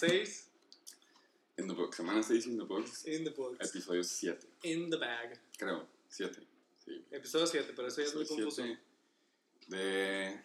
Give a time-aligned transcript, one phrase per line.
[0.00, 0.46] 6.
[1.58, 1.94] In the book.
[1.94, 3.04] Semana 6 in the books.
[3.04, 3.68] In the books.
[3.68, 4.38] Episodio 7.
[4.64, 5.38] In the bag.
[5.58, 5.86] Creo.
[6.08, 6.32] 7.
[6.84, 7.04] Sí.
[7.10, 8.62] Episodio 7, pero eso ya es muy confuso.
[9.68, 10.40] De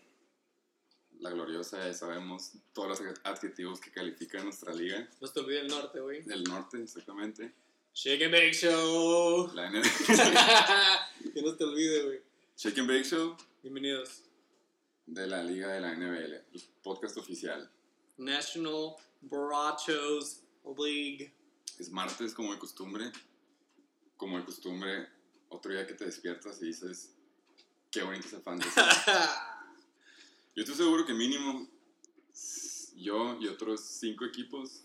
[1.20, 5.10] la gloriosa, sabemos todos los adjetivos que califica nuestra liga.
[5.22, 6.22] No se te olvide el norte, güey.
[6.24, 7.54] Del norte, exactamente.
[7.94, 9.52] Shake and Bake Show.
[9.54, 9.82] La N
[11.34, 12.22] que no se te olvide, güey.
[12.58, 14.22] Shake and Bake Show Bienvenidos.
[15.06, 16.34] de la liga de la NBL.
[16.34, 17.70] El podcast oficial.
[18.18, 20.42] National Borrachos
[20.78, 21.34] League.
[21.80, 23.12] Es martes como de costumbre.
[24.18, 25.10] Como de costumbre,
[25.50, 27.14] otro día que te despiertas y dices,
[27.92, 28.80] qué bonito ese fantasy.
[30.56, 31.68] Yo estoy seguro que mínimo
[32.96, 34.84] yo y otros cinco equipos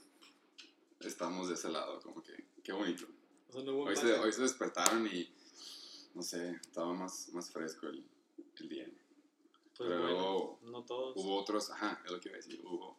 [1.00, 3.06] estamos de ese lado, como que qué bonito.
[3.48, 5.32] O sea, no Hoy se, hoy se despertaron y
[6.14, 8.04] no sé, estaba más, más fresco el,
[8.56, 8.86] el día.
[9.76, 11.16] Pues pero bueno, no todos.
[11.16, 12.98] Hubo otros, ajá, es lo que iba a decir, hubo,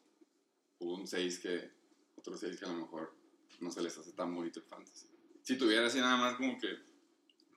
[0.81, 1.71] hubo un 6 que,
[2.15, 3.13] otros 6 que a lo mejor
[3.59, 5.07] no se les hace tan bonito el fantasy.
[5.43, 6.75] Si tuviera así nada más como que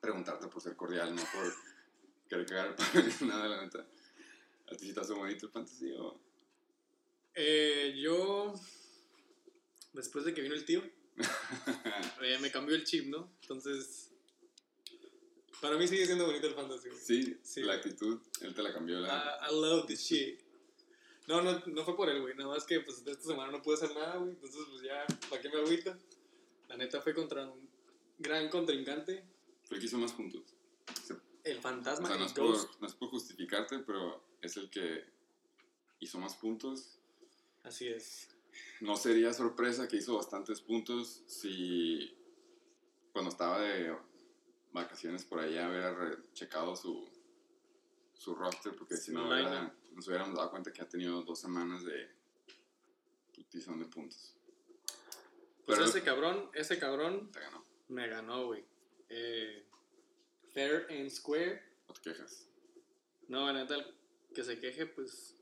[0.00, 1.54] preguntarte por ser cordial, no por
[2.28, 2.76] querer cagar
[3.22, 3.86] nada, la neta.
[4.70, 6.20] ¿A ti sí te hace bonito el fantasy o...?
[7.34, 8.54] Eh, yo,
[9.92, 10.82] después de que vino el tío,
[12.22, 13.32] eh, me cambió el chip, ¿no?
[13.42, 14.10] Entonces,
[15.60, 16.90] para mí sigue siendo bonito el fantasy.
[17.00, 17.62] Sí, Sí.
[17.62, 19.00] la actitud, él te la cambió.
[19.00, 19.40] La...
[19.42, 20.43] I, I love this shit.
[21.26, 22.34] No, no, no fue por él, güey.
[22.34, 24.30] Nada más que pues esta semana no pude hacer nada, güey.
[24.32, 25.98] Entonces, pues ya, ¿para qué me agüita?
[26.68, 27.68] La neta fue contra un
[28.18, 29.24] gran contrincante,
[29.64, 30.42] Fue el que hizo más puntos.
[31.42, 35.04] El O fantasma, sea, no es, por, no es por justificarte, pero es el que
[36.00, 36.98] hizo más puntos.
[37.62, 38.28] Así es.
[38.80, 42.16] No sería sorpresa que hizo bastantes puntos si
[43.12, 43.96] cuando estaba de
[44.72, 47.08] vacaciones por allá hubiera checado su,
[48.14, 49.72] su roster, porque si no lineup.
[49.94, 52.08] Nos hubiéramos dado cuenta que ha tenido dos semanas de
[53.34, 54.34] putizón de puntos.
[55.66, 58.64] Pues Pero ese cabrón, ese cabrón te ganó, me ganó, güey.
[59.08, 59.64] Eh,
[60.52, 61.62] fair and square.
[61.88, 62.46] no te quejas.
[63.28, 63.76] No, la neta,
[64.34, 65.34] que se queje, pues.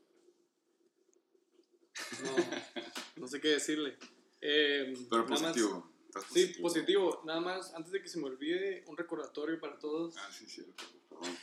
[2.23, 2.35] No,
[3.17, 3.97] no sé qué decirle.
[4.41, 5.91] Eh, Pero más- positivo.
[6.33, 7.21] sí, positivo.
[7.25, 10.15] Nada más, antes de que se me olvide, un recordatorio para todos.
[10.17, 10.65] Ah, sí, sí,
[11.09, 11.37] perdón.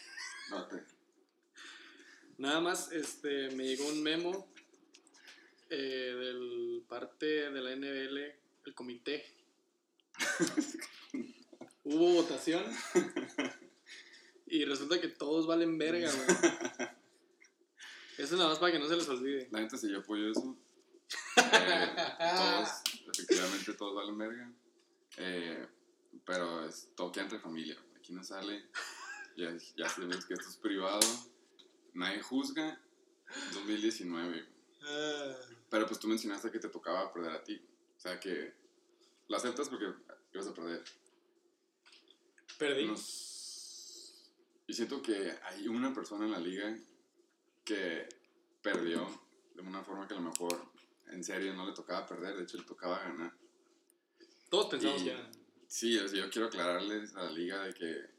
[0.51, 0.85] No, te-
[2.41, 4.51] Nada más, este, me llegó un memo
[5.69, 8.19] eh, del parte de la NBL,
[8.65, 9.27] el comité.
[11.85, 12.65] Hubo votación
[14.47, 16.91] y resulta que todos valen verga, güey.
[18.17, 19.47] Eso es nada más para que no se les olvide.
[19.51, 20.57] La neta sí yo apoyo eso.
[21.37, 21.95] Eh,
[22.37, 22.69] todos,
[23.13, 24.53] efectivamente todos valen verga.
[25.19, 25.67] Eh,
[26.25, 27.77] pero es todo queda entre familia.
[27.97, 28.65] Aquí no sale.
[29.37, 31.01] Ya, ya sabemos que esto es privado.
[31.95, 32.81] Nadie juzga.
[33.55, 34.47] 2019.
[34.83, 35.35] Ah,
[35.71, 37.61] Pero pues tú mencionaste que te tocaba perder a ti.
[37.97, 38.55] O sea que
[39.29, 39.87] lo aceptas porque
[40.33, 40.83] ibas a perder.
[42.59, 42.87] Perdí.
[42.87, 43.27] Nos-
[44.67, 46.77] Yo siento que hay una persona en la liga
[47.65, 48.09] que
[48.63, 49.07] perdió
[49.55, 50.71] de una forma que a lo mejor
[51.09, 53.33] en serio no le tocaba perder, de hecho le tocaba ganar.
[54.49, 55.31] Todos pensamos Y- ya.
[55.67, 58.11] Sí, yo quiero aclararles a la liga de que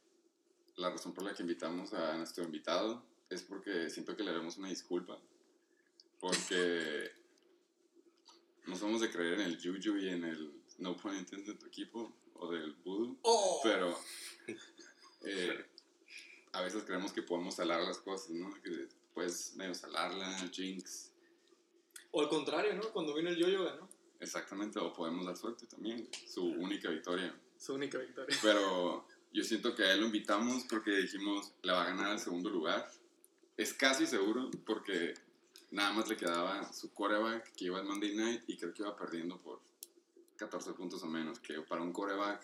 [0.76, 4.58] la razón por la que invitamos a nuestro invitado es porque siento que le debemos
[4.58, 5.20] una disculpa.
[6.20, 7.12] Porque
[8.68, 11.66] no somos de creer en el juju y en el no pun intended de tu
[11.66, 13.18] equipo o del voodoo.
[13.24, 13.62] ¡Oh!
[13.64, 13.98] Pero
[15.26, 15.66] eh,
[16.52, 18.54] a veces creemos que podemos salar las cosas, ¿no?
[18.62, 21.12] Que puedes medio salarla, jinx,
[22.12, 22.92] O al contrario, ¿no?
[22.92, 23.90] Cuando vino el yo-yo ganó.
[24.20, 27.34] exactamente, o podemos dar suerte también, su única victoria.
[27.58, 28.38] Su única victoria.
[28.42, 32.20] Pero yo siento que a él lo invitamos porque dijimos, le va a ganar al
[32.20, 32.92] segundo lugar.
[33.58, 35.14] Es casi seguro porque
[35.72, 38.96] nada más le quedaba su coreback que iba al Monday Night y creo que iba
[38.96, 39.62] perdiendo por
[40.38, 42.44] 14 puntos o menos, que para un coreback...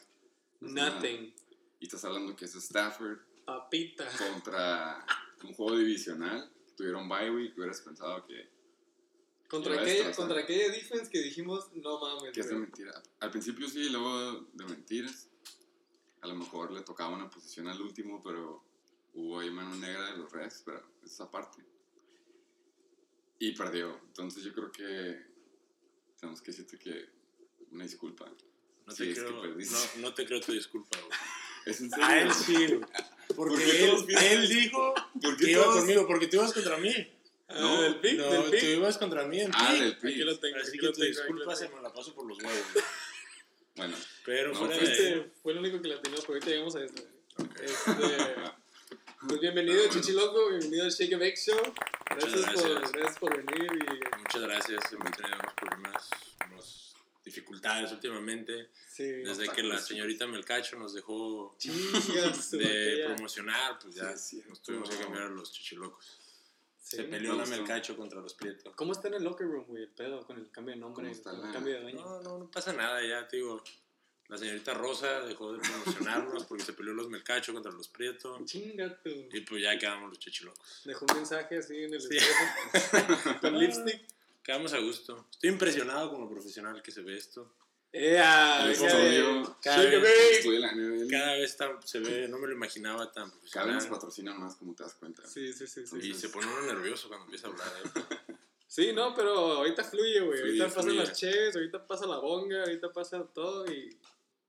[0.62, 0.95] no es nada.
[0.95, 1.33] Nothing.
[1.80, 4.07] Y estás hablando que es Stafford, Papita.
[4.18, 5.06] contra
[5.44, 6.51] un juego divisional.
[6.75, 8.50] Tuvieron bye week, hubieras pensado que,
[9.48, 12.33] Contra aquella, contra aquella defense que dijimos, no mames.
[12.33, 13.01] que es de mentira.
[13.21, 15.30] Al principio sí, luego de mentiras.
[16.21, 18.63] A lo mejor le tocaba una posición al último, pero
[19.18, 21.64] hubo ahí mano negra de los Reds, pero esa parte.
[23.40, 24.00] Y perdió.
[24.08, 25.25] Entonces yo creo que
[26.19, 27.10] tenemos que decirte que
[27.72, 28.25] una disculpa.
[28.86, 29.75] No Sí, te, es que creo, perdiste.
[29.98, 31.12] no, no te creo tu disculpa, güey.
[31.66, 32.06] ¿Es en serio?
[32.06, 32.80] A él sí, güey.
[33.36, 36.94] ¿Por Porque él, él dijo ¿Por que qué iba conmigo, porque tú ibas contra mí.
[37.50, 38.64] Ah, No, del pick, no, del tú pick.
[38.64, 39.80] ibas contra mí en Ah, pick.
[39.81, 40.18] del Aquí pick.
[40.25, 40.58] lo tengo.
[40.58, 42.38] Así aquí que lo tu tengo, aquí lo disculpa se me la paso por los
[42.42, 42.74] huevos.
[42.74, 42.86] güey.
[43.75, 46.48] Bueno, Pero No, fuera pues, de Este fue el único que la tenía, pero ahorita
[46.50, 47.04] llegamos a esto.
[47.38, 47.60] Ok.
[47.62, 47.92] Este,
[49.25, 51.60] pues bienvenido, Chichiloco, bienvenido al Shake and Bake Show.
[52.10, 52.92] Gracias, Muchas Por, gracias.
[52.92, 56.10] gracias por venir y Muchas gracias, me traen los problemas.
[56.52, 58.69] Los dificultades últimamente.
[58.90, 59.04] Sí.
[59.04, 64.62] Desde que la señorita Melcacho nos dejó Chingas, su de promocionar, pues ya Sí, nos
[64.62, 66.19] tuvimos que cambiar a los chichilocos.
[66.80, 66.98] Sí.
[66.98, 67.46] Se peleó la.
[67.46, 68.72] Melcacho contra los Prieto.
[68.75, 69.84] ¿Cómo está en el locker room, güey?
[69.84, 72.02] El pedo con el cambio de nombre, ¿Cómo está con el cambio de dueño.
[72.02, 73.62] No, no, no pasa nada, ya te digo.
[74.30, 78.38] La señorita Rosa dejó de promocionarnos porque se peleó los Melcacho contra los Prieto.
[78.44, 79.10] Chinga tú.
[79.32, 80.82] Y pues ya quedamos los chichilocos.
[80.84, 82.18] Dejó un mensaje así en el Sí.
[82.18, 83.40] espejo.
[83.42, 84.02] con lipstick.
[84.44, 85.28] Quedamos a gusto.
[85.32, 87.54] Estoy impresionado con lo profesional que se ve esto.
[87.94, 88.70] ¡Ea!
[89.62, 90.46] Cada vez-.
[91.10, 94.76] Cada vez se ve, no me lo imaginaba tan Cada vez nos patrocinan más, como
[94.76, 95.26] te das cuenta.
[95.26, 95.98] Sí, sí, sí, sí.
[96.02, 97.68] Y se pone uno nervioso cuando empieza a hablar.
[97.96, 98.36] ¿eh?
[98.68, 100.40] Sí, no, pero ahorita fluye, güey.
[100.40, 100.98] Fluye, Ahorita pasan fluye.
[101.00, 103.98] las ches, ahorita pasa la bonga, ahorita pasa todo y...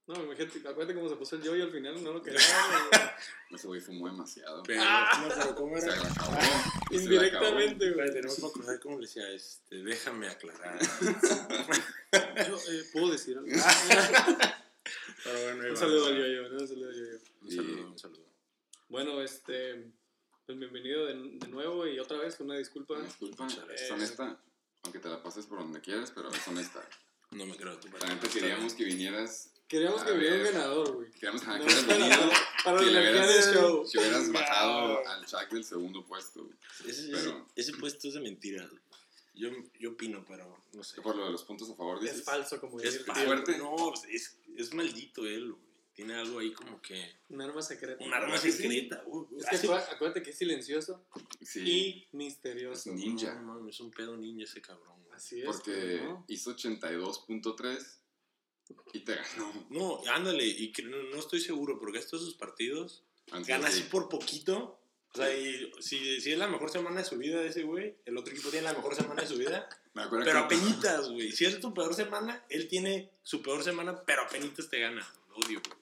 [0.08, 2.40] No, imagínate, acuérdate cómo se puso el yoyo al final, no lo quería.
[3.50, 4.62] Ese güey fumó demasiado.
[4.62, 5.22] Pero, Ah.
[5.22, 6.00] no, pero ¿cómo Se era?
[6.10, 6.38] acabó.
[6.90, 8.10] Indirectamente, güey.
[8.12, 10.78] Me puedo acordar cómo le decía, este, déjame aclarar.
[12.48, 13.50] Yo, eh, ¿Puedo decir algo?
[15.24, 16.58] Pero bueno, un saludo al yoyo, ¿no?
[16.58, 17.18] Un saludo al yoyo.
[17.42, 18.24] Un saludo, un saludo.
[18.88, 19.92] Bueno, este...
[20.46, 22.94] Pues bienvenido de, de nuevo y otra vez una disculpa.
[22.94, 23.04] acabó.
[23.06, 24.40] Disculpa, es honesta.
[24.84, 26.82] Aunque te la pases por donde quieras, pero es honesta.
[27.32, 29.52] No me creo tu La neta queríamos que vinieras.
[29.68, 31.10] Queríamos que A viniera un ganador, güey.
[31.10, 32.30] Queríamos No, que hubieras para, venido.
[32.64, 33.88] para Que la le energía del hubieras, show.
[33.92, 34.32] que hubieras No.
[34.32, 36.44] bajado al Chuck del segundo puesto.
[36.44, 36.56] güey.
[36.86, 38.68] Ese, Pero- ese, ese puesto es de mentira.
[39.34, 41.00] Yo, yo opino, pero no sé.
[41.02, 42.18] Por lo de los puntos a favor, dices.
[42.18, 43.20] Es falso, como Es dice el falso.
[43.20, 43.26] tío.
[43.28, 43.58] fuerte.
[43.58, 45.68] No, pues, es, es maldito él, güey.
[45.94, 47.12] Tiene algo ahí como que.
[47.28, 48.02] Un arma secreta.
[48.04, 49.02] Un arma secreta.
[49.06, 49.26] güey.
[49.38, 51.04] Es que Hace- acuérdate, acuérdate que es silencioso
[51.42, 51.60] Sí.
[51.60, 52.90] y misterioso.
[52.90, 53.34] Es ninja.
[53.34, 55.02] No, mames, es un pedo ninja ese cabrón.
[55.04, 55.16] güey.
[55.16, 55.46] Así es.
[55.46, 56.24] Porque ¿no?
[56.28, 57.97] hizo 82.3
[58.92, 59.66] y te ganó.
[59.70, 63.02] No, ándale, y que no, no estoy seguro, porque estos sus partidos
[63.46, 64.78] gana así por poquito.
[65.12, 67.96] O sea, y si, si es la mejor semana de su vida de ese güey,
[68.04, 71.08] el otro equipo tiene la mejor semana de su vida, Me acuerdo pero que apenitas,
[71.10, 71.32] güey.
[71.32, 75.04] Si es tu peor semana, él tiene su peor semana, pero apenitas te gana.
[75.30, 75.78] Lo odio, güey.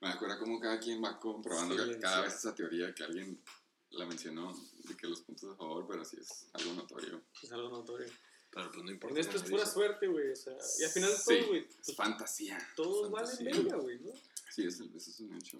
[0.00, 2.22] me acuerdo como cada quien va comprobando Sí, cada sí.
[2.22, 3.38] vez esa teoría que alguien
[3.90, 7.20] la mencionó de que los puntos a favor, pero sí es algo notorio.
[7.42, 8.06] Es algo notorio.
[8.58, 9.14] Pero pues no importa.
[9.14, 9.72] En esto es pura dice.
[9.74, 10.30] suerte, güey.
[10.32, 12.68] O sea, y al final de Sí, todo, güey, Es pues, fantasía.
[12.74, 14.12] todos valen verga, güey, ¿no?
[14.52, 15.58] Sí, es el- eso es un hecho.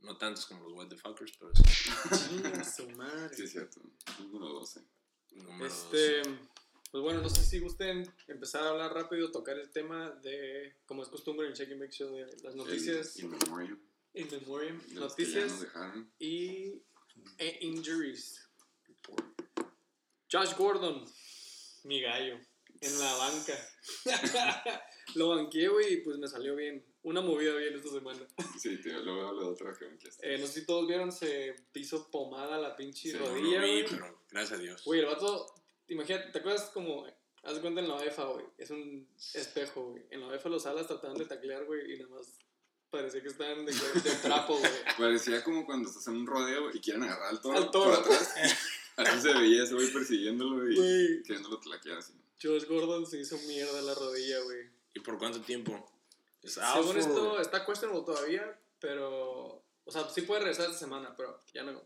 [0.00, 2.86] No tantos como los What the Fuckers, pero sí.
[2.96, 3.36] Madre.
[3.36, 3.80] Sí, es cierto.
[4.20, 4.80] Número 12.
[5.32, 6.22] Número Este,
[6.90, 11.02] pues bueno, no sé si gusten empezar a hablar rápido, tocar el tema de, como
[11.02, 13.80] es costumbre en Check and Make Show, de las noticias El in memoriam
[14.14, 15.66] in memoriam, de noticias
[16.18, 16.82] y
[17.38, 18.48] e injuries.
[20.30, 21.04] Josh Gordon,
[21.84, 22.38] mi gallo,
[22.80, 23.54] en la banca.
[25.14, 26.84] Lo banqué, güey, y pues me salió bien.
[27.02, 28.20] Una movida bien esta semana.
[28.58, 30.34] Sí, tío, luego hablo de otra que me quedaste.
[30.34, 33.34] Eh, no sé si todos vieron, se hizo pomada la pinche Sí, no lo No
[33.34, 33.84] rodilla, güey.
[33.88, 34.84] pero gracias a Dios.
[34.84, 35.52] Güey, el vato,
[35.88, 37.04] imagínate, ¿te acuerdas como,
[37.42, 38.46] haz de cuenta en la OEFA, güey?
[38.56, 40.04] Es un espejo, güey.
[40.10, 42.38] En la OEFA los alas trataban de taclear, güey, y nada más
[42.88, 44.70] parecía que estaban de, de trapo, güey.
[44.96, 47.90] Parecía como cuando estás en un rodeo y quieren agarrar al toro, Al toro.
[47.96, 48.34] por atrás.
[48.96, 52.12] Así se veía ese güey persiguiéndolo y Güey, queriéndolo tlaquear así.
[52.42, 54.68] Josh Gordon se hizo mierda la rodilla, güey.
[54.94, 55.88] ¿Y por cuánto tiempo?
[56.42, 61.14] Es Según for- esto, está questionable todavía, pero, o sea, sí puede regresar esta semana,
[61.16, 61.80] pero ya no,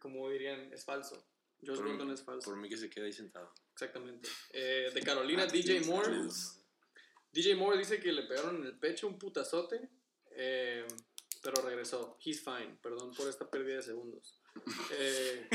[0.00, 1.16] como dirían, es falso.
[1.66, 3.52] Josh por, Gordon es falso, por mí que se quede ahí sentado.
[3.72, 4.28] exactamente.
[4.52, 6.20] Eh, de Carolina, Ah, DJ Moore.
[7.32, 9.88] DJ Moore dice que le pegaron en el pecho un putazote,
[10.32, 10.86] eh,
[11.42, 12.16] pero regresó.
[12.24, 12.76] He's fine.
[12.82, 14.39] Perdón por esta pérdida de segundos.
[14.92, 15.48] Eh,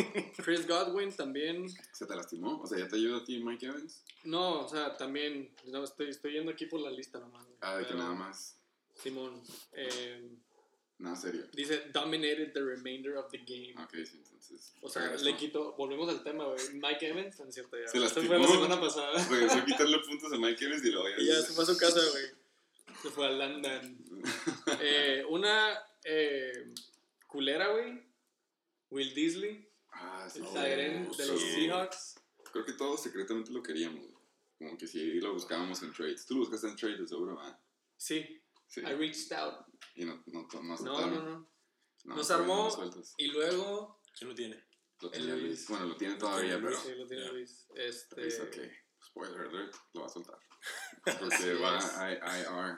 [0.43, 1.67] Chris Godwin también.
[1.91, 2.61] ¿Se te lastimó?
[2.61, 4.03] O sea, ¿ya te ayuda a ti Mike Evans?
[4.23, 5.51] No, o sea, también.
[5.65, 7.45] No, estoy, estoy yendo aquí por la lista nomás.
[7.61, 8.57] Ah, de que nada más.
[8.95, 9.41] Simón.
[9.73, 10.29] eh,
[10.97, 11.45] Nada serio.
[11.51, 13.73] dice, dominated the remainder of the game.
[13.83, 14.73] Ok, sí, entonces.
[14.81, 15.25] O sea, regresó.
[15.25, 15.73] le quitó.
[15.73, 16.59] Volvemos al tema, güey.
[16.75, 17.87] Mike Evans, no es cierto ya.
[17.87, 18.27] Se Esto lastimó.
[18.27, 19.27] fue la semana pasada.
[19.29, 21.15] Regresó a quitarle puntos a Mike Evans y luego ya.
[21.21, 22.23] Y ya se fue a su casa, güey.
[23.01, 23.97] Se fue a London.
[24.81, 26.73] Eh, una eh,
[27.27, 28.01] culera, güey.
[28.95, 31.51] Will Disley, Ah, el Tyren de los sí.
[31.53, 32.15] Seahawks.
[32.51, 34.05] Creo que todos secretamente lo queríamos.
[34.57, 36.25] Como que si lo buscábamos en trades.
[36.25, 37.59] Tú lo buscaste en trades, de seguro, ¿ah?
[37.97, 38.81] Sí, Sí.
[38.81, 39.65] I reached out.
[39.95, 41.49] Y no, no, no, No, no, no.
[42.05, 42.69] No, Nos armó.
[43.17, 44.01] Y luego.
[44.17, 44.63] ¿Quién lo tiene?
[45.01, 45.43] Lo el tenía Luis.
[45.45, 45.67] Luis.
[45.69, 46.81] Bueno, lo tiene Lo todavía, tiene pero.
[46.81, 47.31] Sí, lo tiene.
[47.31, 47.67] Luis.
[47.75, 48.27] Este.
[48.27, 48.57] Es ok.
[49.05, 50.39] Spoiler alert, lo va a soltar.
[51.19, 52.77] Porque va a IR.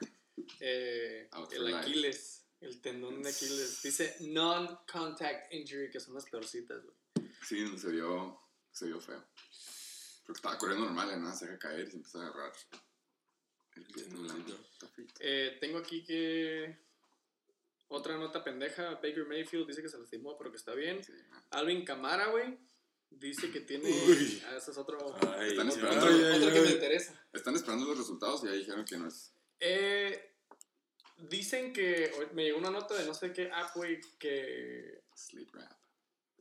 [0.60, 1.74] eh, el.
[1.76, 2.47] Aquiles.
[2.60, 3.82] El tendón de Aquiles.
[3.84, 7.30] Dice non-contact injury, que son las peorcitas, güey.
[7.46, 8.40] Sí, se vio,
[8.72, 9.24] se vio feo.
[10.26, 12.54] Porque estaba corriendo normal, y nada, se deja caer y se empieza a agarrar.
[13.76, 14.30] El no.
[14.90, 15.14] Frito.
[15.20, 16.78] Eh, tengo aquí que.
[17.90, 18.96] Otra nota pendeja.
[18.96, 21.04] Baker Mayfield dice que se lastimó, pero que está bien.
[21.04, 21.14] Sí.
[21.52, 22.58] Alvin Camara, güey.
[23.12, 23.90] dice que tiene.
[23.90, 24.42] Uy.
[24.48, 24.98] Ah, ese es otro.
[25.38, 26.06] Ay, Están ay, esperando.
[26.06, 27.28] otro, ay, otro que me interesa.
[27.32, 29.32] Están esperando los resultados y ya dijeron que no es.
[29.60, 30.37] Eh,
[31.18, 32.12] dicen que.
[32.34, 35.04] Me llegó una nota de no sé qué app, güey, que.
[35.16, 35.72] Sleep rap.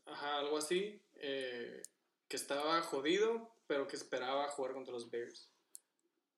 [0.07, 1.01] Ajá, algo así.
[1.15, 1.83] eh,
[2.29, 5.51] que estaba jodido, pero que esperaba jugar contra los Bears.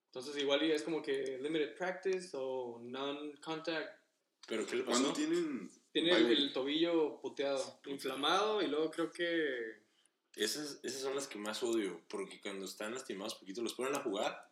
[0.05, 3.99] Entonces, igual es como que limited practice o non-contact.
[4.47, 4.99] ¿Pero qué le pasó?
[4.99, 5.69] ¿Cuándo tienen?
[5.91, 9.87] Tiene el tobillo puteado, inflamado y luego creo que.
[10.35, 14.01] Esas, esas son las que más odio, porque cuando están lastimados poquito los ponen a
[14.01, 14.48] jugar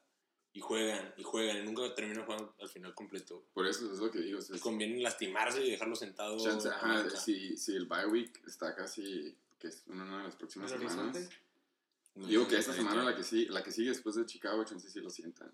[0.58, 3.44] y juegan y juegan y nunca terminan jugando al final completo.
[3.54, 4.40] Por eso es lo que digo.
[4.40, 6.36] o sea, Conviene lastimarse y dejarlo sentado.
[6.44, 10.72] chance, ajá, si, si el bye week está casi, que es una de las próximas
[10.72, 11.30] ¿El semanas.
[12.16, 14.90] No Digo que esta semana la que, sigue, la que sigue después de Chicago, chance
[14.90, 15.54] sí lo sientan.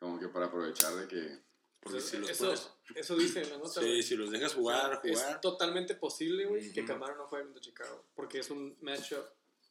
[0.00, 1.38] Como que para aprovechar de que...
[1.78, 2.52] Porque si los eso,
[2.96, 3.80] eso dice en la nota.
[3.80, 5.40] Sí, si los dejas O sea, jugar, Es jugar.
[5.40, 6.88] totalmente posible, güey, que Ujú.
[6.88, 8.04] Camaro no juegue contra Chicago.
[8.16, 9.24] Porque es un matchup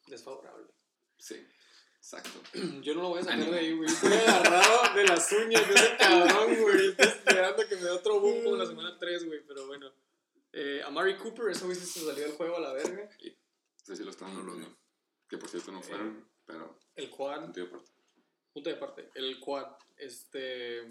[0.06, 0.68] desfavorable.
[1.18, 1.46] Sí,
[2.04, 2.40] exacto.
[2.82, 3.88] Yo no lo voy a sacar de ahí, güey.
[3.90, 6.88] Estoy agarrado de las uñas de ese cabrón, güey.
[6.88, 9.40] Estoy esperando que me dé otro boom como la semana 3, güey.
[9.46, 9.90] Pero bueno.
[10.52, 13.08] Eh, Amari Cooper, eso güey sí se salió del juego a la verga.
[13.18, 14.78] Sí, sí lo están No lo viendo.
[15.28, 16.78] Que por cierto no fueron, pero...
[16.94, 17.90] El quad, punto y aparte.
[18.52, 19.10] punto de parte.
[19.14, 20.82] El quad, este.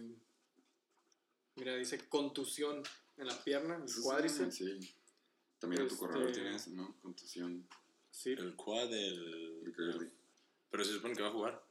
[1.56, 2.84] Mira, dice contusión
[3.16, 4.56] en la pierna, el Eso sí, cuádriceps.
[4.56, 4.96] Sí.
[5.60, 7.00] También en tu Este- corredor tienes, ¿no?
[7.02, 7.66] Contusión.
[8.12, 8.32] Sí.
[8.34, 9.74] El quad, el.
[9.78, 10.12] Early.
[10.74, 11.64] Pero se supone que va a jugar.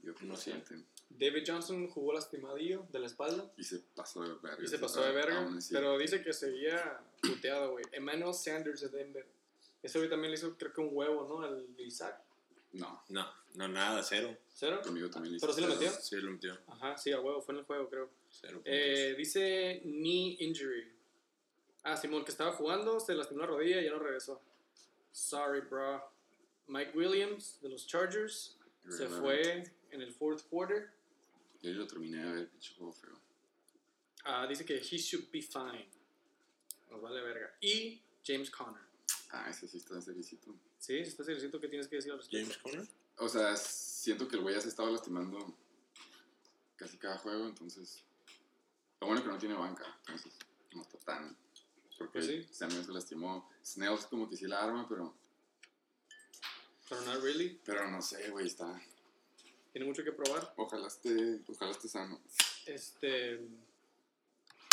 [0.00, 0.86] Yo No sienten.
[1.10, 3.52] David Johnson jugó lastimadillo de la espalda.
[3.56, 4.62] Y se pasó de verga.
[4.62, 7.84] Y se pasó de verga, pero dice que seguía puteado, güey.
[7.90, 9.26] Emmanuel Sanders de Denver.
[9.82, 11.44] Ese güey también le hizo, creo que un huevo, ¿no?
[11.44, 12.22] Al Isaac.
[12.74, 14.36] No, No, no, nada, cero.
[14.54, 14.80] ¿Cero?
[14.80, 15.90] conmigo también hizo ¿Pero sí lo metió?
[15.90, 16.56] Sí, lo metió.
[16.68, 18.08] Ajá, sí, a huevo, fue en el juego, creo.
[18.30, 18.62] Cero.
[18.64, 20.92] Eh, dice knee injury.
[21.82, 24.40] Ah, Simón, que estaba jugando, se lastimó la rodilla y ya no regresó.
[25.10, 26.17] Sorry, bro.
[26.68, 28.56] Mike Williams, de los Chargers,
[28.88, 30.92] se fue en el fourth quarter.
[31.62, 33.18] Yo lo terminé de ver, pinche juego feo.
[34.24, 35.88] Ah, dice que he should be fine.
[36.90, 37.54] Nos vale verga.
[37.60, 38.80] Y James Conner.
[39.30, 40.54] Ah, ese sí está sericito.
[40.78, 42.44] Sí, está seriosito que tienes que decir al respecto.
[42.44, 42.88] James Conner.
[43.16, 45.56] O sea, siento que el güey ya se estaba lastimando
[46.76, 48.04] casi cada juego, entonces.
[49.00, 50.32] Lo bueno que no tiene banca, entonces
[50.72, 51.36] no está tan.
[51.96, 52.46] Porque Pues sí.
[52.52, 53.50] Samuel se lastimó.
[53.64, 55.14] Snells como que sí la arma, pero.
[56.88, 57.60] Pero not really.
[57.64, 58.80] Pero no sé, güey, está.
[59.72, 60.52] Tiene mucho que probar.
[60.56, 62.20] Ojalá esté, ojalá esté sano.
[62.66, 63.40] Este.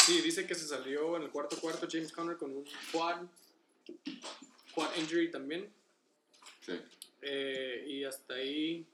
[0.06, 3.26] Sí, dice que se salió en el cuarto cuarto James Conner con un quad.
[4.74, 5.72] Quad injury también.
[6.66, 6.80] Sí.
[7.22, 8.86] Eh, y hasta ahí.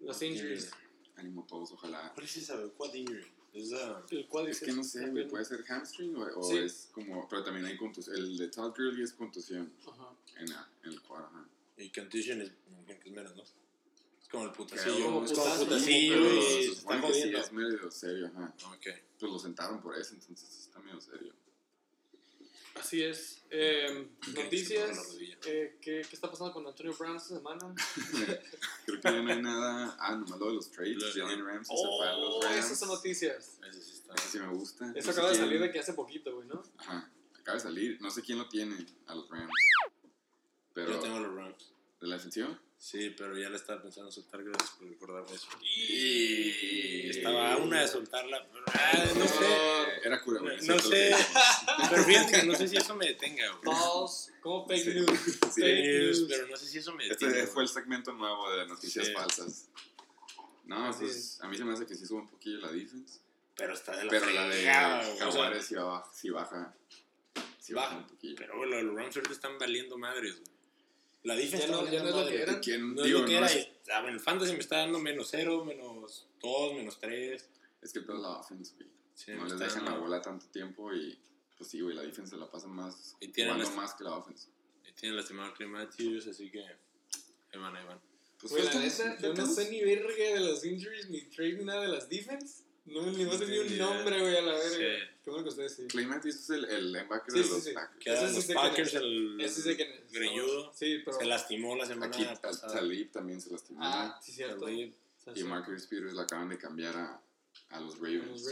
[0.00, 0.70] Las injuries.
[1.16, 2.10] Ánimo todos, ojalá.
[2.14, 2.56] ¿Cuál es esa?
[2.76, 3.26] Quad injury.
[3.52, 4.66] Es ah, El Es cuádriceps.
[4.70, 5.30] que no sé, la güey, pierna.
[5.30, 6.58] puede ser hamstring o, o Sí.
[6.58, 7.28] es como.
[7.28, 8.16] Pero también hay contusión.
[8.16, 10.08] El de Todd Gurley es contusión Ajá.
[10.38, 11.26] en, la- en el cuadro.
[11.26, 11.46] ajá.
[11.76, 12.50] Y contusion es,
[12.88, 13.42] es menos, ¿no?
[13.42, 15.04] Es como el Creo, putacillo.
[15.04, 17.38] Como es como putacillo Pero y se está jodiendo.
[17.38, 18.54] es medio serio, ajá.
[18.74, 18.86] Ok.
[19.18, 21.32] Pues lo sentaron por eso, entonces está medio serio.
[22.74, 23.42] Así es.
[23.50, 25.16] Eh, se noticias.
[25.20, 27.74] eh, ¿qué, ¿Qué está pasando con Antonio Brown esta semana?
[28.86, 29.96] Creo que ya no hay nada.
[30.00, 30.98] Ah, nomás lo de los trades.
[31.14, 32.56] Jalen Ramsey se fue a los Oh, Rams.
[32.56, 33.58] esas son noticias.
[33.68, 34.14] Ese sí está.
[34.14, 34.92] Ese sí me gusta.
[34.94, 36.62] Eso No acaba de quién- salir de que hace poquito, güey, ¿no?
[36.78, 38.00] Ajá, acaba de salir.
[38.00, 39.52] No sé quién lo tiene a los Rams.
[40.72, 40.92] Pero.
[40.92, 41.72] Yo tengo los Rams.
[42.00, 42.58] ¿De la defensiva?
[42.82, 44.42] Sí, pero ya le estaba pensando soltar.
[44.42, 45.46] Gracias por recordarme eso.
[45.62, 48.44] Y Estaba a una de soltarla.
[48.52, 49.46] pero, ah, no sé.
[50.04, 50.66] Era cura, No, güey.
[50.66, 51.14] no sé.
[51.90, 53.76] Pero fíjate que no sé si eso me detenga, güey.
[53.76, 54.32] False.
[54.40, 54.90] Como fake Sí.
[54.94, 55.20] news.
[55.54, 55.60] Sí.
[55.60, 56.24] Fake news.
[56.28, 57.30] Pero no sé si eso me detenga.
[57.30, 57.52] Este güey.
[57.54, 59.12] fue el segmento nuevo de noticias Sí.
[59.12, 59.68] falsas.
[60.64, 61.40] No, Así pues es.
[61.40, 63.20] a mí se me hace que sí sube un poquillo la defense.
[63.54, 64.58] Pero está de la Pero la de güey.
[64.60, 66.10] O sea, Jaguares sí baja.
[66.12, 66.74] Sí baja,
[67.60, 68.34] sí baja un poquillo.
[68.36, 70.51] Pero, güey, los Rams están valiendo madres, güey.
[71.24, 72.60] La defensa Ya no- ya no es lo que eran.
[72.60, 73.46] ¿Quién, No es digo, lo que no era.
[73.46, 77.48] es- y, en el fantasy me está dando menos 0, menos 2, menos 3.
[77.80, 78.88] Es que todo es la offense, güey.
[79.14, 81.16] Sí, no les dejan la bola tanto tiempo y
[81.56, 84.16] pues sí, güey, la defense la pasa más Y tienen jugando las- más que la
[84.16, 84.48] offense.
[84.88, 88.00] Y tienen lastimado a Clay Matthews, así que ahí van, ahí van.
[88.40, 91.64] Pues Güey, la neta, yo no sé ni verga de los injuries, ni trade, ni
[91.64, 92.64] nada de las defense.
[92.84, 94.70] No, ni no ni un nombre, güey, a la verga.
[94.70, 95.08] Sí.
[95.22, 95.86] Qué bueno que ustedes sí.
[96.04, 97.72] Matthews es el, el linebacker Sí, de sí, los sí.
[97.72, 98.18] Packers.
[98.18, 99.66] Sí los sé quién Packers, es.
[99.66, 100.72] el greñudo.
[100.74, 101.18] Sí, pero.
[101.18, 102.74] Se lastimó la semana Aquí pasada.
[102.74, 103.78] Talib también se lastimó.
[103.82, 104.64] Ah, sí, cierto.
[104.64, 104.92] Talib.
[105.34, 107.22] y Marcus Peters la acaban de cambiar a,
[107.70, 108.26] a los Ravens.
[108.26, 108.42] Los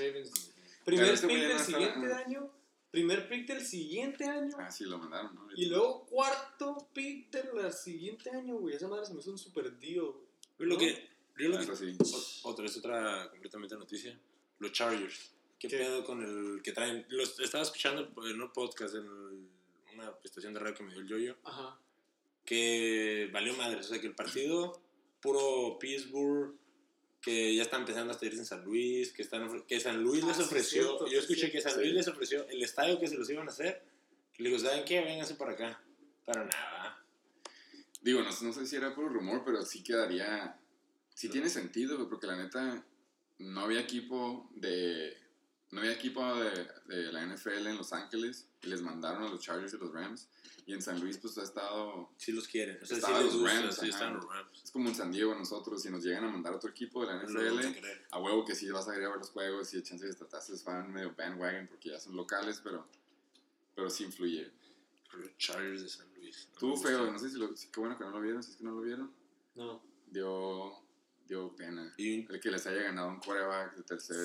[0.85, 2.51] Primer este pick del siguiente año.
[2.91, 4.57] Primer pick del siguiente año.
[4.59, 5.49] Ah, sí, lo mandaron, ¿no?
[5.57, 8.77] Y luego cuarto pick del siguiente año, güey.
[8.77, 10.69] Esa madre se me hizo un super deal, güey.
[10.69, 10.79] Lo ¿No?
[10.79, 11.10] que.
[11.41, 11.97] Yo lo que sí.
[12.43, 14.19] otra vez otra completamente noticia.
[14.59, 15.33] Los Chargers.
[15.59, 15.77] ¿Qué, ¿Qué?
[15.79, 17.05] pedo con el que traen?
[17.11, 19.49] Los estaba escuchando en un podcast, en el-
[19.95, 21.79] una estación de radio que me dio el yoyo, Ajá.
[22.45, 23.81] que valió madre.
[23.81, 24.81] O sea, que el partido,
[25.21, 26.55] puro Pittsburgh,
[27.21, 30.29] que ya está empezando a estar en San Luis, que, están, que San Luis Ah,
[30.29, 31.81] les sí, ofreció, cierto, yo sí, escuché cierto, que San sí.
[31.81, 33.83] Luis les ofreció el estadio que se los iban a hacer.
[34.39, 35.01] Le digo, ¿saben qué?
[35.03, 35.83] Vénganse para acá.
[36.25, 37.05] Pero nada.
[38.01, 40.59] Digo, no, no sé si era puro rumor, pero sí quedaría.
[41.21, 42.85] Sí tiene sentido, porque la neta
[43.39, 45.17] no había equipo de.
[45.71, 49.41] No había equipo de, de la NFL en Los Ángeles y les mandaron a los
[49.41, 50.29] Chargers y los Rams.
[50.67, 52.11] Y en San Luis, pues ha estado.
[52.17, 52.79] Sí los quieren.
[52.83, 54.63] O sea, sí los gusta, Rams, sí están los Rams.
[54.65, 57.23] Es como en San Diego nosotros, si nos llegan a mandar otro equipo de la
[57.23, 58.07] No NFL, creer.
[58.11, 60.17] a huevo que sí vas a ir a ver los juegos y el chance de
[60.37, 62.87] haces fan medio bandwagon porque ya son locales, pero,
[63.75, 64.51] pero sí influye.
[65.13, 66.49] Los Chargers de San Luis.
[66.63, 68.57] No me feo, no sé si lo, qué bueno que no lo vieron, si es
[68.57, 69.13] que no lo vieron,
[69.57, 69.83] No.
[70.11, 70.83] dio,
[71.31, 71.95] dio pena.
[71.97, 74.17] Y El que les haya ganado un quarterback de tercer.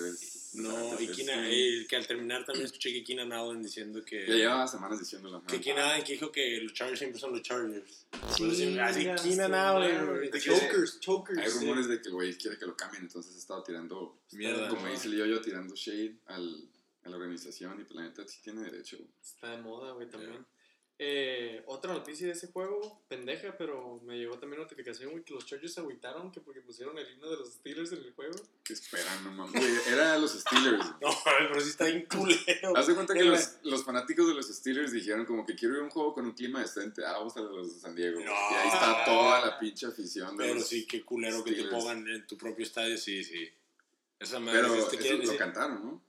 [0.55, 1.83] No, y Keenan- string.
[1.83, 4.25] eh, que al terminar también escuché que Keenan Allen diciendo que...
[4.27, 5.37] Ya llevaba semanas diciéndolo.
[5.37, 5.47] ajá.
[5.47, 8.07] Que Keenan Allen que dijo que los Chargers siempre son los Chargers.
[8.35, 11.39] Sí, así Keenan Allen, Chokers, chokers.
[11.39, 11.59] Hay sí.
[11.59, 14.67] rumores de que el güey quiere que lo cambien, entonces ha estado tirando, Mierda.
[14.69, 16.69] como dice el yo tirando shade al,
[17.03, 18.97] a la organización y pues la neta sí tiene derecho.
[19.21, 20.45] Está de moda, güey, también.
[20.97, 25.45] Eh, otra noticia de ese juego, pendeja, pero me llegó también notificación, güey, que los
[25.45, 28.33] Chargers se agüitaron que porque pusieron el himno de los Steelers en el juego.
[28.63, 29.59] ¿Qué esperan, no mames?
[29.61, 30.85] Güey, era los Steelers.
[31.01, 31.09] No,
[31.49, 32.77] pero sí está bien culero.
[32.77, 35.81] Haz de cuenta que los, los fanáticos de los Steelers dijeron como que quiero ir
[35.81, 37.03] a un juego con un clima decente.
[37.05, 38.21] Ah, vamos a los de San Diego.
[38.21, 38.31] No.
[38.31, 40.37] Y ahí está toda la pinche afición.
[40.37, 43.49] De Pero los- sí, qué culero que te pongan en tu propio estadio, sí, sí.
[44.17, 46.01] Esa madre, Pero te lo decir- cantaron, ¿no?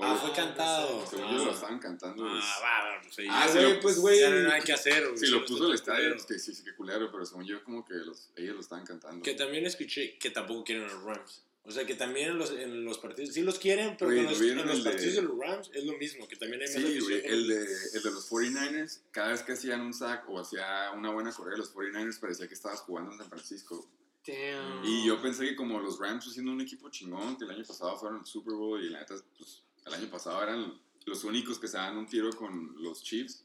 [0.00, 1.06] O- Ah, fue cantado.
[1.06, 1.32] Según Ah.
[1.36, 2.24] yo lo estaban cantando.
[2.26, 4.20] Ah, va, va, pues ahí Ah, sí, güey, pues, güey.
[4.20, 5.06] Ya no hay nada que hacer.
[5.16, 7.62] Si Sí, lo puso el estadio, pues que sí, sí, que culero, pero según yo
[7.64, 9.22] como que los, ellos lo estaban cantando.
[9.22, 11.42] Que también escuché que tampoco quieren a los Rams.
[11.62, 14.32] O sea, que también en los, en los partidos, sí los quieren, pero en los,
[14.32, 16.62] ¿lo vieron en los el de- partidos de los Rams es lo mismo, que también
[16.62, 20.26] hay más Sí, güey, de, el de los 49ers, cada vez que hacían un sack
[20.30, 23.86] o hacía una buena corrida, los 49ers parecía que estabas jugando en San Francisco.
[24.26, 24.84] Damn.
[24.84, 27.96] Y yo pensé que como los Rams siendo un equipo chingón, que el año pasado
[27.98, 31.68] fueron al Super Bowl y la neta, pues el año pasado eran los únicos que
[31.68, 33.44] se daban un tiro con los Chiefs,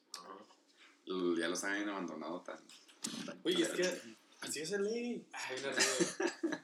[1.06, 2.58] ya los habían abandonado tan...
[3.26, 4.02] tan Oye, es que
[4.42, 5.26] así es el ley.
[5.34, 5.58] Ay.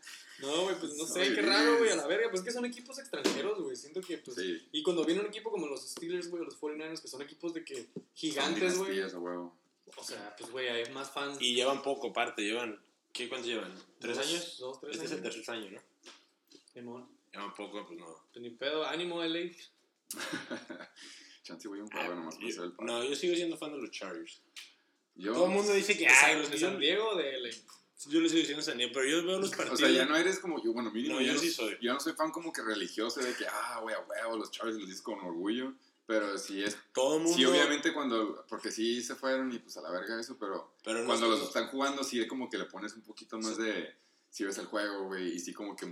[0.42, 2.32] No, güey, pues no sé, qué raro, güey, a la verga.
[2.32, 3.76] Pues que son equipos extranjeros, güey.
[3.76, 4.36] Siento que, pues.
[4.36, 4.68] Sí.
[4.72, 7.54] Y cuando viene un equipo como los Steelers, güey, o los 49ers, que son equipos
[7.54, 9.02] de que gigantes, güey.
[9.02, 11.38] O sea, pues, güey, hay más fans.
[11.40, 12.80] Y llevan poco aparte, llevan...
[13.14, 13.72] ¿Qué, ¿Cuántos llevan?
[14.00, 14.58] ¿Tres Dos- años?
[14.58, 15.36] Dos, tres Este es el años.
[15.36, 15.82] tercer año,
[16.82, 17.08] ¿no?
[17.32, 17.34] Simón.
[17.34, 18.06] Llevan poco, pues no.
[18.32, 19.52] Pues ni pedo, ánimo, LA.
[21.44, 22.88] Chance voy un juego nomás para hacer el paro.
[22.88, 24.42] No, yo sigo siendo fan de los Chargers.
[25.16, 26.08] Yo, Todo el mundo dice que...
[26.08, 27.50] Ay, los de yo, San Diego o de LA.
[28.10, 29.80] yo le sigo diciendo San Diego, pero yo veo los O partidos...
[29.80, 31.78] sea, ya no eres como yo, bueno, mínimo No, yo no- sí soy.
[31.82, 34.78] Yo no soy fan como que religioso de que, ah, güey, a huevo, los Chargers
[34.78, 35.74] los dices con orgullo.
[36.08, 36.78] Pero sí es.
[36.94, 37.38] Todo el mundo...
[37.38, 38.46] Sí, obviamente cuando.
[38.50, 40.74] Porque sí se fueron y pues a la verga eso, pero.
[40.84, 43.56] Pero no cuando es- los están jugando, sí como que le pones un poquito más
[43.58, 43.96] de.
[44.30, 45.86] Si ves el juego, güey, y sí como que.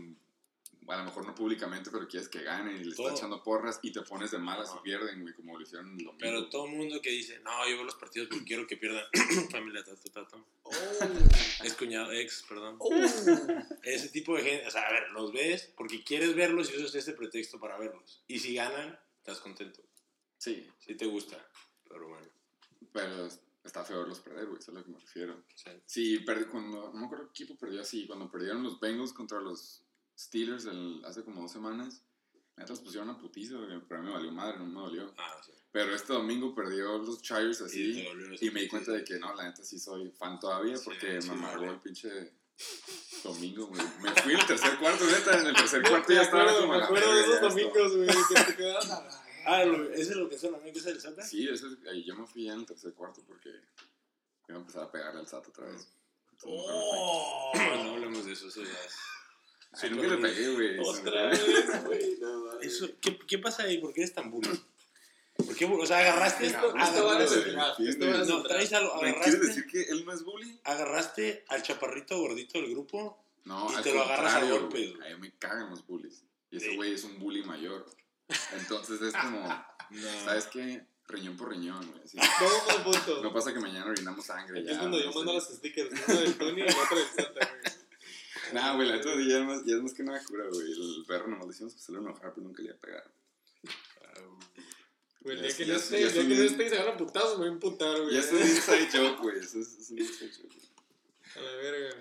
[0.87, 3.07] A lo mejor no públicamente, pero quieres que ganen y le Todo.
[3.07, 4.79] estás echando porras y te pones de malas Ajá.
[4.79, 6.15] y pierden, güey, como lo hicieron el domingo.
[6.19, 9.03] Pero todo el mundo que dice, no, yo veo los partidos porque quiero que pierdan.
[9.51, 10.45] Familia Tato Tato.
[10.63, 10.71] Oh.
[11.63, 12.77] Es cuñado, ex, perdón.
[12.79, 12.89] Oh.
[13.83, 16.95] Ese tipo de gente, o sea, a ver, los ves porque quieres verlos y usas
[16.95, 18.23] ese pretexto para verlos.
[18.27, 19.81] Y si ganan, estás contento.
[20.37, 21.37] Sí, Si te gusta.
[21.87, 22.27] Pero bueno,
[22.91, 23.27] pero
[23.63, 25.43] está feo verlos perder, güey, eso es a lo que me refiero.
[25.53, 29.11] sea, Sí, perdí cuando, no me acuerdo qué equipo perdió así, cuando perdieron los Bengals
[29.13, 29.83] contra los
[30.23, 32.03] Steelers el- hace como dos semanas,
[32.57, 33.55] neta los pusieron a putiza,
[33.87, 35.13] pero a mí me valió madre, no me dolió.
[35.17, 38.45] ah, sea, Pero este domingo perdió los Chargers y así, eso.
[38.45, 41.21] y me di cuenta de que no, la neta sí soy fan todavía, Sí, porque
[41.21, 42.33] sí, me amargó el pinche
[43.23, 43.81] domingo, güey.
[44.01, 46.73] Me fui en el tercer cuarto, neta, en el tercer cuarto Me ya estaba como
[46.77, 50.15] me acuerdo de esos domingos, güey, que te quedas a la Ah, lo- ¿ese es
[50.17, 51.23] lo que son amigos del Santa?
[51.23, 53.49] Sí, eso es, ahí yo me fui ya en el tercer cuarto porque
[54.49, 55.87] iba a empezar a pegarle al SAT otra vez.
[56.33, 56.51] Entonces, me fui.
[56.51, 58.95] Oh, no hablemos de eso, eso ya es-
[59.73, 60.79] Ay, nunca le pegué, güey.
[60.79, 62.59] Otra vez, güey, no.
[62.61, 63.77] Eso, ¿qué, ¿Qué pasa ahí?
[63.77, 64.49] ¿Por qué eres tan bully?
[65.37, 68.17] ¿Por qué, o sea, agarraste Esto, esto, esto va agarraste- desde el draft, esto va
[68.17, 70.59] desde no, el traes algo, ¿Me quieres agarraste, decir que él no es bully?
[70.65, 74.93] agarraste al chaparrito gordito del grupo No, Y al te lo agarras a golpes.
[74.95, 76.23] A mí me cagan los bullies.
[76.51, 76.75] Y ese Sí.
[76.75, 77.85] güey es un bully mayor.
[78.53, 79.47] Entonces es como,
[79.91, 80.23] No.
[80.25, 80.83] ¿sabes qué?
[81.07, 82.03] Riñón por riñón, güey.
[82.37, 83.23] por punto.
[83.23, 84.59] No pasa que mañana orinamos sangre.
[84.59, 85.17] Aquí ya, es cuando yo no sé.
[85.17, 87.78] mando los stickers, uno del Tony y el otro del Santa, güey.
[88.53, 90.71] Nah, güey, la neta ya es más, ya es más que nada cura, güey.
[90.71, 93.11] El perro nomás le decimos que se le enojar, pero nunca le iba a pegar.
[95.21, 97.39] Güey, Ya que no es- esté, ya que no esté y se agarra putazos, me
[97.39, 98.13] voy a emputar, güey.
[98.13, 99.37] Ya es un inside joke, güey.
[99.39, 100.55] Eso es, es un inside joke.
[101.35, 101.95] A la verga.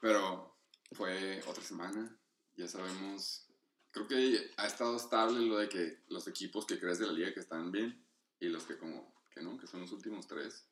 [0.00, 0.56] Pero
[0.92, 2.16] fue otra semana.
[2.56, 3.48] Ya sabemos.
[3.90, 7.34] Creo que ha estado estable lo de que los equipos que crees de la liga
[7.34, 8.00] que están bien
[8.38, 10.64] y los que como que no, que son los últimos tres.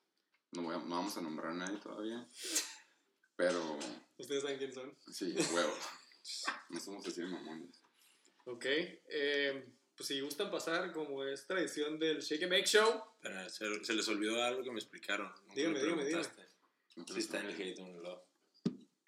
[0.52, 2.24] No, voy a- no vamos a nombrar a nadie todavía.
[3.36, 3.78] Pero
[4.18, 4.96] Ustedes saben quién son.
[5.12, 5.74] sí, huevo.
[6.70, 7.80] No somos así de mamones.
[8.46, 8.64] Ok.
[8.66, 13.02] eh, pues si gustan pasar, como es tradición del Shake and Bake Show.
[13.20, 15.28] Pero se, se les olvidó algo que me explicaron.
[15.42, 16.42] Nunca Dígame, me dígame, preguntaste.
[16.96, 17.24] ¿No Si crees?
[17.26, 18.22] está en el hate on love.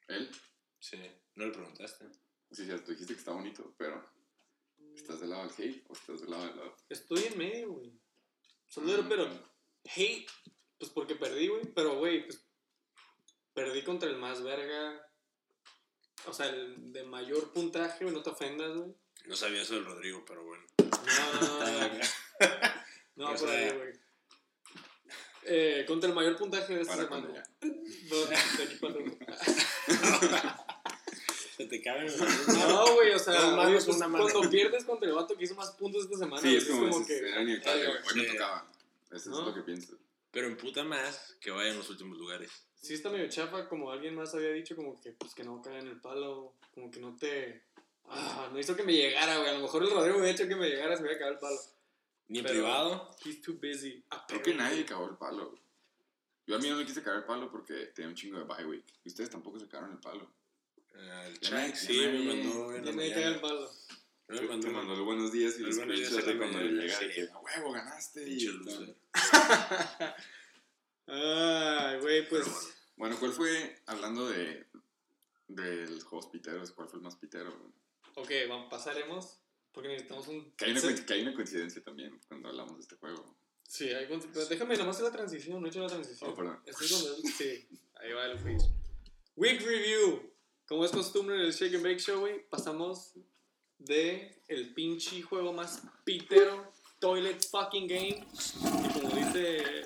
[0.09, 0.31] Él,
[0.79, 0.99] Sí,
[1.35, 2.05] no le preguntaste.
[2.53, 4.09] sí, cierto, dijiste que está bonito, pero
[4.95, 6.75] ¿estás del lado del hate o estás del lado del love?
[6.89, 7.93] Estoy en medio, güey.
[8.69, 9.25] Solo pero
[9.97, 10.31] hate,
[10.79, 11.65] pues porque perdí, güey.
[11.75, 12.46] Pero, güey, pues
[13.57, 15.03] perdí contra el más verga.
[16.27, 18.95] O sea, el de mayor puntaje, no te ofendas, güey.
[19.25, 20.63] No sabía eso del Rodrigo, pero bueno.
[20.79, 22.01] No, no, no, no.
[23.17, 23.93] No, por sea- ahí, güey.
[25.49, 27.29] Eh, contra el mayor puntaje de esta Para semana.
[27.29, 27.77] cuando
[28.11, 30.57] No, de aquí para atrás.
[31.57, 34.25] Se te caben los No, güey, o sea, güey, pues, una mano.
[34.31, 37.07] cuando pierdes contra el vato que hizo más puntos esta semana, Sí, es como, es,
[37.07, 37.17] que.
[37.19, 37.39] era.
[37.41, 38.33] Hoy me Sí.
[38.33, 38.71] tocaba.
[39.13, 39.41] Eso ¿No?
[39.41, 39.97] es lo que pienso.
[40.37, 42.51] Pero emputa más que vaya en los últimos lugares.
[42.75, 45.79] Sí está medio chafa, como alguien más había dicho, como que, pues, que no caiga
[45.81, 47.63] en el palo, como que no te...
[48.05, 49.49] Ah, no hizo que me llegara, güey.
[49.49, 51.37] A lo mejor el Rodrigo me había hecho que me llegara, se me había cagado
[51.37, 51.59] el palo.
[52.29, 53.17] Ni en Pero- privado.
[53.25, 54.05] He's too busy.
[54.29, 55.49] Creo que nadie cagó el palo.
[55.49, 55.63] güey.
[56.47, 58.67] Yo a mí no le quise cagar el palo porque tenía un chingo de bye
[58.67, 58.85] week.
[59.05, 60.31] Y ustedes tampoco se cagaron el palo.
[60.97, 63.41] Eh, el Ya sí ya me mandó en Ya la caga el mañana.
[63.41, 63.71] palo.
[64.29, 67.15] Mandó mandó los buenos días y los buenos días cuando le mañana, llega de sí.
[67.15, 68.29] que, a huevo, ganaste.
[68.29, 68.49] Y.
[71.07, 72.45] Ay, güey, pues...
[72.45, 72.61] Bueno.
[72.97, 74.67] Bueno, ¿cuál fue, hablando de,
[75.47, 77.57] de los juegos piteros, cuál fue el más pitero?
[77.57, 77.71] güey?
[78.17, 79.39] Ok, vamos, pasaremos,
[79.71, 80.51] porque necesitamos un...
[80.57, 83.37] Que hay, una, que hay una coincidencia también cuando hablamos de este juego.
[83.69, 86.31] Sí, hay pero déjame nomás hacer la transición, no he hecho la transición.
[86.31, 86.61] Oh, perdón.
[86.67, 87.69] Estoy con Sí,
[88.01, 88.67] ahí va el freeze.
[89.37, 90.33] Week Review.
[90.67, 93.15] Como es costumbre en el Shake and Bake Show, güey, pasamos
[93.79, 98.27] de el pinche juego más pitero, Toilet Fucking Game.
[98.27, 99.85] Y como dice...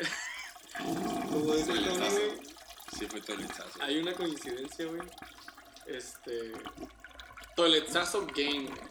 [1.30, 2.16] como dice Tony, Toiletazo.
[2.16, 2.50] güey,
[2.98, 3.82] Sí, fue listazo.
[3.82, 5.00] hay una coincidencia, güey.
[5.86, 6.52] Este...
[7.56, 8.90] Toiletazo Game, güey.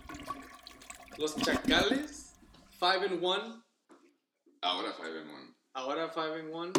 [1.18, 2.34] Los Chacales,
[2.80, 3.66] 5 and 1.
[4.62, 5.56] Ahora Five and One.
[5.74, 6.74] Ahora 5 and 1.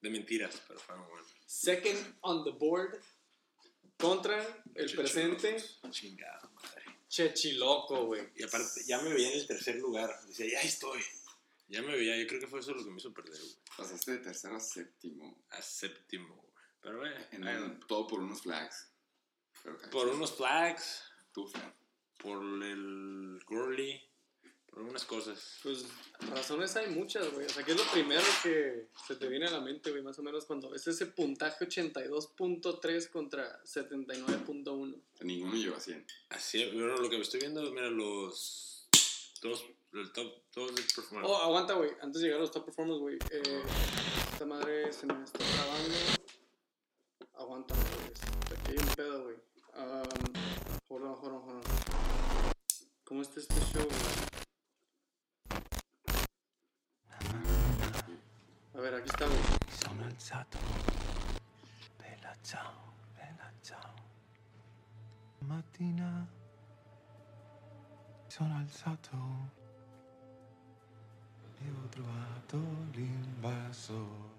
[0.00, 1.26] De mentiras, pero fue muy bueno.
[1.46, 2.98] second on the board
[3.98, 4.42] contra
[4.74, 6.51] el presente Chingada
[7.18, 7.32] madre.
[7.34, 8.22] Chechiloco, güey.
[8.36, 10.10] Y aparte, ya me veía en el tercer lugar.
[10.26, 11.00] Decía, ya estoy.
[11.68, 13.56] Ya me veía, yo creo que fue eso lo que me hizo perder, güey.
[13.76, 15.44] Pasaste de tercero a séptimo.
[15.50, 16.52] A séptimo, güey.
[16.80, 18.88] Pero, güey, En todo por unos flags.
[19.62, 21.74] Pero por unos flags, Tu flag.
[22.18, 24.02] por el Gurley,
[24.72, 25.58] por algunas cosas.
[25.62, 25.84] Pues
[26.30, 27.44] razones hay muchas, güey.
[27.44, 30.02] O sea, ¿qué es lo primero que se te viene a la mente, güey?
[30.02, 35.02] Más o menos cuando ves ese puntaje 82.3 contra 79.1.
[35.20, 36.06] Ninguno llegó a 100.
[36.30, 38.88] Así, pero lo que me estoy viendo, mira, los
[39.42, 41.30] dos, el top, todos de performance.
[41.30, 41.90] Oh, aguanta, güey.
[42.00, 43.18] Antes de llegar a los top performers, güey.
[43.30, 43.62] Eh,
[44.32, 45.94] esta madre se me está trabando.
[47.34, 48.58] Aguanta, güey.
[48.58, 49.36] Aquí hay un pedo, güey.
[49.74, 51.62] Um, hold on, hold on, hold on.
[53.04, 54.31] ¿Cómo está este show, güey?
[58.74, 59.30] A ver, aquí güey.
[59.68, 60.56] Sono alzato.
[61.98, 63.94] Bella ciao, bella ciao.
[65.40, 66.26] Mattina
[68.28, 69.16] sono alzato
[71.60, 72.58] e ho trovato
[72.92, 74.30] l'invasor.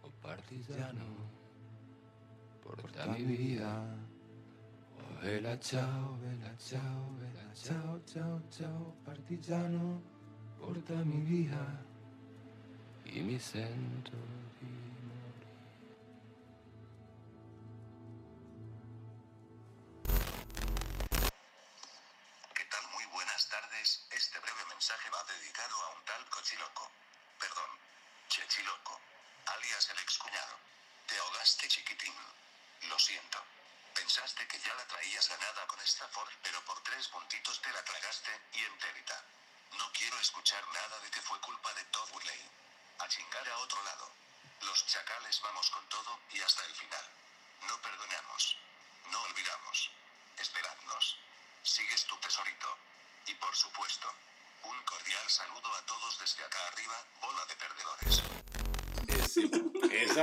[0.00, 1.30] Oh partigiano,
[2.62, 3.80] portami via.
[4.98, 10.02] Oh bella ciao, bella ciao, bella ciao, ciao, ciao, partigiano,
[10.58, 11.85] portami via.
[11.85, 11.85] Y
[13.14, 14.10] mi sento
[14.58, 14.85] di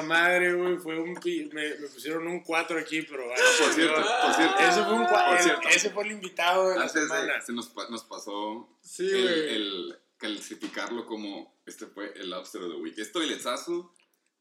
[0.03, 1.13] madre, güey, fue un...
[1.53, 3.23] Me, me pusieron un 4 aquí, pero...
[3.33, 4.59] ay, Por cierto, por cierto.
[4.59, 5.69] Ese fue, un cua- Por el- cierto.
[5.69, 7.33] ese fue el invitado de la Antes semana.
[7.35, 12.71] de, se nos, nos pasó Sí, el, el clasificarlo como este fue el Lobster of
[12.73, 12.97] the Week.
[12.97, 13.93] Es toiletazo.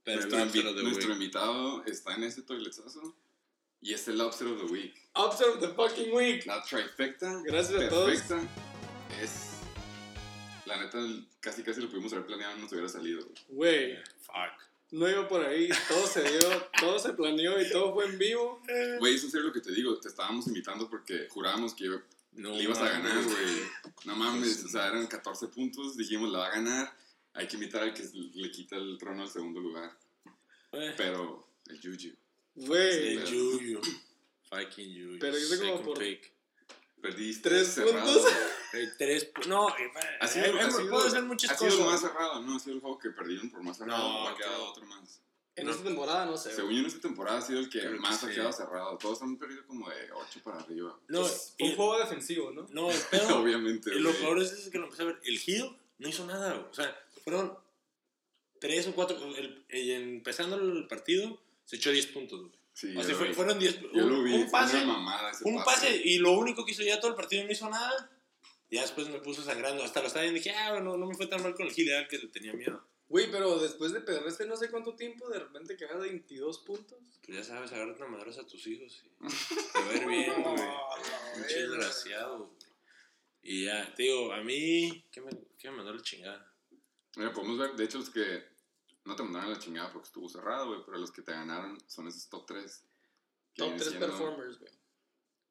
[0.05, 3.15] Pero nuestro, invi- nuestro invitado está en ese toiletazo.
[3.81, 4.95] Y es el Lobster of the Week.
[5.15, 6.45] Observe the fucking week.
[6.47, 8.11] La trifecta Gracias a todos.
[8.11, 8.41] perfecta
[9.23, 9.51] es
[10.67, 10.99] La neta,
[11.41, 13.27] casi casi lo pudimos haber planeado, no nos hubiera salido.
[13.49, 14.72] Güey, Fuck.
[14.93, 18.63] No iba por ahí, todo se dio, todo se planeó y todo fue en vivo.
[19.01, 19.99] Güey, es en serio lo que te digo.
[19.99, 21.89] Te estábamos invitando porque jurábamos que
[22.33, 23.37] No, le ibas a ganar, güey.
[24.05, 25.97] No mames, o sea, eran 14 puntos.
[25.97, 26.97] Dijimos, la va a ganar.
[27.35, 29.97] Hay que invitar al que le quita el trono al segundo lugar.
[30.73, 32.15] Eh, Pero, el Yuji.
[32.55, 33.81] Güey, El Yuyu.
[34.51, 35.19] Fucking Yuyu.
[35.19, 36.32] Pero yo como por- pick.
[37.03, 37.49] Perdiste.
[37.51, 38.33] Tres cerrado, puntos.
[38.99, 39.35] tres.
[39.35, 41.87] pu- No, eh, Ha sido, eh, ha sido- puede ser muchas ha sido cosas.
[41.87, 42.57] más cerrado, ¿no?
[42.57, 44.03] Ha sido el juego que perdieron por más cerrado.
[44.09, 44.71] No, ha quedado claro.
[44.71, 45.19] otro más.
[45.55, 45.73] en No.
[45.73, 46.55] esta temporada no sé.
[46.55, 48.35] Según yo, en esta temporada ha sido el que Creo que más ha sí.
[48.35, 48.97] quedado cerrado.
[48.97, 50.99] Todos han perdido como de 8 para arriba.
[51.09, 52.67] No, Es un y- juego defensivo, ¿no?
[52.71, 53.37] no, el pedo.
[53.43, 53.95] Obviamente.
[53.95, 55.21] y lo peor es que lo empecé a ver.
[55.25, 56.55] El Hill no hizo nada.
[56.71, 57.59] O sea, fueron
[58.61, 59.17] tres o cuatro.
[59.37, 62.53] El, el- empezando el partido, se echó 10 puntos, güey.
[62.75, 63.81] Sí, O sea, fue- fueron 10.
[63.93, 64.33] Yo un, lo vi.
[64.35, 64.77] un pase.
[64.79, 67.53] una mamada ese Un pase y lo único que hizo ya todo el partido no
[67.53, 68.11] hizo nada.
[68.71, 69.83] Y ya después me puso sangrando.
[69.85, 71.75] Hasta lo estaba viendo y dije, ah, no, no me fue tan mal con el
[71.77, 72.83] el que le tenía miedo.
[73.09, 76.99] Güey, pero después de perderse no sé cuánto tiempo, de repente quedas 22 puntos.
[77.27, 79.11] Pues ya sabes, agarrarte a madrazos a tus hijos y
[79.73, 80.57] te ver bien, güey.
[81.35, 82.51] Pinche desgraciado, güey.
[83.43, 86.55] Y ya, te digo, a mí, ¿qué me, qué me mandó la chingada?
[87.17, 88.45] Mira, podemos ver, de hecho, los que
[89.05, 91.79] no te mandaron a la chingada porque estuvo cerrado, güey, pero los que te ganaron
[91.89, 92.85] son esos top 3.
[93.57, 94.73] Top 3 performers, güey.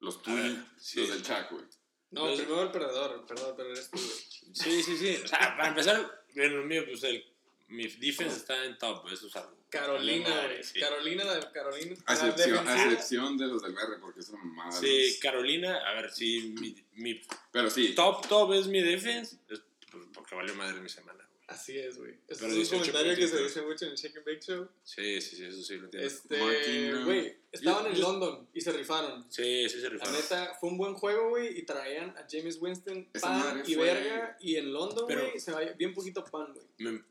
[0.00, 1.00] Los A tuyos, ver, sí.
[1.00, 1.64] los del chat, güey.
[2.10, 4.54] No, Pues- primero el perdedor, el perdedor, pero eres tú, güey.
[4.54, 5.20] Sí, sí, sí.
[5.24, 7.24] O sea, para empezar, en lo mío, pues el,
[7.68, 9.56] mi defense está en top, eso es algo.
[9.70, 10.78] Carolina, sí.
[10.80, 11.96] Carolina, la de Carolina.
[12.04, 12.92] A la excepción, a defensiva.
[12.92, 14.72] excepción de los del BR, porque es una mamada.
[14.72, 19.36] Sí, los- Carolina, a ver, sí, mi, mi Pero sí, top, top es mi defense,
[19.48, 21.26] es pues, porque valió madre mi semana.
[21.52, 22.12] Así es, güey.
[22.28, 24.68] Este es un 18 comentario que se dice mucho en el Shake and Bake Show.
[24.84, 26.06] Sí, sí, sí, eso sí lo entiendo.
[26.08, 29.26] Este, güey, estaban Yo- en yo- London y se rifaron.
[29.30, 30.14] Sí, sí se La rifaron.
[30.14, 33.84] neta, fue un buen juego, güey, y traían a James Winston Esa pan y fue-
[33.84, 36.66] verga, y en London, güey, se vaya bien poquito pan, güey.
[36.78, 37.02] Me, me,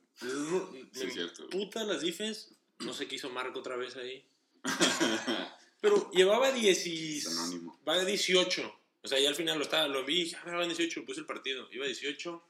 [0.93, 1.49] Sí, es cierto.
[1.49, 2.49] puta las defense.
[2.79, 4.25] No sé qué hizo Marco otra vez ahí.
[5.81, 7.17] Pero llevaba 10 y...
[7.17, 7.79] Es anónimo.
[7.87, 8.71] Va de 18.
[9.03, 11.21] O sea, ya al final lo, estaba, lo vi, dije, ah, va en 18, puse
[11.21, 11.67] el partido.
[11.71, 12.43] Iba a 18.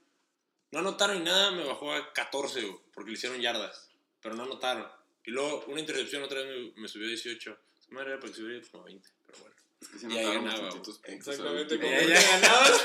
[0.71, 3.89] No anotaron ni nada, me bajó a 14, güey, porque le hicieron yardas.
[4.21, 4.87] Pero no anotaron.
[5.25, 7.57] Y luego una intercepción otra vez me, me subió a 18.
[7.79, 9.55] Esa madre era para que subiera como a 20, pero bueno.
[9.81, 12.21] Es que si Y ahí ganaba, puntos Exactamente como Ya, ya.
[12.39, 12.83] ganabas.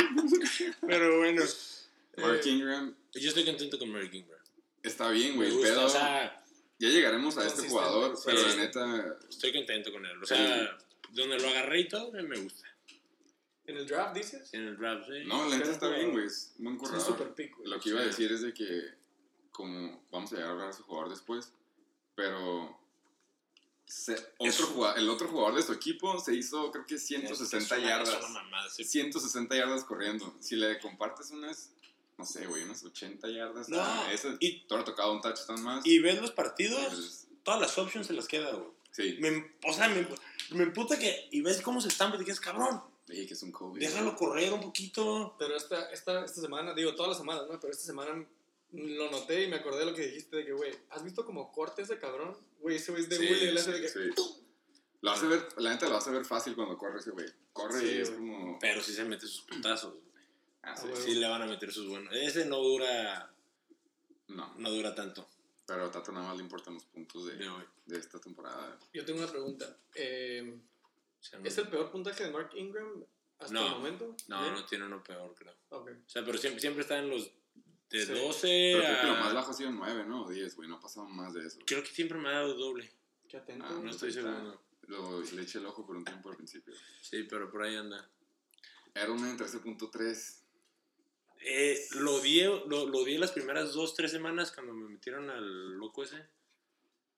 [0.86, 1.42] Pero bueno.
[2.16, 4.38] Mark Eh, Ingram Yo estoy contento con Mary King, bro.
[4.82, 6.42] está bien, Me güey, gusta, pero o sea,
[6.78, 8.22] ya llegaremos a este jugador, sí.
[8.26, 10.22] pero la neta, estoy contento con él.
[10.22, 10.78] O sea,
[11.10, 12.66] donde lo agarré y todo, me gusta.
[13.70, 14.52] En el draft, dices.
[14.52, 15.24] En el draft, sí.
[15.26, 15.98] no, la neta está jugador.
[15.98, 17.06] bien, güey, es un buen Es un corredor.
[17.06, 17.68] super pick, güey.
[17.68, 18.08] Lo que iba a Sí.
[18.08, 18.82] decir es de que,
[19.52, 21.52] como vamos a llegar a hablar de ese jugador después,
[22.14, 22.78] pero
[23.86, 27.82] se- otro jugua- el otro jugador de su equipo se hizo, creo que 160 Es
[27.82, 28.08] yardas.
[28.08, 28.66] Es una mamada.
[28.68, 30.34] ese 160 yardas corriendo.
[30.40, 31.70] Si le compartes unas,
[32.16, 35.84] no sé, güey, unas 80 yardas, No, ese, y- te ha tocado un touchdown más.
[35.86, 38.70] Y ves los partidos, pues, todas las options se las queda, güey.
[38.92, 40.06] sí, Me, o sea, me,
[40.50, 41.28] me emputa que.
[41.32, 42.82] Y ves cómo se estampa y te quedas, cabrón.
[43.10, 43.80] Sí, que es un Kobe.
[43.80, 45.34] Déjalo correr un poquito.
[45.38, 47.58] Pero esta, esta, esta semana, digo, todas las semanas, ¿no?
[47.60, 48.24] Pero esta semana
[48.72, 51.50] lo noté y me acordé de lo que dijiste de que, güey, ¿has visto como
[51.52, 52.36] cortes de cabrón?
[52.60, 53.88] Güey, ese güey es de Sí, bully, hace sí, de que...
[53.88, 53.98] sí.
[55.02, 57.26] Lo hace ver, la neta lo hace ver fácil cuando corre ese güey.
[57.54, 58.58] Corre Sí, y es como.
[58.58, 59.94] Pero sí se mete sus putazos.
[59.94, 60.24] güey.
[60.62, 60.96] Ah, sí, Ah.
[60.96, 62.14] Sí le van a meter sus buenos.
[62.14, 63.32] Ese no dura.
[64.28, 65.26] No, No dura tanto.
[65.66, 67.64] pero a Tato nada más le importan los puntos de, De hoy.
[67.86, 68.78] de esta temporada.
[68.92, 69.74] Yo tengo una pregunta.
[69.94, 70.54] Eh,
[71.22, 73.04] sea, no, ¿Es el peor puntaje de Mark Ingram
[73.38, 73.66] hasta No.
[73.66, 74.16] el momento?
[74.28, 75.54] no, no tiene uno peor, creo.
[75.70, 75.90] Ok.
[76.06, 77.30] O sea, pero siempre, siempre está en los
[77.90, 78.12] de Sí.
[78.12, 80.24] 12 Pero creo que lo más bajo ha sido 9, ¿no?
[80.24, 80.68] O 10, güey.
[80.68, 81.58] No ha pasado más de eso.
[81.66, 82.90] Creo que siempre me ha dado doble.
[83.28, 83.64] Qué atento.
[83.68, 84.62] Ah, No estoy Está- seguro.
[84.86, 86.74] Lo, le eché el ojo por un tiempo al principio.
[87.00, 88.08] Sí, pero por ahí anda.
[88.94, 90.44] Edelman 13.3.
[91.42, 96.02] Eh, lo, odié, lo, lo las primeras dos, tres semanas cuando me metieron al loco
[96.02, 96.26] ese.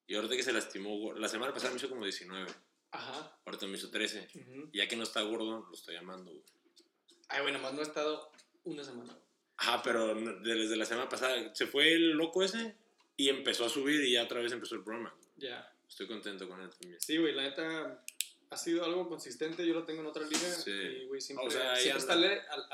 [0.06, 2.50] Y ahorita que se lastimó, la semana pasada me hizo como 19.
[2.92, 3.36] Ajá.
[3.46, 4.28] Ahorita me hizo 13.
[4.34, 4.68] Ujú.
[4.72, 6.30] Y ya que no está gordo, lo estoy llamando.
[6.30, 6.42] güey.
[7.28, 8.30] Ay, bueno, más no ha estado
[8.64, 9.18] una semana.
[9.56, 12.74] Ajá, pero desde la semana pasada se fue el loco ese
[13.16, 15.14] y empezó a subir y ya otra vez empezó el programa.
[15.36, 15.72] Ya.
[15.88, 17.00] Estoy contento con él también.
[17.00, 18.02] Sí, güey, la neta
[18.50, 19.66] ha sido algo consistente.
[19.66, 20.38] Yo lo tengo en otra liga.
[20.52, 20.70] Sí.
[20.70, 22.14] Y, güey, siempre, O sea, siempre está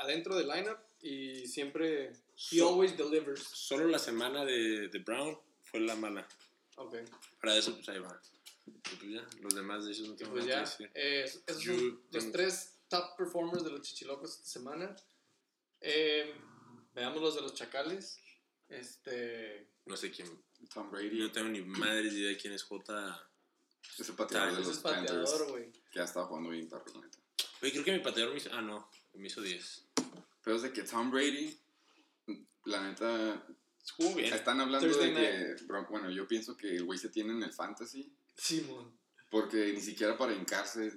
[0.01, 2.11] adentro del lineup y siempre.
[2.51, 3.43] He So- always delivers.
[3.43, 6.27] Solo la semana de, de Brown fue la mala.
[6.77, 6.95] Ok.
[7.41, 8.19] Para eso, pues ahí va.
[8.83, 10.91] Pues ya, los demás de ellos no tengo pues nada ya, que decir.
[10.95, 14.95] eh, esos son los tres top performers de los chichilocos esta semana.
[15.81, 16.33] Eh,
[16.93, 18.19] veamos los de los chacales.
[18.67, 19.67] Este.
[19.85, 20.27] No sé quién.
[20.73, 21.19] Tom Yo Brady.
[21.19, 23.29] no tengo ni madre idea de quién es J.
[23.97, 25.71] Ese pateador de Ese los es pateador, güey.
[25.91, 26.83] Que ha estado jugando bien neta.
[27.61, 28.49] Oye, creo que mi pateador me hizo.
[28.53, 28.89] Ah, no.
[29.13, 29.85] Me hizo 10.
[30.43, 31.57] Pero es de que Tom Brady
[32.65, 33.43] la neta,
[33.97, 34.31] Jugó bien.
[34.33, 37.41] están hablando Thursday de que, bro, bueno, yo pienso que el güey se tiene en
[37.41, 38.97] el fantasy Simón.
[39.29, 40.93] porque ni siquiera para hincarse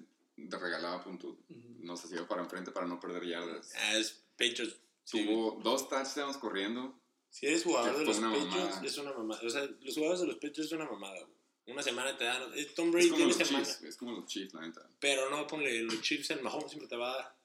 [0.48, 1.36] te regalaba puntos.
[1.48, 1.76] Ujú.
[1.80, 3.72] No se iba para enfrente para no perder yardas.
[3.76, 4.76] Ah, es Patriots.
[5.04, 6.98] Sí, Tuvo dos touchdowns corriendo.
[7.28, 8.82] Si eres jugador de los Patriots, mamada.
[8.86, 9.40] es una mamada.
[9.44, 11.32] O sea, los jugadores de los Patriots es una mamada, güey.
[11.66, 12.42] Una semana te dan.
[12.74, 13.64] Tom Es Brady como, tiene los semana.
[13.64, 14.88] Chiefs, es como los Chiefs, la neta.
[15.00, 17.36] Pero no, ponle los Chiefs, el Mahomes siempre te va a dar.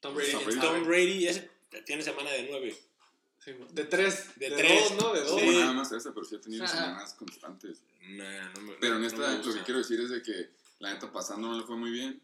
[0.00, 0.32] Tom Brady.
[0.32, 0.60] Tom Brady.
[0.60, 1.50] Tom Brady ese
[1.86, 2.76] tiene semana de 9.
[3.38, 3.74] Simón.
[3.74, 4.38] De tres.
[4.38, 4.90] De De, tres.
[4.90, 5.12] dos, ¿no?
[5.14, 5.40] De dos.
[5.40, 5.46] Sí.
[5.58, 7.82] nada más esa, pero sí ha tenido semanas constantes.
[8.08, 10.50] Nah, no me, Pero en no esta, me lo que quiero decir es de que
[10.78, 12.20] la neta pasando no le fue muy bien.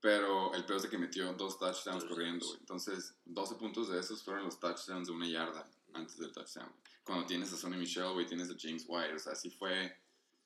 [0.00, 2.58] Pero el peor es de que metió dos touchdowns Dos corriendo, güey.
[2.60, 6.72] Entonces, 12 puntos de esos fueron los touchdowns de una yarda antes del touchdown.
[7.04, 9.14] Cuando tienes a Sonny Michel, güey, tienes a James White.
[9.14, 9.94] O sea, así fue.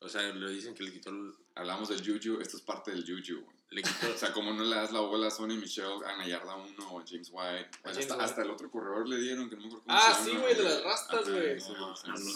[0.00, 1.11] O sea, le dicen que le quitó.
[1.11, 3.57] el- Hablamos del Juju, esto es parte del Juju, güey.
[3.74, 6.26] Le quitó O sea, como no le das la bola a Sonny Michel, a la
[6.26, 7.70] yarda 1 o a James White.
[7.82, 8.24] James hasta, White.
[8.24, 10.54] hasta el otro corredor le dieron, que no me acuerdo cómo Ah, se sí, güey,
[10.54, 11.58] de las rastas, güey.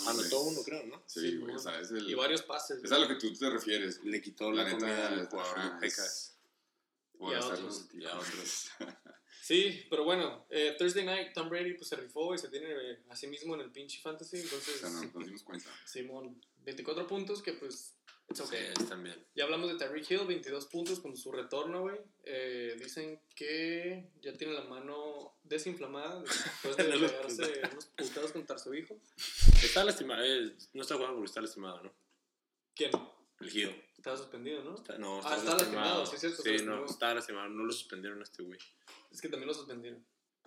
[0.09, 1.03] anotó, uno, creo, ¿no?
[1.07, 2.09] Sí, güey, o sea, es el...
[2.11, 2.83] Y varios pases.
[2.83, 4.03] Es a lo que tú te refieres.
[4.05, 6.37] Le quitó La la, neta, al jugador Pecas.
[7.21, 8.71] Y a otros, tipo- y a otros.
[9.41, 13.03] Sí, pero bueno, eh, Thursday night, Tom Brady pues se rifó y se tiene eh,
[13.09, 14.37] a sí mismo en el pinche fantasy.
[14.37, 15.71] O Entonces, sea, no, nos dimos cuenta.
[15.87, 17.95] Simón, 24 puntos que pues,
[18.29, 18.67] it's Sí, okay.
[18.79, 19.27] están bien.
[19.35, 21.97] Ya hablamos de Tyreek Hill, 22 puntos con su retorno, güey.
[22.25, 28.75] Eh, dicen que ya tiene la mano desinflamada después de pegarse unos putados contra su
[28.75, 28.97] hijo.
[29.63, 30.23] Está lastimado.
[30.25, 31.93] eh, no está jugando porque está lastimado, ¿no?
[32.75, 32.91] ¿Quién?
[33.41, 33.71] El Gio.
[33.97, 34.75] Estaba suspendido, ¿no?
[34.77, 37.49] Está- no, Ah, está lastimado, sí, es cierto, Sí, no, está lastimado.
[37.49, 38.59] No lo suspendieron a este güey.
[39.11, 40.05] Es que también lo suspendieron.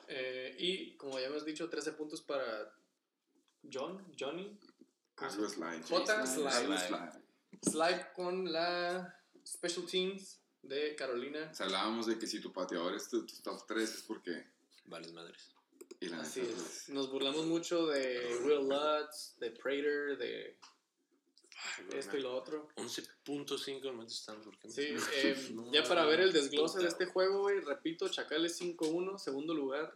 [0.08, 2.74] Eh, y como ya hemos dicho, 13 puntos para
[3.72, 4.58] John, Johnny.
[5.18, 5.84] Slide.
[5.84, 6.26] J.
[6.26, 6.42] sí,
[7.62, 8.14] Slide.
[8.16, 11.50] con la Special Teams de Carolina.
[11.52, 14.46] O sea, hablábamos de que si tu pateador es tu, tu top 3 es porque...
[14.86, 15.52] Vales madres.
[16.00, 16.58] Y la Así neta, es.
[16.58, 20.58] pues, Nos burlamos mucho de Will Lutz, de Prater, de
[21.94, 22.70] esto y lo otro.
[22.76, 24.56] 11.5 en Stanford.
[24.60, 28.60] ¿qué Sí, eh, No, ya para ver el desglose de este juego, güey, repito, Chacales
[28.60, 29.96] 5-1, segundo lugar,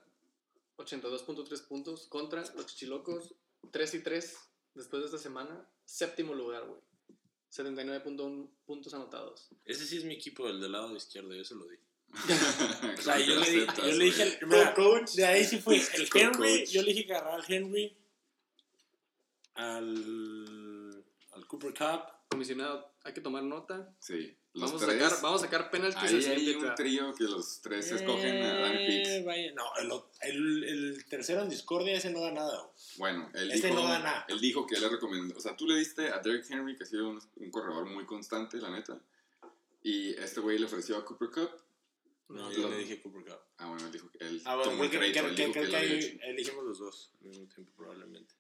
[0.78, 3.34] 82.3 puntos, contra los Chichilocos
[3.72, 4.38] 3 y 3
[4.76, 6.82] después de esta semana, séptimo lugar, güey.
[7.56, 9.50] 79.1 puntos anotados.
[9.66, 11.78] Ese sí es mi equipo, el del lado izquierdo, yo se lo di.
[13.00, 15.12] O sea, yo le, di- yo le dije, al- mira, coach.
[15.14, 16.70] de ahí sí fue el Henry, coach.
[16.72, 17.96] yo le dije que agarrar al Henry,
[19.56, 23.94] al, al Cooper Cup, Comisionado, hay que tomar nota.
[24.00, 24.36] Sí.
[24.54, 27.92] Los Vamos a, sacar, vamos a sacar penaltis ahí hay un trío que los tres
[27.92, 29.26] escogen a Danny Eh, Pitts.
[29.26, 29.64] vaya, No,
[30.22, 32.72] el, el, el tercero en discordia ese no da nada.
[32.98, 34.26] Bueno, él Este dijo, no da nada.
[34.30, 36.84] él dijo que él le recomendó, o sea, tú le diste a Derrick Henry, que
[36.84, 38.98] ha sido un, un corredor muy constante, la neta,
[39.84, 41.52] y este güey le ofreció a Cooper Cup.
[42.30, 43.40] No, yo lo- le dije Cooper Cup.
[43.58, 45.70] Ah, bueno, él dijo que él Ah, bueno, tomó el creo que, creo dijo creo
[45.70, 48.34] que ahí elegimos los dos al mismo tiempo, probablemente.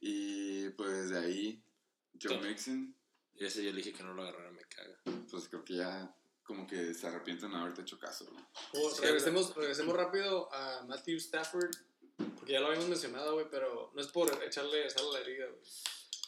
[0.00, 1.62] Y pues de ahí,
[2.22, 2.38] Joe.
[2.40, 2.94] Mixon,
[3.36, 4.98] Y ese yo le dije que no lo agarrara, me caga.
[5.30, 8.26] pues creo que ya como que se arrepienten de haberte hecho caso.
[8.32, 8.50] ¿no?
[8.74, 11.70] Oh, Sí, regresemos, regresemos rápido a Matthew Stafford,
[12.36, 15.46] porque ya lo habíamos mencionado, güey, pero no es por echarle sal a la herida,
[15.46, 15.60] güey.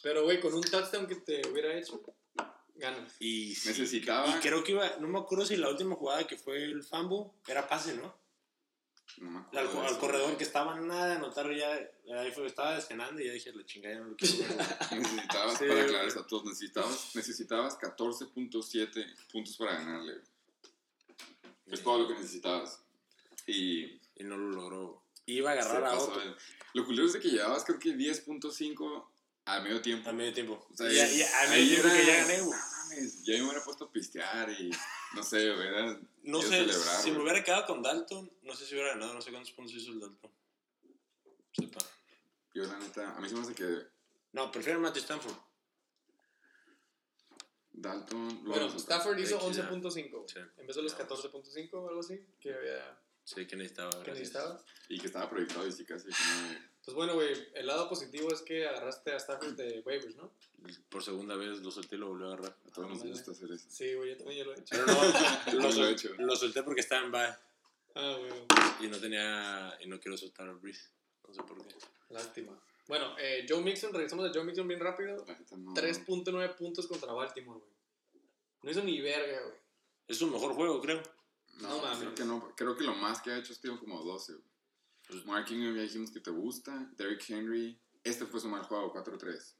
[0.03, 2.01] Pero, güey, con un touchdown que te hubiera hecho,
[2.75, 3.15] ganas.
[3.19, 6.37] Y sí, Necesitaba- Y creo que iba, no me acuerdo si la última jugada que
[6.37, 8.15] fue el fumble era pase, ¿no?
[9.19, 9.87] No me Al, acuerdo.
[9.87, 11.73] al corredor que estaba nada de anotar ya,
[12.19, 14.57] ahí fue, estaba descenando y ya dije, la chingada ya no lo quiero ver.
[14.57, 14.99] güey".
[15.01, 20.21] Necesitabas, Sí, para aclarar a todos, necesitabas, necesitabas 14.7 puntos para ganarle.
[21.67, 22.79] Es todo lo que necesitabas.
[23.45, 25.03] Y Y no lo logró.
[25.25, 26.21] Iba a agarrar a otro
[26.73, 29.05] Lo culero es de que llevabas creo que 10.5
[29.45, 30.09] a medio tiempo.
[30.09, 30.67] a medio tiempo.
[30.71, 32.59] O sea, Ya- ya- a medio tiempo era- que ya gané, güey.
[32.59, 34.69] No mames, ya me hubiera puesto a pistear y
[35.15, 37.23] no sé, hubiera No sé, celebrar, si me güey.
[37.29, 39.99] hubiera quedado con Dalton, no sé si hubiera ganado, no sé cuántos puntos hizo el
[39.99, 40.31] Dalton.
[41.53, 41.79] Sepa.
[42.53, 43.87] Yo la neta, a mí se me hace que
[44.33, 45.35] No, prefiero a Matthew Stanford.
[47.71, 48.43] Dalton...
[48.43, 49.69] Bueno, Stafford hizo X, ya.
[49.69, 50.39] 11.5, Sí.
[50.57, 51.07] en vez de los Ya.
[51.07, 54.03] 14.5 o algo así, que, había, Sí, que necesitaba.
[54.03, 54.63] que necesitaba.
[54.89, 56.59] Y que estaba proyectado y sí casi como...
[56.87, 60.31] Pues bueno, güey, el lado positivo es que agarraste a Stafford de waivers, ¿no?
[60.87, 62.55] Por segunda vez lo solté y lo volvió a agarrar.
[62.65, 63.67] A todos nos gusta hacer eso.
[63.69, 64.67] Sí, güey, yo también ya lo he hecho.
[64.71, 64.93] Pero no,
[65.51, 66.09] Yo lo, lo he hecho.
[66.17, 67.35] lo solté porque estaba en bye
[67.95, 68.31] Ah, güey,
[68.79, 69.77] y no tenía.
[69.81, 70.89] y no quiero soltar al Breeze.
[71.27, 71.75] No sé por qué.
[72.09, 72.57] lástima.
[72.87, 75.25] Bueno, eh, Joe Mixon, regresamos a Joe Mixon bien rápido.
[75.57, 75.73] No...
[75.73, 77.71] 3.9 puntos contra Baltimore, güey.
[78.63, 79.55] No hizo ni verga, güey.
[80.07, 81.03] Es su mejor juego, creo.
[81.59, 81.99] No, No mames.
[81.99, 82.53] creo que no.
[82.55, 84.31] Creo que lo más que ha hecho es tío como 12.
[84.35, 84.46] güey.
[85.07, 86.89] Pues- Mark Ingram ya dijimos que te gusta.
[86.97, 87.79] Derrick Henry.
[88.03, 89.55] Este fue su mal juego, 4-3.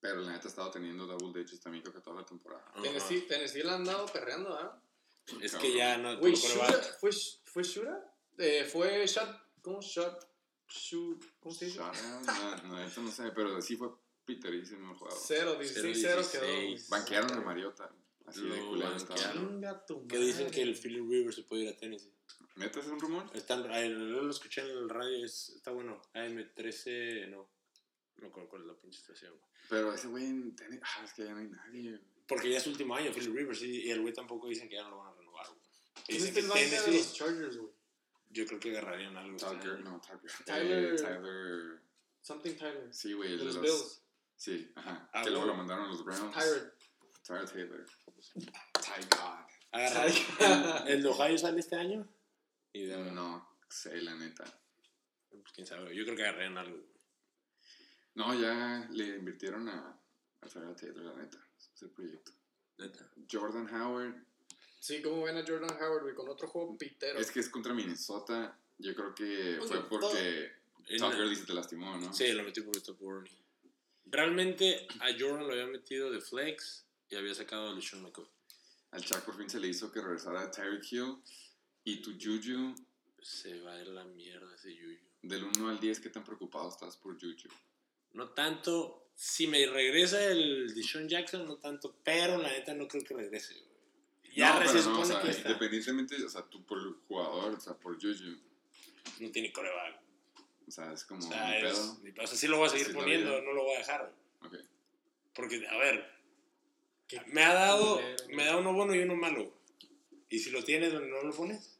[0.00, 2.64] Pero la neta ha estado teniendo double digits también creo que toda la temporada.
[2.72, 2.82] Ajá.
[2.82, 4.80] Tennessee, Tennessee la han dado perreando, ¿ah?
[5.40, 5.70] Es Cabrón.
[5.72, 6.12] que ya no.
[6.14, 7.10] Shura, quarterback- ¿fue,
[7.44, 8.14] ¿fue Shura?
[8.36, 9.28] Eh, fue Shot,
[9.62, 10.28] ¿cómo Shot?
[10.68, 11.78] shoot, ¿cómo se dice?
[11.78, 13.90] Shutout, no, no, esto no sé, pero sí fue
[14.24, 15.20] piterísimo el jugador.
[15.24, 16.42] 0, 16, 0 quedó.
[16.42, 16.66] güey.
[16.68, 16.88] 16.
[16.90, 17.90] Banquearon a Mariota.
[18.26, 19.32] Así de Lo culero estaba.
[20.08, 22.12] Que dicen que el Philip Rivers se puede ir a Tennessee.
[22.56, 23.30] ¿Neta es un rumor?
[23.32, 26.00] Yo lo escuché en el radio, es, está bueno.
[26.14, 27.48] AM13, no.
[28.16, 29.32] No cuál es la pinche estación.
[29.32, 29.50] güey.
[29.68, 32.00] Pero ese güey ah, es que ya no hay nadie.
[32.28, 34.76] Porque ya es su último año, Philip Rivers, y, y el güey tampoco dicen que
[34.76, 35.46] ya no lo van a renovar.
[35.48, 35.60] güey.
[36.06, 37.72] ¿Quién Dicen es que el banca de Tennessee, los Chargers, güey?
[38.30, 39.36] yo creo que agarrarían algo.
[39.36, 40.30] Tucker, no, Tucker.
[40.44, 41.80] Tyler- Eh, Tyler.
[42.20, 42.94] Something Tyler.
[42.94, 44.02] Sí, güey, De los los Bills.
[44.36, 45.08] Sí, ajá.
[45.12, 46.34] Ah, que luego lo mandaron a los Browns.
[46.36, 46.74] Tyler.
[47.26, 47.86] Tyler Taylor.
[48.34, 49.44] Ty God.
[49.72, 52.08] Agarra- ¿El de Ohio sale este año?
[52.74, 54.44] Y de, No sé, la neta.
[55.30, 56.78] pues quién sabe, yo creo que agarrarían algo.
[58.14, 59.98] No, ya le invirtieron a,
[60.40, 61.38] a Tyler Taylor, la neta.
[61.74, 62.32] Es el proyecto.
[62.78, 63.08] Neta.
[63.30, 64.14] Jordan Howard.
[64.78, 67.18] Sí, como ven a Jordan Howard, con otro juego pitero.
[67.18, 68.58] Es que es contra Minnesota.
[68.78, 70.52] Yo creo que Pues fue porque
[70.98, 72.12] Tucker dice te lastimó, ¿no?
[72.12, 73.32] Sí, lo metí porque está Burney.
[74.06, 78.26] Realmente a Jordan lo había metido de flex y había sacado a LeSean McCoy.
[78.90, 81.16] Al Chuck por fin se le hizo que regresara Tyreek Hill.
[81.84, 82.74] Y tu Juju,
[83.22, 84.98] Se va de la mierda ese Yuyu.
[85.22, 87.48] del 1 al 10, ¿qué tan preocupado estás por Juju?
[88.12, 89.00] No tanto.
[89.14, 91.96] Si me regresa el Deshaun Jackson, no tanto.
[92.02, 93.54] Pero la neta no creo que regrese.
[93.54, 94.34] güey.
[94.34, 95.48] Ya no, no, o sea, que está.
[95.48, 98.36] independientemente, o sea, tú por el jugador, o sea, por Juju.
[99.20, 100.00] No tiene coreback.
[100.66, 101.62] O sea, es como O sea, es,
[102.02, 102.24] pedo.
[102.24, 104.12] o sea, sí lo voy a seguir poniendo, no lo voy a dejar.
[104.40, 104.62] güey.
[104.62, 104.68] Ok.
[105.34, 106.10] Porque, a ver,
[107.26, 109.52] me ha dado, me da uno bueno y uno malo.
[110.34, 111.78] Y si lo tienes, no lo pones.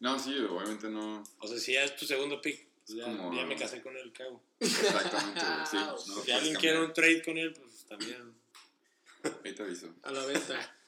[0.00, 1.22] No, sí, obviamente no.
[1.38, 3.96] O sea, si ya es tu segundo pick, pues ya, como- ya me casé con
[3.96, 4.42] él, cago.
[4.58, 5.76] Exactamente, sí.
[5.76, 6.60] No lo Si alguien cambiar.
[6.60, 8.34] quiere un trade con él, pues también.
[9.44, 9.94] Ahí te aviso.
[10.02, 10.72] A la venta.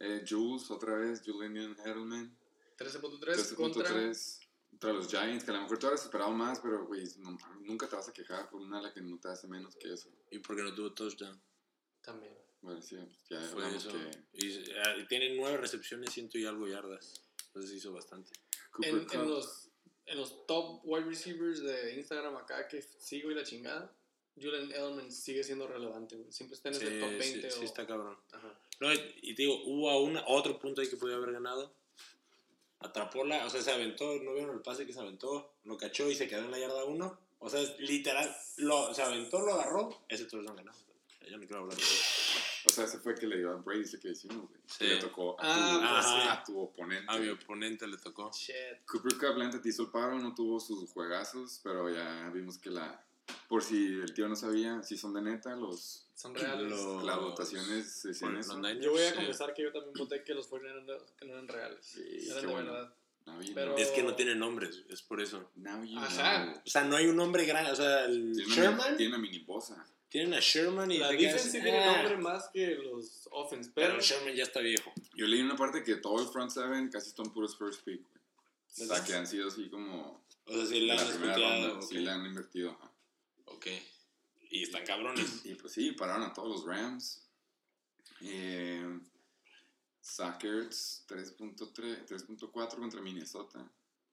[0.00, 2.36] Eh, Jules, otra vez, Julian Edelman.
[2.76, 3.84] 13.3 contra.
[3.90, 4.38] 13.3
[4.70, 7.88] contra los Giants, que a lo mejor tú hubieras esperado más, pero, güey, no- nunca
[7.88, 10.08] te vas a quejar por un ala que no te hace menos que eso.
[10.30, 11.40] Y porque no tuvo touchdown.
[12.00, 12.32] También.
[12.60, 12.96] Bueno, sí,
[13.30, 13.90] ya Fue eso.
[13.90, 14.46] que Y,
[15.00, 17.22] y tiene nueve recepciones, ciento y algo yardas.
[17.46, 18.30] Entonces hizo bastante.
[18.82, 19.68] En, en, los,
[20.06, 23.92] en los top wide receivers de Instagram acá que sigo y la chingada,
[24.36, 26.30] Julian Edelman sigue siendo relevante, güey.
[26.32, 27.64] Siempre está en ese Sí, top sí, 20 sí o...
[27.64, 28.16] está cabrón.
[28.32, 28.60] Ajá.
[28.80, 31.72] No, y te digo, hubo a una, otro punto ahí que podía haber ganado.
[32.80, 36.08] Atrapó la, o sea, se aventó, no vieron el pase que se aventó, lo cachó
[36.08, 37.18] y se quedó en la yarda 1.
[37.40, 40.72] O sea, literal, lo, se aventó, lo agarró, ese touchdown ganó.
[41.28, 42.37] Ya no quiero hablar de eso.
[42.66, 44.60] O sea, ese fue que le dio a Brady, ese que hicimos, güey.
[44.66, 44.78] Sí.
[44.80, 46.28] Que le tocó a, Ah, tu, sí.
[46.28, 47.04] a tu oponente.
[47.08, 48.30] A mi oponente le tocó.
[48.32, 48.84] Shit.
[48.86, 52.70] Cooper Cup, la te hizo el paro, no tuvo sus juegazos, pero ya vimos que
[52.70, 53.04] la...
[53.48, 56.70] Por si el tío no sabía, si son de neta, los, Son reales.
[56.70, 58.56] Los- las votaciones decían los eso.
[58.58, 59.16] Niners, Yo voy a sí.
[59.16, 61.78] confesar que yo también voté que los 49ers que no eran reales.
[61.82, 62.72] Sí, eran de bueno.
[62.72, 62.94] verdad.
[63.26, 63.78] Now you Pero- know.
[63.84, 65.50] Es que no tiene nombres, es por eso.
[65.96, 66.44] Ajá.
[66.46, 66.62] know.
[66.66, 67.70] O sea, no hay un nombre grande.
[67.72, 68.96] O sea, el Tiene una, Sherman.
[68.96, 69.86] tiene una mini bosa.
[70.08, 71.96] Tienen a Sherman y La defense sí tiene "Ah".
[71.98, 74.00] nombre más que los offense, Pero pero...
[74.00, 74.92] Sherman ya está viejo.
[75.14, 78.88] Yo leí una parte que todo el front seven casi son puros first pick, güey.
[78.90, 80.24] O sea, que han sido así como...
[80.46, 81.68] O sea, si de la la han escuteado.
[81.68, 82.90] ronda, sí le han invertido, ajá.
[83.46, 83.66] Ok.
[84.50, 85.44] Y están cabrones.
[85.44, 87.22] Y pues sí, pararon a todos los Rams.
[88.22, 88.98] Eh,
[90.00, 93.70] Sackers 3.3 3.4 contra Minnesota.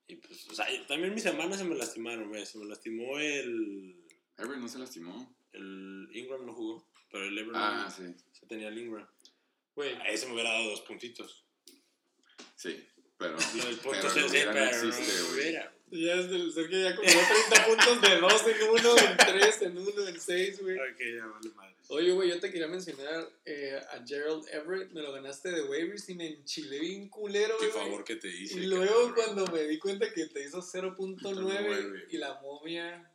[0.07, 2.45] Y pues, o sea, también mis hermanos se me lastimaron, güey.
[2.45, 3.95] Se me lastimó el.
[4.37, 5.34] Everett no se lastimó.
[5.55, 6.87] El Ingram no jugó.
[7.11, 8.03] Pero el Everett Ah, sí.
[8.33, 9.07] se tenía el Ingram.
[9.75, 11.43] Güey, A ese me hubiera dado dos puntitos.
[12.55, 12.85] Sí,
[13.17, 13.33] pero...
[13.55, 15.53] Lo del punto pero sí, pero no existe, güey.
[16.03, 19.77] ya es del Sergio ya acumuló 30 puntos de 2 en 1, en 3, en
[19.77, 20.77] 1, en 6, güey.
[20.77, 21.75] Ok, ya vale madre.
[21.89, 26.09] Oye, güey, yo te quería mencionar eh, a Gerald Everett, me lo ganaste de waivers
[26.09, 27.83] y me enchilé bien culero, Qué güey.
[27.83, 28.59] favor que te hice.
[28.59, 29.35] Y luego cabrón.
[29.35, 32.05] cuando me di cuenta que te hizo 0.9 0.9.
[32.09, 33.11] y la momia...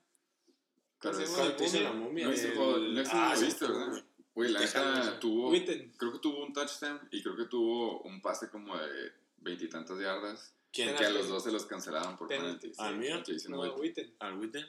[1.00, 2.26] Pero ¿Cómo es- te hice la momia?
[2.26, 2.32] No,
[2.76, 3.90] El- no, ese Ah, lo sí, viste, estuvo, ¿verdad?
[3.92, 4.04] güey.
[4.34, 5.50] Güey, la neta tuvo...
[5.50, 5.92] Witten.
[5.96, 10.54] Creo que tuvo un touchdown y creo que tuvo un pase como de veintitantas yardas.
[10.72, 10.94] ¿Quién?
[10.94, 12.34] Que a los dos se los cancelaron por sí.
[12.78, 13.22] ¿Al mío?
[13.48, 14.14] No, Witten.
[14.20, 14.64] ¿Al Witten?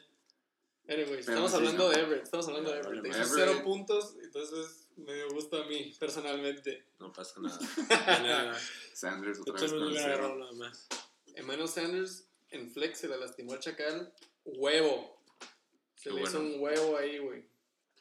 [0.88, 3.06] Pero estamos sí, hablando de Everett, estamos hablando de Everett.
[3.08, 3.36] Hizo.
[3.36, 6.86] 0 puntos, entonces me gusta a mí, personalmente.
[7.00, 7.60] No pasa nada.
[8.24, 8.60] Nada.
[8.94, 10.50] Sanders otra vez con el cero.
[11.36, 14.12] Emmanuel Sanders en flex se la lastimó al chacal.
[14.44, 15.21] Huevo.
[16.02, 16.56] Se Qué le hizo bueno.
[16.56, 17.44] un huevo ahí, güey.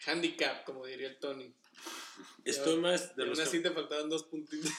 [0.06, 1.52] Handicap, como diría el Tony.
[2.44, 3.68] Estoy más De de los aún así que...
[3.68, 4.70] te faltaban dos puntitos.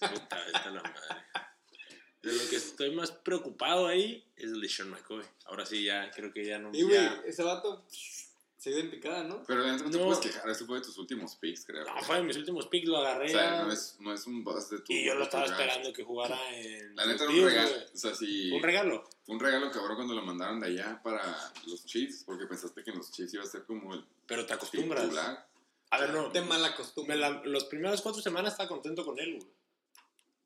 [0.00, 1.00] Puta, esta la madre.
[2.22, 5.22] De lo que estoy más preocupado ahí es el de Sean McCoy.
[5.44, 6.70] Ahora sí, ya creo que ya no.
[6.72, 7.86] Y, güey, ya- ese vato
[8.64, 9.42] Se dio en picada, ¿no?
[9.46, 10.04] Pero la neta no te No.
[10.06, 11.84] puedes quejar, eso fue de tus últimos picks, creo.
[11.84, 13.26] No, fue de mis últimos picks, lo agarré.
[13.26, 14.90] o sea, no es, no es un buzz de tu.
[14.90, 16.96] y yo lo estaba esperando que jugara en.
[16.96, 17.76] La neta era un regalo.
[17.92, 18.50] O sea, sí.
[18.52, 19.04] Un regalo.
[19.26, 22.90] Fue un regalo cabrón cuando lo mandaron de allá para los Chiefs, porque pensaste que
[22.90, 25.02] en los Chiefs iba a ser como el Pero te acostumbras.
[25.02, 25.46] titular.
[25.90, 26.30] A ver, no.
[26.30, 27.16] De mala costumbre.
[27.18, 29.52] La, los primeros cuatro semanas estaba contento con él, güey.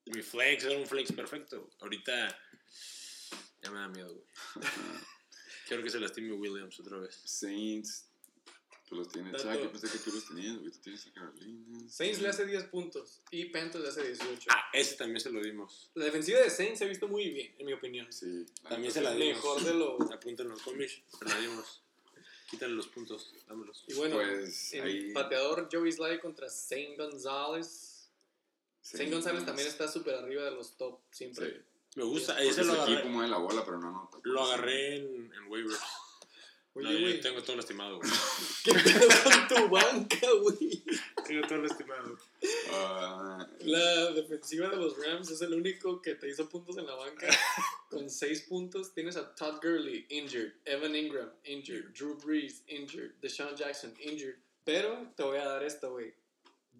[0.06, 1.70] Mi flex era un flex perfecto.
[1.82, 2.36] Ahorita
[3.62, 4.26] ya me da miedo, güey.
[5.68, 7.14] Quiero que se lastime Williams otra vez.
[7.24, 8.07] Saints.
[8.88, 9.32] Tú los tienes.
[9.32, 9.50] Dato.
[9.50, 10.70] Ah, yo pensé que tú los tenías, güey.
[10.70, 11.80] Tú tienes a Carolina.
[11.90, 14.48] Saints le hace 10 puntos y Panthers le hace 18.
[14.50, 15.90] Ah, ese también se lo dimos.
[15.94, 18.10] La defensiva de Saints se ha visto muy bien, en mi opinión.
[18.12, 18.46] Sí.
[18.68, 19.36] También se la dimos.
[19.36, 19.98] Mejor de lo...
[20.12, 21.02] Apúntenlo al comish.
[21.18, 21.82] Se la dimos.
[22.50, 23.34] Quítale los puntos.
[23.46, 23.84] Dámelos.
[23.88, 25.12] Y bueno, Pues el ahí.
[25.12, 28.08] pateador Joey Sly contra Saint González.
[28.80, 31.50] Saint González también está súper arriba de los top, siempre.
[31.50, 31.56] Sí.
[31.96, 32.32] Me gusta.
[32.34, 34.18] Porque Ese lo su equipo agarré, mueve la bola, pero no anota.
[34.22, 35.78] lo agarré en, en waivers.
[36.78, 38.10] Oye, No, yo güey, tengo todo lastimado, güey.
[38.64, 40.82] ¿qué pedo con tu banca, güey?
[41.26, 42.18] tengo todo lastimado.
[42.72, 46.94] Ah, La defensiva de los Rams es el único que te hizo puntos en la
[46.94, 47.26] banca.
[47.90, 50.52] Con 6 puntos tienes a Todd Gurley, injured.
[50.66, 51.86] Evan Ingram, injured.
[51.94, 53.12] Drew Brees, injured.
[53.22, 54.36] Deshaun Jackson, injured.
[54.64, 56.12] Pero te voy a dar esto, güey.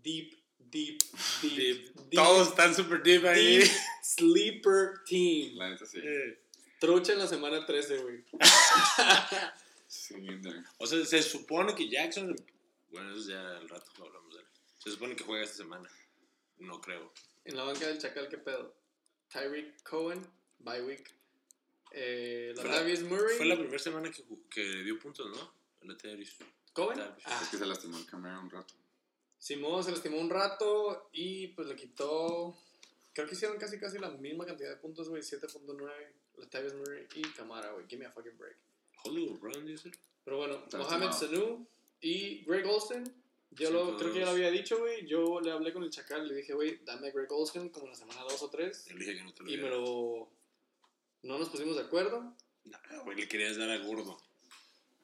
[0.03, 0.99] Deep, deep,
[1.40, 1.94] deep, Deep.
[1.94, 3.59] deep, Todos están super deep ahí.
[3.61, 3.70] deep
[4.03, 5.57] sleeper team.
[5.57, 5.99] la neta sí.
[6.03, 6.38] Eh.
[6.78, 8.24] Trucha en la semana 13, güey.
[9.99, 10.14] Sí,
[10.78, 12.36] O sea, se supone que Jackson.
[12.90, 14.46] Bueno, eso ya al rato lo hablamos de él.
[14.78, 15.90] Se supone que juega esta semana.
[16.59, 17.12] No creo.
[17.44, 18.74] En la banca del Chacal, ¿qué pedo?
[19.32, 20.24] Tyreek Cohen,
[20.61, 21.12] bye week.
[21.90, 23.36] Eh, Latavius Murray.
[23.36, 25.53] Fue la primera semana que, que dio puntos, ¿no?
[25.82, 26.36] Latavius.
[26.72, 27.01] ¿Cohen?
[27.01, 28.74] Ah, Es que se lastimó el un rato.
[29.36, 32.57] Simón se lastimó un rato y pues le quitó.
[33.12, 35.22] Creo que hicieron casi casi la misma cantidad de puntos, güey.
[35.22, 36.12] 7.9.
[36.36, 37.86] Latavius Murray y Camara, güey.
[37.88, 38.57] Give me a fucking break.
[39.05, 39.90] Hollywood Brown, dice.
[40.24, 41.12] Pero bueno, Mohamed.
[41.12, 41.66] Sanu
[42.01, 43.05] y Greg Olsen.
[43.53, 45.07] Yo lo, creo que ya lo había dicho, güey.
[45.07, 47.86] Yo le hablé con el Chacal y le dije, güey, dame a Greg Olsen como
[47.88, 48.86] la semana 2 o 3.
[48.92, 50.28] Le dije que no te lo Y me lo.
[51.22, 52.34] No nos pusimos de acuerdo.
[52.64, 54.20] No, güey, le querías dar a Gordo.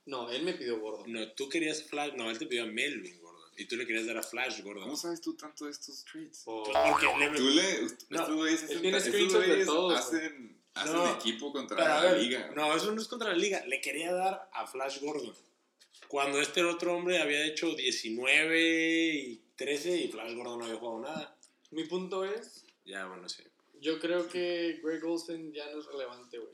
[0.07, 1.05] No, él me pidió gordo.
[1.07, 2.13] No, tú querías Flash.
[2.15, 3.43] No, él te pidió a Melvin Gordo.
[3.57, 4.83] Y tú le querías dar a Flash Gordo.
[4.83, 6.43] ¿Cómo sabes tú tanto de estos trades?
[6.45, 7.81] Por- Pues porque le Tú le.
[8.11, 11.79] No, estos güeyes él hacen- tiene estos screenshots de todos, Hacen, hacen No, equipo contra
[11.79, 12.51] la ver, liga.
[12.55, 13.65] no, eso no es contra la liga.
[13.67, 15.35] Le quería dar a Flash Gordon.
[16.09, 21.01] Cuando este otro hombre había hecho 19 y 13 y Flash Gordon no había jugado
[21.01, 21.37] nada.
[21.71, 22.65] Mi punto es.
[22.85, 23.43] Ya, bueno, sí.
[23.81, 26.53] Yo creo que Greg Olsen ya no es relevante, güey.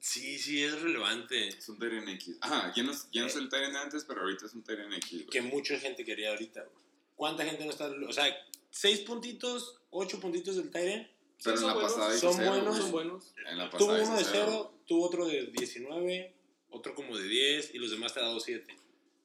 [0.00, 1.48] Sí, sí, es relevante.
[1.48, 2.36] Es un Tyrion X.
[2.40, 4.92] Ajá, ya no, ya no es el Tyrion de antes, pero ahorita es un Tyrion
[4.94, 5.10] X.
[5.10, 5.26] güey.
[5.26, 6.84] Que mucha gente quería ahorita, güey.
[7.16, 7.86] ¿Cuánta gente no está?
[8.06, 8.26] O sea,
[8.70, 11.10] 6 puntitos, 8 puntitos del Tyren.
[11.44, 12.76] Pero en son la buenos, pasada hizo son cero, buenos.
[12.78, 13.34] Son buenos.
[13.46, 16.34] En la Tuvo uno de hizo 0, tuvo otro de 19,
[16.70, 18.74] otro como de 10 y los demás te ha dado 7.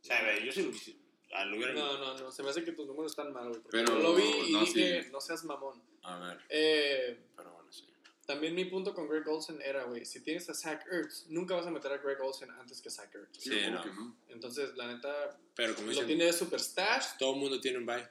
[0.01, 0.95] O sea, a ver, yo sí lo quise.
[1.33, 2.31] ah, lo hubiera- No, no, no.
[2.31, 3.61] Se me hace que tus números están mal, güey.
[3.71, 5.09] Pero, lo vi y no, dije, sí.
[5.11, 5.81] no seas mamón.
[6.03, 7.85] A ver, Eh, pero bueno, sí.
[8.25, 11.67] también mi punto con Greg Olsen era, güey, si tienes a Zach Ertz, nunca vas
[11.67, 13.37] a meter a Greg Olsen antes que Zach Ertz.
[13.37, 13.83] Sí, Sí, ¿cómo no.
[13.83, 14.15] que no?
[14.29, 17.17] Entonces, la neta, Pero como lo dicen, tiene de super stash.
[17.19, 18.07] todo el mundo tiene un bye.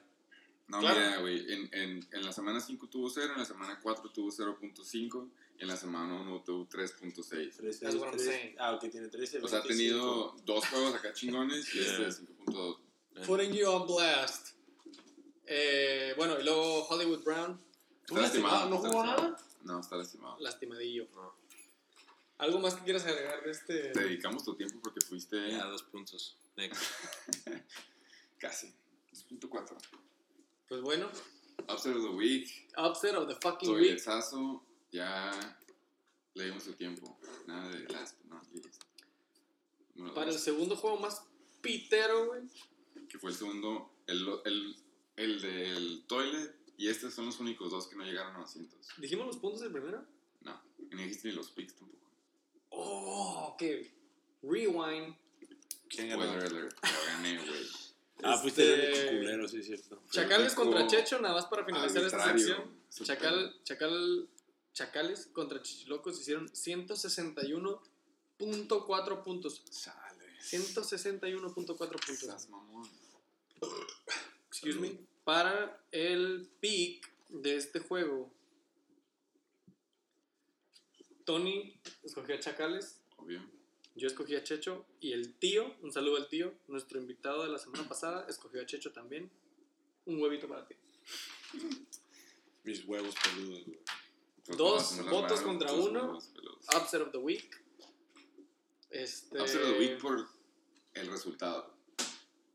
[0.69, 0.99] No, Claro.
[0.99, 4.29] mira, güey, en, en, en la semana 5 tuvo 0, en la semana 4 tuvo
[4.31, 7.79] 0.5 y en la semana 1 tuvo 3.6.
[7.79, 8.55] That's what I'm saying.
[8.59, 9.39] Ah, ok, tiene 13.
[9.39, 12.77] O sea, ha tenido dos juegos acá chingones y este de 5.2.
[13.25, 14.49] Putting you on blast.
[15.47, 17.59] Eh, bueno, y luego Hollywood Brown,
[18.05, 18.69] ¿Tú lastimado?
[18.69, 19.37] ¿No está jugó nada?
[19.63, 20.37] No, está lastimado.
[20.39, 21.07] lastimadillo.
[21.15, 21.33] No.
[22.37, 23.89] ¿Algo más que quieras agregar de este?
[23.89, 26.37] Te dedicamos tu tiempo porque fuiste Ya, dos puntos.
[26.55, 26.79] Next.
[28.37, 28.73] casi.
[29.11, 29.75] 2.4.
[30.69, 31.09] Pues bueno,
[31.67, 32.47] Upset of the Week.
[32.77, 33.97] upset of the fucking week.
[34.03, 34.63] Toiletazo.
[34.91, 35.31] Ya
[36.35, 37.17] le dimos su tiempo.
[37.47, 38.83] Nada de last but not least.
[39.95, 41.21] Número Para el dos, segundo juego más
[41.61, 42.41] pitero, güey.
[43.09, 44.75] que fue el segundo, el, el,
[45.17, 46.55] el del toilet.
[46.77, 48.79] Y estos son los únicos dos que no llegaron a 200.
[48.99, 50.05] ¿Dijimos los puntos del primero?
[50.41, 50.61] No,
[50.91, 52.09] no dijiste ni los picks tampoco.
[52.69, 53.61] Oh, ok.
[54.43, 55.15] Rewind.
[55.89, 56.55] ¿Quién Spoiler ganó?
[56.55, 57.58] alert, lo gané, güey.
[58.33, 60.01] Ah, fuiste el Este- único culero, sí, es cierto.
[60.11, 62.79] Chacales contra Checho, nada más para finalizar esta sección.
[63.03, 64.29] Chacal, Chacal,
[64.73, 69.63] Chacales contra Chichilocos hicieron 161.4 puntos.
[69.65, 70.25] Chale.
[70.41, 72.23] 161.4 puntos.
[72.23, 72.89] Estás mamón.
[74.47, 74.97] Excuse me.
[75.23, 78.31] Para el pick de este juego,
[81.25, 83.41] Tony escogió a Chacales, Obvio.
[83.99, 87.59] Yo escogí a Checho y el tío, un saludo al tío, nuestro invitado de la
[87.59, 89.29] semana pasada, escogió a Checho también.
[90.05, 90.75] Un huevito para ti.
[92.63, 93.79] Mis huevos peludos, güey.
[94.57, 96.17] Dos votos contra dos uno.
[96.75, 97.63] Upset of the week.
[98.89, 100.27] Este, Upset of the week por
[100.93, 101.77] el resultado.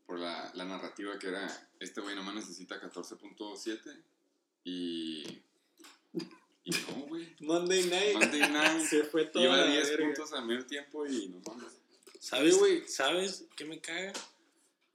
[0.05, 4.03] Por la, la narrativa que era, este güey nomás necesita 14.7
[4.63, 5.44] y...
[6.65, 7.33] Y no, güey.
[7.39, 8.13] Monday Night.
[8.15, 9.43] Monday Night Se fue todo.
[9.43, 11.73] Lleva 10 puntos al medio tiempo y no mames.
[12.19, 12.87] ¿Sabes, güey.
[12.87, 14.11] ¿Sabes qué me caga?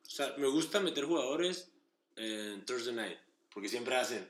[0.07, 1.69] O sea, me gusta meter jugadores
[2.17, 3.19] en Thursday Night.
[3.55, 4.29] Porque siempre hacen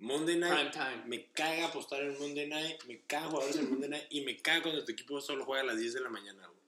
[0.00, 0.52] Monday Night.
[0.54, 1.04] Prime time.
[1.06, 2.82] Me caga apostar en Monday Night.
[2.88, 4.04] Me caga jugadores en Monday Night.
[4.10, 6.62] Y me caga cuando tu equipo solo juega a las 10 de la mañana, güey.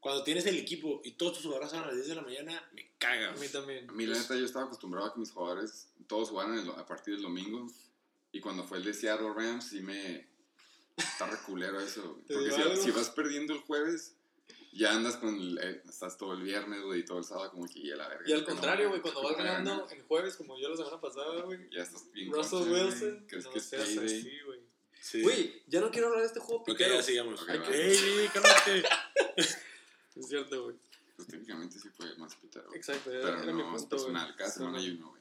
[0.00, 2.68] Cuando tienes el equipo y todos tus jugadores son a las 10 de la mañana,
[2.72, 3.88] me caga, A mí también.
[3.90, 6.86] A mí, la neta, yo estaba acostumbrado a que mis jugadores todos jugaran el- a
[6.86, 7.66] partir del domingo.
[8.32, 10.28] Y cuando fue el de Seattle Rams, sí me.
[10.96, 12.02] Está reculero eso.
[12.14, 12.24] güey.
[12.26, 14.14] ¿Te Porque si, si vas perdiendo el jueves,
[14.72, 15.34] ya andas con.
[15.34, 18.08] el- eh, estás todo el viernes, güey, y todo el sábado, como que ya la
[18.08, 18.24] verga.
[18.26, 20.76] Y al contrario, güey, cuando vas no voy a ganando el jueves, como yo la
[20.76, 21.68] semana pasada, güey.
[21.70, 22.32] Ya estás bien.
[22.32, 22.84] Russell concha, güey.
[22.84, 23.26] Wilson.
[23.28, 23.96] ¿Crees no que es así,
[24.44, 24.60] güey.
[25.00, 25.22] Sí.
[25.22, 26.94] Güey, ya no quiero hablar de este juego Ok, pitero.
[26.96, 27.40] ya sigamos.
[27.42, 27.64] Ok, Hay va.
[27.68, 28.82] que- ¡Ey, cálmate!
[30.16, 30.76] Es cierto, güey.
[31.14, 32.74] Pues técnicamente sí fue más pitero.
[32.74, 34.06] Exacto, era, Pero era mi no, es punto, güey.
[34.12, 34.36] personal.
[34.36, 35.17] Cada semana hay uno, güey.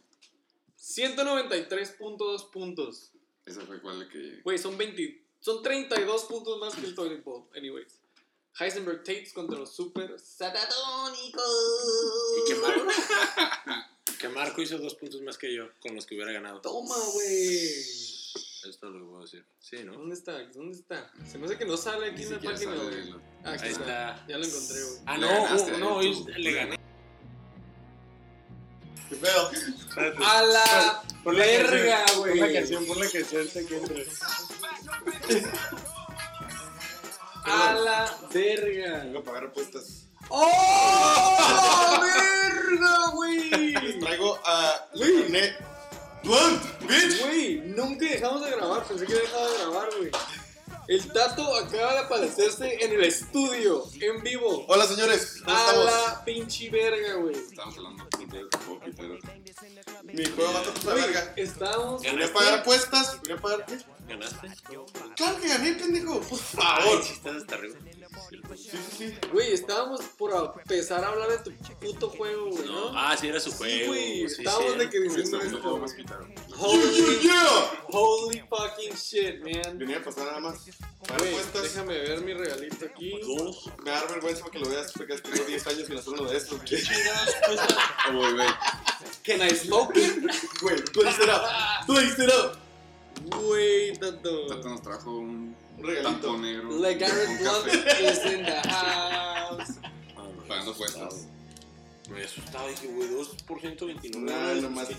[0.80, 3.12] 193.2 puntos.
[3.46, 4.42] Ese fue cual el que.
[4.44, 5.24] Güey, son 20.
[5.40, 7.46] Son 32 puntos más que el Toilet Bowl.
[7.56, 8.00] Anyways.
[8.60, 11.44] Heisenberg Tates contra los Super Satadónicos.
[12.40, 12.88] Y que Marco,
[14.20, 16.60] que Marco hizo dos puntos más que yo con los que hubiera ganado.
[16.62, 17.28] Toma, güey.
[17.68, 19.46] Esto es lo que puedo decir.
[19.60, 19.94] Sí, ¿no?
[19.94, 20.42] ¿Dónde está?
[20.50, 21.12] ¿Dónde está?
[21.30, 23.14] Se me hace que no sale aquí Ni en la página, sale
[23.44, 23.82] Ah, aquí Ahí está.
[24.16, 24.26] está.
[24.28, 24.98] Ya lo encontré, güey.
[25.06, 26.28] Ah, no, ganaste a no, hoy tú.
[26.36, 26.78] le gané.
[29.10, 29.52] ¿Qué pedo?
[29.98, 32.39] A la verga, güey.
[32.39, 34.08] Pon la canción, pon la canción que entre.
[37.43, 39.04] A la verga.
[39.06, 40.08] Vengo a pagar apuestas.
[40.30, 42.00] ¡Oh!
[42.02, 43.50] ¡Verga, güey!
[43.50, 45.54] Les traigo a Güey.
[46.24, 47.22] Blunt, bitch.
[47.22, 48.84] Güey, nunca dejamos de grabar.
[48.84, 50.12] Pensé que dejado de grabar, güey.
[50.88, 54.66] El Tato acaba de aparecerse en el estudio, en vivo.
[54.68, 55.41] Hola, señores.
[55.43, 55.86] ¿Cómo A estamos?
[55.86, 57.36] la pinche verga, güey.
[57.36, 59.47] Estamos hablando de.
[60.03, 60.63] Mi juego va a
[60.93, 61.34] Güey, verga.
[61.36, 62.01] Estábamos.
[62.03, 63.20] Voy a pagar apuestas.
[63.22, 63.65] Voy a pagar.
[63.65, 63.78] ¿qué?
[64.07, 64.47] ¿Ganaste?
[65.18, 66.22] Claro que gané, pendejo.
[66.22, 67.03] Por favor.
[67.03, 67.76] si estás hasta arriba.
[68.55, 69.18] Sí, sí, sí.
[69.32, 72.97] Güey, estábamos por empezar a hablar de tu puto juego, güey, No, ¿no?
[72.99, 73.88] ah, sí era su Sí, juego.
[73.88, 74.30] güey.
[74.30, 74.78] sí, estábamos sí.
[74.80, 75.86] de que diciendo esto.
[75.97, 77.72] Yeah, Holy, yeah.
[77.89, 79.78] holy fucking shit, man.
[79.78, 80.59] Venía a pasar nada más.
[80.65, 81.63] Güey, apuestas.
[81.63, 83.20] déjame ver mi regalito aquí.
[83.22, 83.70] Dos.
[83.84, 86.59] Me da vergüenza porque lo veas porque tengo 10 años sin hacer uno de estos.
[88.09, 88.47] Oh, güey, güey.
[89.24, 90.24] Can I smoke it?
[90.62, 91.41] Güey, tú ahí será.
[91.86, 92.34] Tú ahí será.
[93.26, 94.48] Güey, Tato.
[94.48, 96.38] Tato nos trajo un Un regalito.
[96.38, 96.80] negro.
[96.80, 99.74] Le Garrett un Blunt is in the house.
[100.48, 101.26] Pagando puestos.
[102.10, 104.32] Me asustado, dije, güey, 2 por 129.
[104.32, 104.95] Nah, nomás el,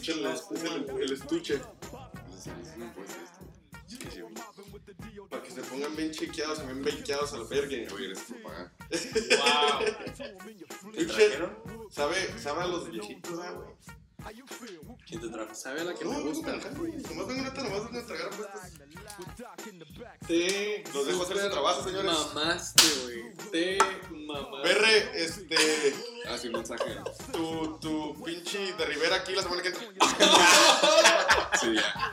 [1.00, 1.58] el, estuche.
[1.58, 3.40] No sé si no puede ser esto.
[3.86, 4.27] Sí, sí, güey.
[5.28, 7.94] Para que se pongan bien chequeados y bien bakeados a la verga.
[7.94, 8.70] Oye, gracias por pagar.
[9.38, 9.86] Wow.
[11.90, 13.68] Sabe, sabe a los viejitos, ah, güey.
[15.06, 15.54] ¿Quién te trajo?
[15.54, 16.52] Sabe a la que No, me no, gusta.
[16.52, 18.30] Nomás vengo neta, nomás vengo a entregar.
[20.26, 22.12] Te Los dejo hacer su trabajo, señores.
[22.34, 23.36] Mamaste, güey.
[23.52, 23.78] Te
[24.10, 24.68] mamaste.
[24.68, 25.56] Berre, este,
[26.28, 26.84] Ah, sí, un mensaje.
[27.32, 29.84] tu, tu pinche de Rivera aquí la semana que entra.
[31.58, 32.12] Sí, ya.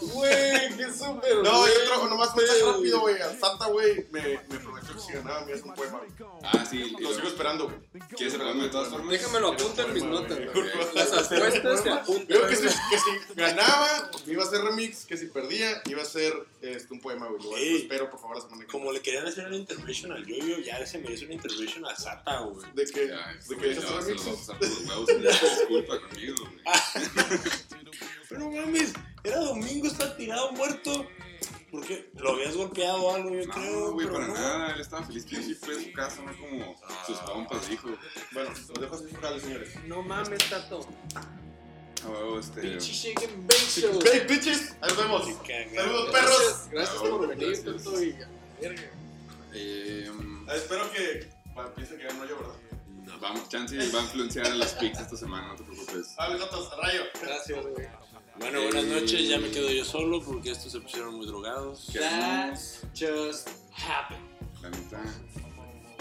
[0.00, 1.36] Güey, qué súper.
[1.44, 3.20] No, yo trajo nomás mensaje rápido, güey.
[3.22, 6.00] Al Santa, güey, me, me prometió que si ganaba me hace un poema.
[6.42, 6.96] Ah, sí.
[6.98, 7.78] Lo sigo esperando, güey.
[8.16, 9.10] ¿Quieres regalarme de todas formas?
[9.10, 10.70] Déjamelo apunto en mis notas, güey.
[10.94, 12.26] Las apuestas se apuntan.
[12.26, 15.04] Creo que si, que si ganaba, iba a ser remix.
[15.04, 17.42] Que si perdía, iba a ser este, un poema, güey.
[17.42, 17.76] Lo Ey.
[17.76, 20.84] espero, por favor, la semana que Como le querían hacer una intervention al Yoyo, ya
[20.86, 22.66] se merece una intervention a Sata, güey.
[22.74, 24.80] De que, Ya, de que güey echas ya se lo va a pasar por los
[24.80, 26.62] huevos y ya se disculpa conmigo, güey.
[28.28, 31.06] Pero no mames, era domingo, está tirado muerto.
[31.74, 32.10] ¿Por qué?
[32.14, 33.80] ¿Lo habías golpeado o algo, yo creo?
[33.88, 34.34] No, güey, para no.
[34.34, 34.74] nada.
[34.74, 37.88] Él estaba feliz que yo sí fue a su casa, no como sus compas, dijo.
[38.32, 39.84] Bueno, los dejo así focales, señores.
[39.86, 40.86] No mames, Tato.
[42.06, 42.60] Huevo, este.
[42.60, 43.98] Pinche shake and bake show.
[44.04, 45.22] Hey, bitches, ahí nos vemos.
[45.74, 46.68] Saludos, perros.
[46.70, 47.84] Gracias, por venir, Gracias.
[47.84, 48.02] Tato.
[48.02, 48.16] Y
[48.60, 48.82] verga.
[49.54, 50.10] Eh,
[50.46, 52.54] Ah, Espero que bueno, piense que no yo, ¿verdad?
[53.06, 53.18] No.
[53.20, 56.14] vamos, Chance va a influenciar en las picks esta semana, no te preocupes.
[56.16, 57.02] Dale, Jotas, a rayo.
[57.22, 57.86] Gracias, güey.
[58.38, 61.88] Bueno, buenas noches, ya me quedo yo solo porque estos se pusieron muy drogados.
[61.92, 62.54] ¿Qué That
[62.98, 64.24] just happened.
[64.60, 65.02] La neta,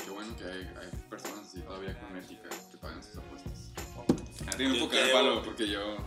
[0.03, 3.71] qué bueno que hay, hay personas así todavía con ética que pagan sus apuestas.
[4.47, 5.97] A ti no puedo caer palo porque yo.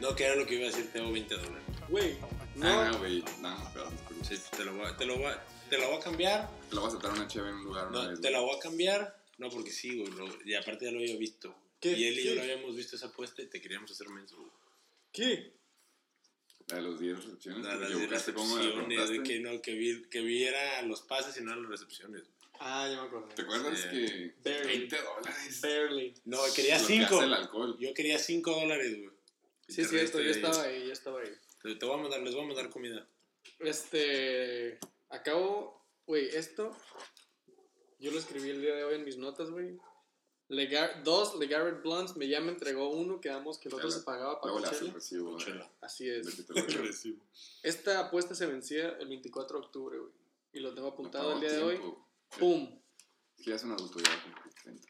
[0.00, 1.62] No, que era lo que iba a decir, tengo 20 dólares.
[1.88, 2.16] Güey,
[2.62, 2.98] Ah, no.
[2.98, 4.28] güey, nada, pero no te preocupes.
[4.38, 6.50] Sí, te lo voy a, te lo voy a, te lo voy a cambiar.
[6.68, 8.20] Te lo vas a aceptar una cheve en un lugar No, vez.
[8.20, 9.20] te la voy a cambiar.
[9.38, 10.12] No, porque sí, güey.
[10.12, 11.54] lo- y aparte ya lo había visto.
[11.80, 11.92] ¿Qué?
[11.92, 12.36] Y él y yo ¿Qué?
[12.36, 14.36] lo habíamos visto esa apuesta y te queríamos hacer menso.
[14.36, 14.50] güey.
[15.12, 15.52] ¿Qué?
[16.68, 17.64] La de los 10 recepciones.
[17.64, 21.02] La- Las de equivocaste, ¿cómo la recepciones, de que, no, que, vi, que viera los
[21.02, 22.22] pases y no las recepciones.
[22.60, 23.34] Ah, ya me acordé.
[23.34, 23.88] ¿Te acuerdas Sí.
[23.88, 24.78] que Barely.
[24.78, 25.60] 20 dólares?
[25.62, 26.14] Barely.
[26.26, 27.16] No, quería Lo que 5.
[27.16, 27.76] hace el alcohol.
[27.80, 29.10] Yo quería 5 dólares, güey.
[29.68, 31.30] Sí, es cierto, yo estaba ahí, yo estaba ahí.
[31.62, 33.06] Te, te voy a mandar, les voy a mandar comida.
[33.60, 34.78] Este.
[35.08, 35.80] Acabo.
[36.06, 36.76] Güey, esto.
[37.98, 39.78] Yo lo escribí el día de hoy en mis notas, güey.
[40.50, 44.40] Legar- dos LeGarrette Blunts, me ya me entregó uno, quedamos que el otro se pagaba
[44.40, 44.92] para Coachella.
[44.92, 45.38] recibo.
[45.38, 45.44] ¿eh?
[45.44, 45.70] Chela.
[45.80, 46.46] Así es.
[46.48, 47.24] Recibo.
[47.62, 50.12] Esta apuesta se vencía el 24 de octubre, güey.
[50.52, 51.80] Y lo tengo apuntado el día de hoy.
[52.38, 52.80] ¡Pum!
[53.38, 54.22] Es que ya es un adulto ya.
[54.22, 54.88] como que 30.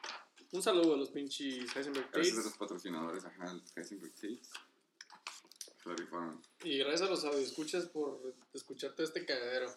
[0.52, 2.44] Un saludo a los pinches Heisenberg Gracias a Tates.
[2.46, 4.50] los patrocinadores, ajá, Heisenberg Tates.
[6.64, 9.72] Y gracias a los audioscuchas por escuchar todo este cagadero.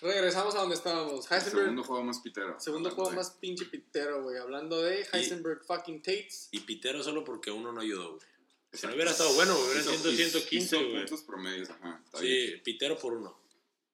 [0.00, 1.30] Regresamos a donde estábamos.
[1.30, 1.60] Heisenberg.
[1.62, 2.58] segundo juego más pitero.
[2.58, 4.38] Segundo Hablando juego de- más pinche pitero, güey.
[4.38, 6.48] Hablando de Heisenberg fucking Tates.
[6.52, 8.26] Y pitero solo porque uno no ayudó, güey.
[8.72, 11.00] Si no hubiera estado bueno, güey, hubieran Hizo- sido hizo- 115, hizo güey.
[11.06, 12.00] puntos promedios, ajá.
[12.04, 12.50] Está bien.
[12.50, 13.38] Sí, pitero por uno.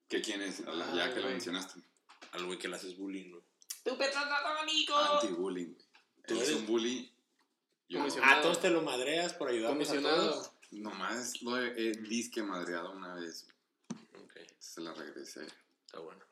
[0.09, 0.61] ¿Que quién es?
[0.61, 1.33] A la- Ay, ya que lo güey.
[1.33, 1.81] mencionaste.
[2.33, 3.43] Al güey que le haces bullying, güey.
[3.85, 4.97] ¡Tu petratado, amigo!
[4.97, 5.75] Anti-bullying.
[6.27, 7.11] Tú Eres- un bully.
[7.89, 8.05] Yo.
[8.23, 10.51] Ah, todos te lo madreas por ayudarnos a todos.
[10.73, 13.47] nomás lo he, he disque madreado una vez.
[14.21, 15.47] Ok, Se la regresé.
[15.97, 16.25] Está bueno.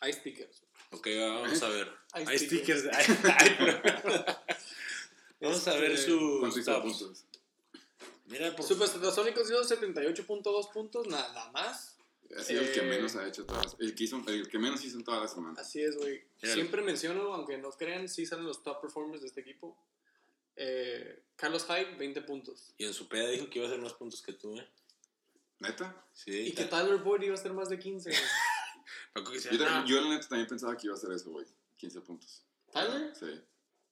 [0.00, 0.62] Hay stickers.
[0.90, 1.92] Ok, vamos a ver.
[2.12, 2.84] Hay Hay, stickers.
[5.40, 6.98] vamos a ver Este, su ¿Cuánto hizo de stops.
[6.98, 7.24] puntos?
[8.26, 11.96] Mira, por Supersonics dio 78.2 puntos, nada más.
[12.36, 13.76] Ha sido el que Eh, menos ha hecho todas.
[13.80, 15.60] El que, hizo, el que menos hizo en toda la semana.
[15.60, 16.22] Así es, güey.
[16.40, 19.76] Siempre menciono, aunque no crean, sí salen los top performers de este equipo.
[20.56, 22.72] Eh, Carlos Hyde, 20 puntos.
[22.78, 24.68] Y en su peda dijo que iba a hacer más puntos que tú, ¿eh?
[25.58, 26.04] ¿Neta?
[26.12, 26.30] Sí.
[26.48, 28.10] Y que Tyler Boyd iba a ser más de 15.
[29.14, 29.86] Que decía, Yo, también- "No".
[29.88, 31.46] yo la neta también pensaba que iba a hacer eso, güey.
[31.76, 32.42] 15 puntos.
[32.72, 33.12] ¿Tyler?
[33.14, 33.40] Sí.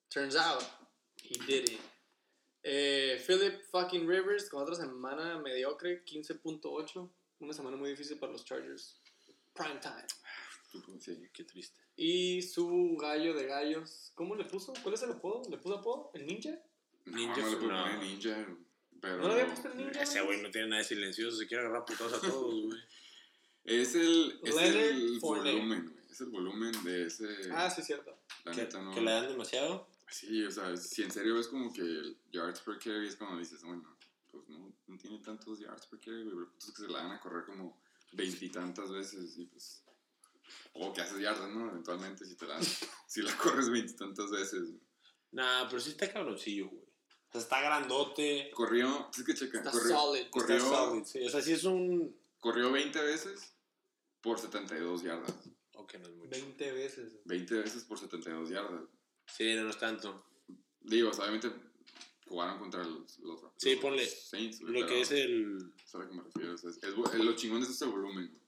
[0.08, 0.62] Turns out,
[1.22, 1.80] he did it.
[2.62, 7.10] Eh, Philip fucking Rivers con otra semana mediocre, 15.8.
[7.40, 9.00] Una semana muy difícil para los Chargers.
[9.54, 10.04] Prime time.
[11.00, 11.28] Sí.
[11.32, 11.76] Qué triste.
[11.96, 14.72] Y su gallo de gallos, ¿cómo le puso?
[14.82, 15.48] ¿Cuál es el apodo?
[15.50, 16.10] ¿Le puso apodo?
[16.14, 16.50] ¿El ninja?
[17.06, 18.02] No, Ninja no le puedo no.
[18.02, 18.46] ninja.
[19.00, 19.16] Pero.
[19.18, 20.02] ¿No le había puesto el ninja?
[20.02, 22.80] Ese güey no tiene nada de silencioso, se quiere agarrar putados a todos, güey.
[23.68, 25.98] Es el, es el volumen, güey.
[26.10, 27.28] Es el volumen de ese.
[27.52, 28.18] Ah, sí, cierto.
[28.44, 28.94] la ¿Que, neta no.
[28.94, 29.86] que le dan demasiado?
[30.10, 33.38] Sí, o sea, si en serio es como que el yards per carry es como
[33.38, 33.94] dices, bueno,
[34.32, 37.12] pues no, no tiene tantos yards per carry, güey, pero es que se la van
[37.12, 37.78] a correr como
[38.12, 39.82] veintitantas veces y pues.
[40.72, 41.68] O que haces yardas, ¿no?
[41.68, 42.58] Eventualmente, si te la,
[43.06, 44.70] si la corres veintitantas veces.
[45.32, 46.84] Nah, pero sí está cabroncillo, güey.
[46.84, 48.50] O sea, está grandote.
[48.54, 50.30] Corrió, es que checa, Está corrió, solid.
[50.30, 51.26] corrió, Está solid, sí.
[51.26, 52.16] O sea, sí es un...
[52.40, 53.52] corrió 20 veces
[54.20, 55.34] por 72 yardas.
[55.74, 56.30] Ok, no es mucho.
[56.30, 57.12] 20 veces.
[57.24, 58.82] 20 veces por 72 yardas.
[59.26, 60.24] Sí, no, no es tanto.
[60.80, 61.52] Digo, o sea, obviamente
[62.26, 65.72] jugaron contra los, los, Sí, los ponle Saints, Lo que es el...
[65.84, 66.54] ¿Sabes a qué me refiero?
[66.54, 66.94] O sea, es, es
[67.24, 68.38] lo chingón es ese volumen.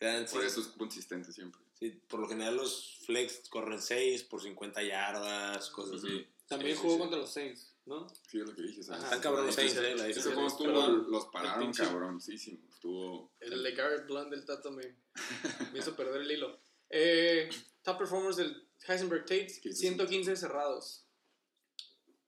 [0.00, 1.60] dan Por sí, eso es consistente siempre.
[1.78, 6.26] sí, por lo general los flex corren 6 por 50 yardas, cosas así.
[6.46, 7.00] También Sí, sí, jugó sí.
[7.00, 8.06] contra los Saints, ¿no?
[8.28, 8.80] Sí, es lo que dije.
[8.80, 9.04] o sea, Ajá.
[9.04, 11.26] Están cabrones los Sí, Saints, sí, eh, la sí, Ese sí, juego sí, estuvo, los
[11.26, 12.58] pararon El pinche- cabroncísimo.
[12.88, 13.32] Estuvo.
[13.40, 14.82] El LeGarrette Blunt del Tato me,
[15.72, 16.60] me hizo perder el hilo.
[16.90, 17.48] Eh,
[17.82, 19.78] top performers del Heisenberg Tates, ¿Qué hizo?
[19.80, 21.06] 115 cerrados.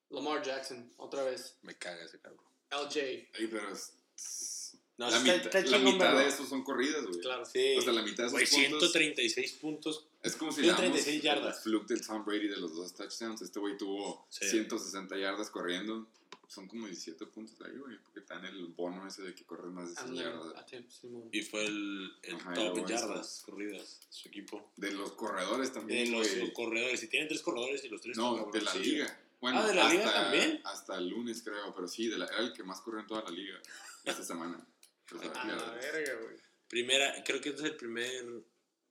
[0.08, 1.58] Lamar Jackson, otra vez.
[1.60, 2.42] Me caga ese cabrón.
[2.70, 6.20] LJ, Ay, pero es- No, la, está- mitad, está la chingón mitad verlo.
[6.20, 7.20] de esos son corridas, güey.
[7.20, 7.44] claro.
[7.44, 7.76] Sí.
[7.76, 10.06] O sea, la mitad de esos Güey, puntos 136 puntos.
[10.22, 11.56] es como si le damos 36 yardas.
[11.58, 13.42] el fluke del Tom Brady de los dos touchdowns.
[13.42, 14.48] Este güey tuvo Sí.
[14.48, 16.08] 160 yardas corriendo.
[16.48, 17.98] Son como 17 puntos ahí, güey.
[17.98, 20.94] Porque están el bono ese de que corres más de 100 Under yardas.
[20.94, 21.28] Simón.
[21.32, 24.72] Y fue el, el Ajá, y top en yardas corridas, su equipo.
[24.76, 26.52] De los corredores De también, los güey.
[26.52, 27.00] corredores.
[27.00, 29.20] Si tienen tres corredores y los tres No, de la liga.
[29.40, 30.60] Bueno, Ah, ¿de la hasta, liga también?
[30.64, 31.74] Hasta el lunes, creo.
[31.74, 33.60] Pero sí, de la, era el que más corrió en toda la liga
[34.04, 34.66] esta semana.
[35.10, 35.14] A
[35.46, 36.36] la verga, güey.
[36.68, 38.24] Primera, creo que este es el primer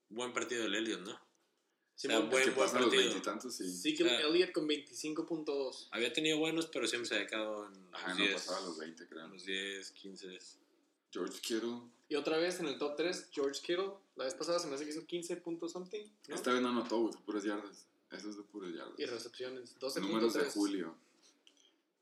[0.09, 1.24] buen partido del Elliot, ¿no?
[1.95, 3.03] Simón, sea, buen- que pasa los partido.
[3.03, 3.63] veintitantos, sí.
[3.63, 4.21] Ezekiel Ah.
[4.27, 5.87] Elliott con 25.2.
[5.91, 8.33] Había tenido buenos, pero siempre se había quedado en Ajá, los no 10.
[8.35, 9.27] pasaba los 20, en creo.
[9.27, 10.39] los 10, 15.
[11.11, 11.79] George Kittle.
[12.09, 13.91] Y otra vez en el top 3, George Kittle.
[14.17, 16.03] La vez pasada se me hace que hizo 15 puntos something.
[16.27, 16.35] ¿no?
[16.35, 17.85] Esta vez no anotó, güey, puras yardas.
[18.11, 18.93] Eso es de puras yardas.
[18.99, 19.75] Y recepciones.
[20.01, 20.53] Números de 12.3.
[20.53, 20.95] Julio,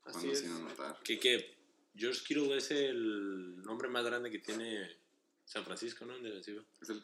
[0.04, 0.40] Así cuando es.
[0.40, 1.00] sin anotar.
[1.04, 1.54] Que, que
[1.96, 4.96] George Kittle es el nombre más grande que tiene
[5.44, 6.16] San Francisco, ¿no?
[6.16, 6.62] En defensiva.
[6.82, 7.02] Es el,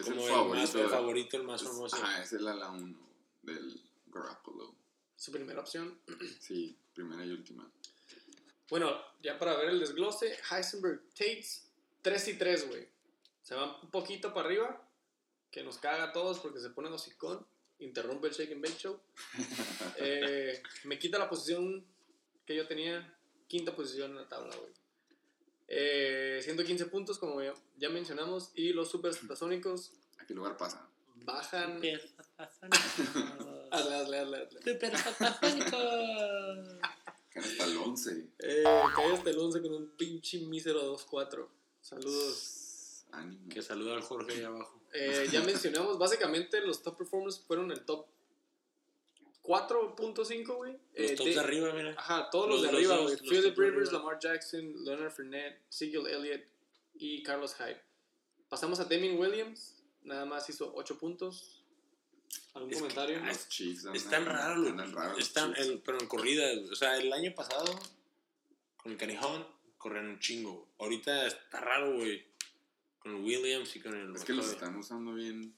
[0.00, 0.56] es Como el, favorito.
[0.56, 1.96] más, el favorito, el más famoso.
[1.96, 2.98] Ajá, es el ala 1
[3.42, 4.74] del Garoppolo.
[5.16, 5.98] Su primera opción.
[6.40, 7.70] Sí, primera y última.
[8.68, 11.68] Bueno, ya para ver el desglose, Heisenberg Tates
[12.02, 12.88] 3 y 3, güey.
[13.42, 14.88] Se van un poquito para arriba,
[15.50, 17.44] que nos caga a todos porque se pone hocicón,
[17.80, 19.00] interrumpe el Shake and Bake Show.
[20.02, 21.84] Eh, me quita la posición
[22.46, 23.14] que yo tenía,
[23.48, 24.72] quinta posición en la tabla, güey.
[25.72, 28.50] Eh, 115 puntos, como ya, ya mencionamos.
[28.54, 30.86] Y los supersónicos ¿A qué lugar pasa?
[31.24, 31.80] bajan.
[33.70, 34.60] Hazle, hazle, hazle, hazle.
[37.30, 38.28] Caen hasta el 11.
[38.40, 41.46] Eh, cae hasta el 11 con un pinche mísero 2-4.
[41.80, 43.04] Saludos.
[43.12, 43.48] Ánimo.
[43.48, 44.80] Que saluda al Jorge ahí abajo.
[44.92, 48.06] Eh, ya mencionamos, básicamente los top performers fueron el top
[49.50, 50.72] 4.5, güey.
[50.94, 51.94] Los Eh, tops de- de arriba, mira.
[51.98, 53.16] Ajá, todos los, Los- de los arriba, güey.
[53.28, 53.92] Philip Rivers.
[53.92, 56.42] Lamar Jackson, Leonard Fournette, Ezekiel Elliott
[56.94, 57.80] y Carlos Hyde.
[58.48, 61.64] Pasamos a Damien Williams, nada más hizo 8 puntos.
[62.54, 63.18] ¿Algún Es que- comentario?
[63.22, 65.68] ah, Los Chiefs andan- Están raros, están Chiefs.
[65.68, 66.46] en- pero en corrida.
[66.70, 67.64] O sea, el año pasado,
[68.76, 69.44] con el Canijón,
[69.78, 70.68] corrían un chingo.
[70.78, 72.24] Ahorita está raro, güey.
[73.00, 74.14] Con el Williams y con el.
[74.14, 75.56] Es que los están usando bien.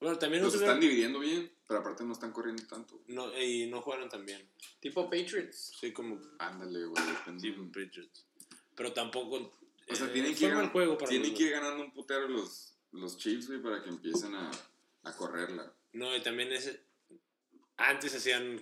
[0.00, 3.02] Bueno, también no Los tuvieron- están dividiendo bien, pero aparte no están corriendo tanto.
[3.08, 4.48] no, y no jugaron tan bien.
[4.80, 5.72] Tipo Patriots.
[5.78, 7.02] Soy como Ándale, güey.
[7.38, 8.26] Steven Patriots.
[8.74, 9.52] Pero tampoco.
[9.88, 11.92] O sea, eh, tienen, que ir, mal gan- juego para tienen que ir ganando un
[11.92, 14.50] putero los, los Chiefs, güey, para que empiecen a,
[15.02, 15.74] a correrla.
[15.92, 16.82] No, y también ese.
[17.76, 18.60] Antes hacían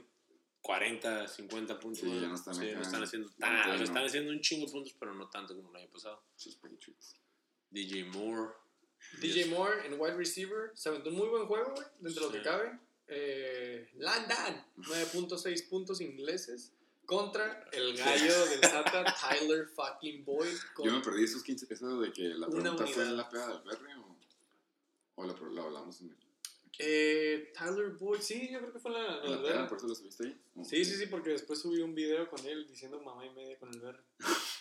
[0.60, 2.00] 40, 50 puntos.
[2.00, 2.76] Sí, ya no están Sí, acá.
[2.76, 3.84] no están haciendo tan- o sea, no.
[3.84, 6.24] están haciendo un chingo de puntos, pero no tanto como el año pasado.
[6.36, 7.14] Esos Patriots.
[7.70, 8.52] DJ Moore.
[9.20, 10.70] DJ Moore en wide receiver.
[10.74, 12.38] Se aventó un muy buen juego, güey, dentro de lo Sí.
[12.38, 12.78] que cabe.
[13.08, 16.72] Eh, Landan, 9.6 puntos ingleses.
[17.06, 20.54] Contra el gallo del Santa, Tyler fucking Boyd.
[20.84, 21.66] Yo me perdí esos 15.
[21.72, 24.16] Eso de que la pregunta fue en la peda del berre o,
[25.14, 26.16] o la, la hablamos en el.
[26.80, 30.24] Eh, Tyler Boyd, sí, yo creo que fue la, la la- por eso lo subiste
[30.24, 30.40] ahí.
[30.64, 33.72] Sí, sí, sí, porque después subí un video con él diciendo mamá y media con
[33.74, 34.00] el verde.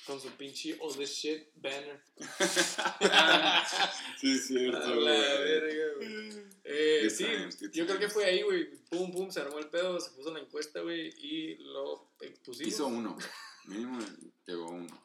[0.05, 2.01] Con su pinche all this shit banner.
[4.19, 5.01] Sí, es cierto.
[5.01, 6.47] Güey.
[6.63, 8.65] Eh, sí, times, yo creo que fue ahí, güey.
[8.89, 12.09] Pum, pum, se armó el pedo, se puso la encuesta, güey, y lo
[12.43, 12.73] pusimos.
[12.73, 13.17] Hizo uno.
[13.65, 13.99] Mínimo
[14.45, 15.03] llegó uno.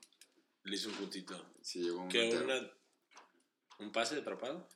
[0.64, 1.44] Le hizo un puntito.
[1.60, 2.08] Sí, llegó uno.
[2.08, 2.44] Que entero.
[2.44, 2.70] una,
[3.80, 4.66] un pase atrapado.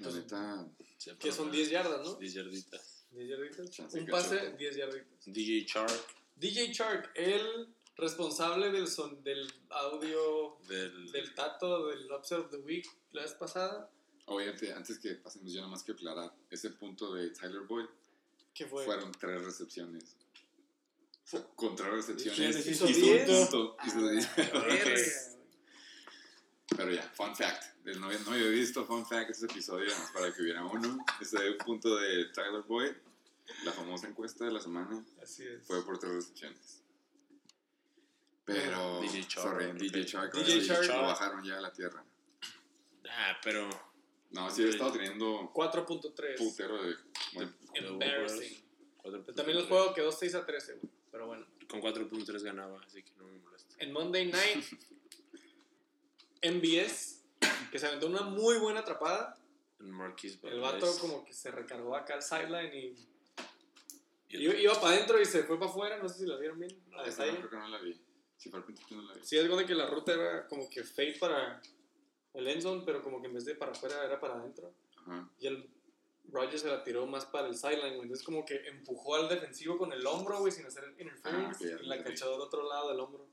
[0.00, 0.68] La neta.
[0.98, 1.56] Se Que son atrapa.
[1.56, 2.14] 10 yardas, ¿no?
[2.16, 3.06] 10 yarditas.
[3.12, 3.94] 10 yarditas.
[3.94, 4.56] Un pase, choco.
[4.56, 5.24] 10 yarditas.
[5.26, 11.12] DJ Shark DJ Shark, el responsable del, son, del audio del.
[11.12, 13.90] del tato del Upset of the Week la vez pasada.
[14.26, 16.34] Oye, antes que pasemos, yo nada más que aclarar.
[16.50, 17.86] Ese punto de Tyler Boyd
[18.52, 18.84] que fue?
[18.84, 20.16] fueron tres recepciones.
[21.24, 22.66] O sea, con tres recepciones.
[22.66, 23.28] Hizo hizo 10.
[23.28, 23.76] un punto.
[23.86, 25.30] Hizo diez.
[26.76, 27.62] Pero ya, fun fact.
[27.84, 30.98] No, no había visto fun fact ese episodio, más para que hubiera uno.
[31.20, 32.92] Ese punto de Tyler Boyd,
[33.64, 35.62] la famosa encuesta de la semana, Así es.
[35.66, 36.80] fue por tres recepciones.
[38.44, 39.42] Pero, DJ Chark.
[39.48, 40.86] sorry, DJ Shark, DJ Chark.
[40.88, 42.04] lo bajaron ya a la tierra.
[43.08, 43.68] Ah, pero.
[44.32, 46.36] No, sí, he estado teniendo 4.3.
[46.38, 46.94] putero de.
[47.34, 48.64] Bueno, Embarrassing.
[49.36, 50.92] También el juego quedó 6 a 13, güey.
[51.10, 51.46] Pero bueno.
[51.68, 53.74] Con 4.3 ganaba, así que no me molesta.
[53.78, 54.64] En Monday Night,
[56.44, 57.22] MBS,
[57.70, 59.36] que se aventó una muy buena atrapada.
[59.78, 63.08] El vato como que se recargó acá al sideline y
[64.28, 65.98] iba, para adentro y se fue para afuera.
[65.98, 66.82] No sé si lo vieron bien.
[66.88, 67.42] No, a esa detalle.
[67.42, 68.00] no, creo que no la vi.
[68.52, 69.20] Al principio no la vi.
[69.22, 71.60] Sí, es de que la ruta era como que fade para
[72.34, 74.74] el end zone, pero como que en vez de para afuera era para adentro.
[74.96, 75.30] Ajá.
[75.38, 75.68] Y el
[76.30, 77.94] Rogers se la tiró más para el sideline.
[77.94, 81.74] Entonces como que empujó al defensivo con el hombro, güey, sin hacer interference.
[81.74, 83.26] Ah, y la cachó del otro lado del hombro.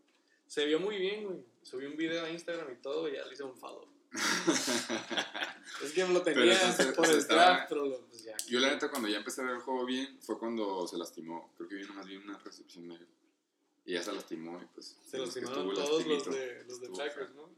[0.47, 1.43] Se vio muy bien, güey.
[1.63, 3.87] Subí un video a Instagram y todo y ya le hice un follow.
[5.83, 8.35] Es que lo Pero tenía entonces, por se el estaba- draft, pero lo- pues ya.
[8.47, 11.53] Yo la neta cuando ya empecé a ver el juego bien fue cuando se lastimó.
[11.57, 13.07] Creo que vino más bien una recepción de él.
[13.85, 14.97] Y ya se lastimó y pues...
[15.09, 17.31] Se los que timaron estuvo todos los de, los de Packers.
[17.33, 17.49] ¿no?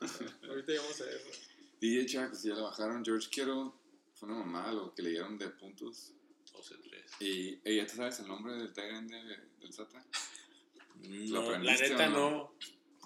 [0.48, 1.30] Ahorita llegamos a eso.
[1.80, 3.04] DJ Chuck, pues ya la bajaron.
[3.04, 3.70] George Kittle
[4.14, 6.12] fue una mamada lo que le dieron de puntos.
[6.52, 7.04] 12-3.
[7.20, 10.04] Y ey, ¿ya te sabes el nombre del Tyrant de, del SATA?
[11.00, 12.54] No, la neta no.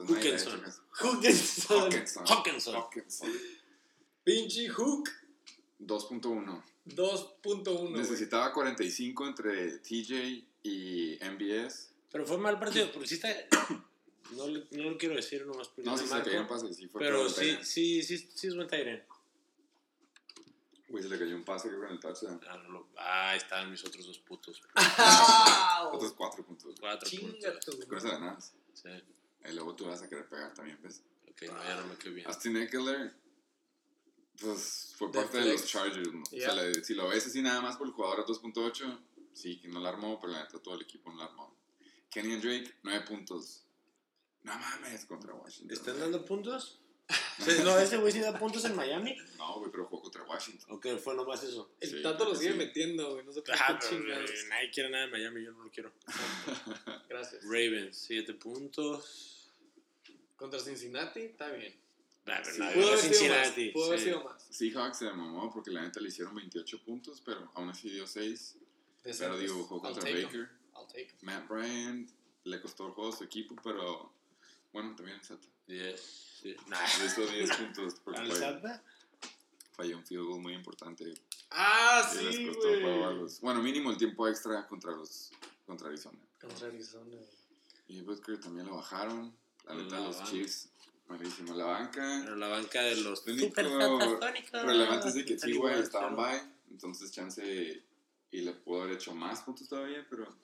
[0.07, 0.63] Pues Hawkinson.
[0.91, 2.27] Hawkinson.
[2.27, 2.75] Hawkinson.
[2.75, 3.33] Hawkinson.
[4.25, 5.09] Pinche Hook
[5.81, 6.63] 2.1.
[6.87, 7.65] 2.1.
[7.65, 7.93] güey.
[7.93, 11.91] Necesitaba 45 entre TJ y MBS.
[12.11, 13.29] Pero fue mal partido, porque sí está.
[14.37, 16.87] No, le- no lo quiero decir nomás porque No, si se le cayeron pases, sí
[16.89, 19.03] fue Pero sí, sí, sí, sí es buen Tyren.
[20.89, 22.41] Güey, se le cayó un pase creo que en el touchdown.
[22.49, 24.63] Ah, no lo- ah, estaban mis otros dos putos.
[25.93, 26.75] Otros 4 puntos.
[26.81, 27.85] Cuatro Chinga puntos.
[27.87, 28.55] Con eso ganas.
[28.73, 28.89] Sí.
[29.49, 31.03] Y luego tú vas a querer pegar también, ¿ves?
[31.31, 32.27] Ok, no, ya no me quedo bien.
[32.27, 33.13] Austin Eckler,
[34.41, 35.71] pues fue De parte de los flex.
[35.73, 36.13] Chargers.
[36.13, 36.23] ¿no?
[36.23, 36.53] O Yeah.
[36.55, 38.99] sea, le- si lo ves así nada más por el jugador a 2.8,
[39.33, 41.57] sí, que no la armó, pero la neta todo el equipo no la armó.
[42.11, 43.65] Kenny Drake, 9 puntos.
[44.43, 45.77] No mames, contra Washington.
[45.77, 46.79] ¿Están dando puntos?
[47.39, 49.17] O no, ese güey sí da puntos en Miami.
[49.37, 50.77] No, güey, pero jugó contra Washington.
[50.77, 51.75] Ok, fue nomás eso.
[51.81, 52.59] El Sí, Tato lo sigue sí.
[52.59, 53.25] metiendo, güey.
[53.25, 54.31] No sé Ah, qué chingados.
[54.31, 55.93] eh, nadie quiere nada en Miami, yo no lo quiero.
[57.09, 57.43] Gracias.
[57.45, 59.32] Ravens, 7 puntos.
[60.43, 61.73] Contra Cincinnati, está bien.
[62.25, 62.59] Pero Sí.
[62.75, 63.53] Pudo haber sido más.
[63.73, 64.05] Pudo haber sí.
[64.07, 64.43] sido más.
[64.51, 68.57] Seahawks se mamó porque la neta le hicieron 28 puntos, pero aún así dio 6.
[69.05, 69.41] Pero Decentes.
[69.41, 70.25] digo, jugó I'll contra take 'em.
[70.27, 70.51] Baker.
[70.75, 71.17] I'll take 'em.
[71.23, 72.11] Matt Bryant
[72.43, 74.13] le costó el juego a su equipo, pero
[74.73, 75.47] bueno, también el Santa.
[75.69, 76.01] Yes,
[76.43, 76.57] sí.
[76.67, 76.81] Nah.
[76.99, 78.83] Le hizo 10 puntos porque ¿Al falló, Santa?
[79.77, 81.15] falló un field goal muy importante.
[81.51, 83.41] Ah, y les sí, costó el juego a los.
[83.41, 85.31] Bueno, mínimo el tiempo extra contra los
[85.67, 86.19] contra Arizona.
[86.41, 87.17] Contra Arizona.
[87.87, 89.41] Y Butker también lo bajaron.
[89.65, 90.31] La neta, La los banca.
[90.31, 90.69] Chiefs,
[91.09, 91.55] malísimo.
[91.55, 92.21] La banca.
[92.25, 93.61] Pero la banca de los Lo único
[94.65, 95.51] relevante es de que T.Y.
[95.53, 97.85] igual, estaba en bye, entonces chance
[98.31, 100.35] y le pudo haber hecho más puntos todavía, pero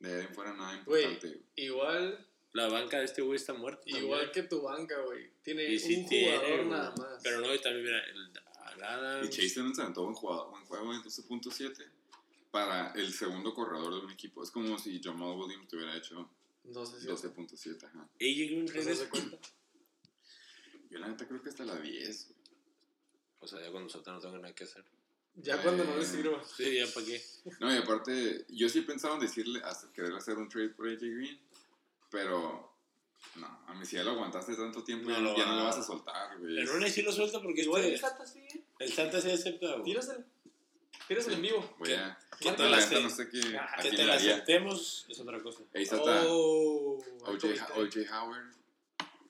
[0.00, 1.04] de ahí fuera nada Güey.
[1.04, 1.42] importante.
[1.56, 3.82] Igual, La banca de este güey está muerta.
[3.86, 5.30] igual que tu banca, güey.
[5.42, 6.68] Tiene Y sí un tiene, jugador güey.
[6.70, 7.20] nada más.
[7.22, 9.26] Pero no, y también mira, el Adams.
[9.26, 11.86] Y Chase Edmonds se aventó buen jugador, buen juego en 12.7
[12.50, 14.42] para el segundo corredor de un equipo.
[14.42, 16.28] Es como si Jamal Williams te hubiera hecho
[16.64, 18.00] No sé si 12.7, ajá.
[18.00, 19.08] AJ Green ¿Te das regresa.
[19.10, 19.38] cuenta?
[20.90, 22.26] Yo la neta creo que hasta la 10.
[22.28, 22.40] güey.
[23.40, 24.84] O sea, ya cuando salta no tengo nada que hacer.
[25.36, 26.42] Ya cuando no le Eh, sirva.
[26.44, 27.22] Sí, ya para qué.
[27.60, 31.00] No, y aparte, yo sí pensaba en decirle, hasta querer hacer un trade por AJ
[31.00, 31.40] Green,
[32.10, 32.76] pero
[33.36, 35.64] no, a mí si ya lo aguantaste tanto tiempo, No ya, lo ya no lo
[35.64, 36.58] vas a soltar, güey.
[36.58, 38.46] El lunes sí lo suelta porque Igual el este, Santa sí.
[38.80, 39.70] el Santa sí acepta.
[39.72, 39.84] güey.
[39.84, 40.24] Tíraselo.
[41.08, 41.76] Tíraselo en vivo.
[41.78, 42.18] Voy a...
[42.40, 43.02] ¿Qué la este?
[43.02, 44.32] no sé qué, Que quién te la haría.
[44.34, 45.62] aceptemos es otra cosa.
[45.74, 48.54] Ahí está Oh, OJ, Howard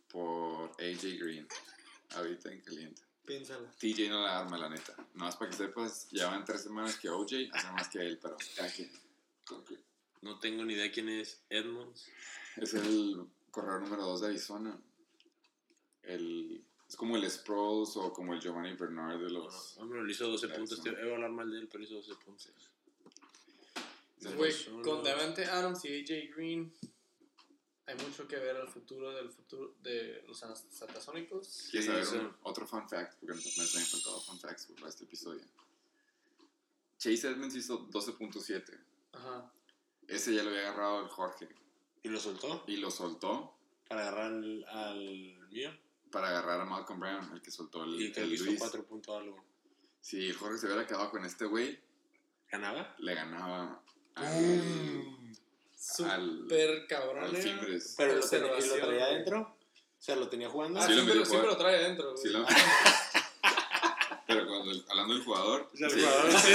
[0.09, 1.49] por AJ Green.
[2.11, 3.03] Ahorita en caliente.
[3.25, 3.71] Piénsala.
[3.79, 4.95] TJ no la arma, la neta.
[5.15, 8.37] No más para que sepas, llevan tres semanas que OJ hace más que él, pero
[10.23, 12.09] No tengo ni idea quién es Edmonds.
[12.57, 14.79] Es el corredor número 2 de Arizona.
[16.03, 19.77] El, es como el Sproles o como el Giovanni Bernard de los.
[19.79, 20.83] Hombre, le hizo 12 Claro, puntos.
[20.83, 22.53] Te voy a hablar mal de él, pero hizo 12 puntos.
[24.37, 26.75] Güey, con Davante Adams y AJ Green
[27.87, 31.69] hay mucho que ver al futuro del futuro de los satasónicos.
[31.71, 33.15] ¿Quieres saber un- otro fun fact?
[33.19, 35.43] Porque me me han faltado fun facts para este episodio.
[36.99, 38.79] Chase Edmonds hizo 12.7.
[39.13, 39.53] Ajá.
[40.07, 41.49] Ese ya lo había agarrado el Jorge
[42.03, 42.65] ¿Y lo soltó?
[42.67, 43.57] y lo soltó
[43.89, 45.71] Para agarrar al, al mío.
[46.11, 48.59] para agarrar a Malcolm Brown, el que soltó el, Y que el hizo Luis.
[48.59, 49.45] 4 puntos algo.
[50.01, 51.79] Si el Jorge se hubiera quedado con este güey,
[52.51, 52.95] ¿Ganaba?
[52.99, 53.83] le ganaba
[54.15, 55.35] al, Mm.
[55.77, 57.35] Super cabrón.
[57.37, 57.79] eh.
[57.97, 59.41] Pero lo, tenía, y lo traía adentro.
[59.41, 60.81] O sea, lo tenía jugando.
[60.81, 61.59] Ah, Sí siempre, lo, siempre jugar.
[61.59, 62.23] lo trae adentro, güey.
[62.23, 62.47] Sí, lo-
[64.27, 66.01] Pero cuando el- hablando del jugador, O sea, el sí.
[66.01, 66.53] jugador, sí.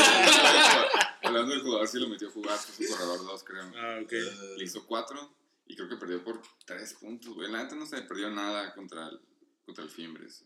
[1.23, 3.71] hablando del jugador, sí lo metió a jugar, fue su corredor 2, creo.
[3.75, 4.11] Ah, ok.
[4.57, 5.35] Le hizo 4
[5.67, 7.51] y creo que perdió por 3 puntos, güey.
[7.51, 9.19] La neta no se perdió nada contra el,
[9.65, 10.43] contra el Fimbres.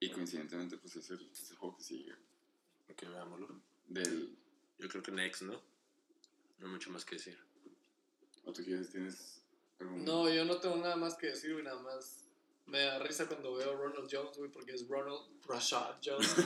[0.00, 2.12] Y coincidentemente, pues es el, es el juego que sigue.
[2.90, 3.60] Ok, veámoslo.
[3.86, 4.37] Del.
[4.78, 5.52] Yo creo que next, ¿no?
[6.58, 7.38] No hay mucho más que decir.
[8.44, 9.40] ¿O tú quieres, tienes
[9.80, 10.04] algún.
[10.04, 12.24] No, yo no tengo nada más que decir, güey, nada más.
[12.66, 16.28] Me da risa cuando veo Ronald Jones, güey, porque es Ronald Rashad Jones.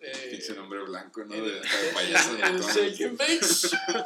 [0.00, 1.34] Eh, Pinche nombre blanco, ¿no?
[1.34, 2.60] el- De, de payaso de el.
[2.60, 3.00] Shake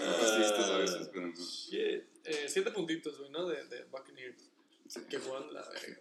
[0.00, 1.34] a veces, pero no.
[1.34, 2.04] Shit.
[2.24, 3.46] Eh, siete puntitos, güey, ¿no?
[3.46, 4.48] De, de Buccaneers.
[4.88, 5.00] Sí.
[5.08, 5.98] Que juegan la verga.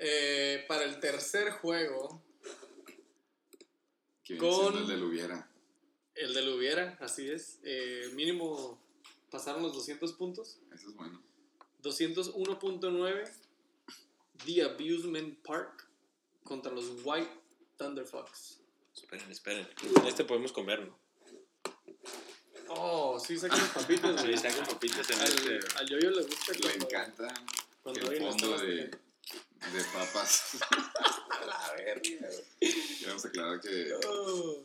[0.00, 2.22] Eh, para el tercer juego,
[4.24, 5.50] Que Con- el del hubiera.
[6.14, 7.58] el del hubiera, así es.
[7.62, 8.80] Eh, mínimo
[9.30, 10.58] pasaron los 200 puntos.
[10.74, 11.20] Eso es bueno.
[11.82, 13.30] 201.9
[14.46, 15.86] The Abusement Park
[16.42, 17.30] contra los White
[17.76, 18.60] Thunder Fox.
[18.96, 19.68] Esperen, esperen.
[20.00, 20.98] En este podemos comer, ¿no?
[22.68, 25.76] Oh, sí, sacan papitas, Sí, sacan papitas en Al, este.
[25.76, 27.34] al yoyo le gusta Le cuando- encanta
[27.82, 28.90] cuando el fondo de.
[29.72, 30.42] De papas.
[31.30, 32.28] A la verga,
[32.60, 32.98] güey.
[32.98, 33.92] Queremos aclarar que.
[34.06, 34.64] Oh.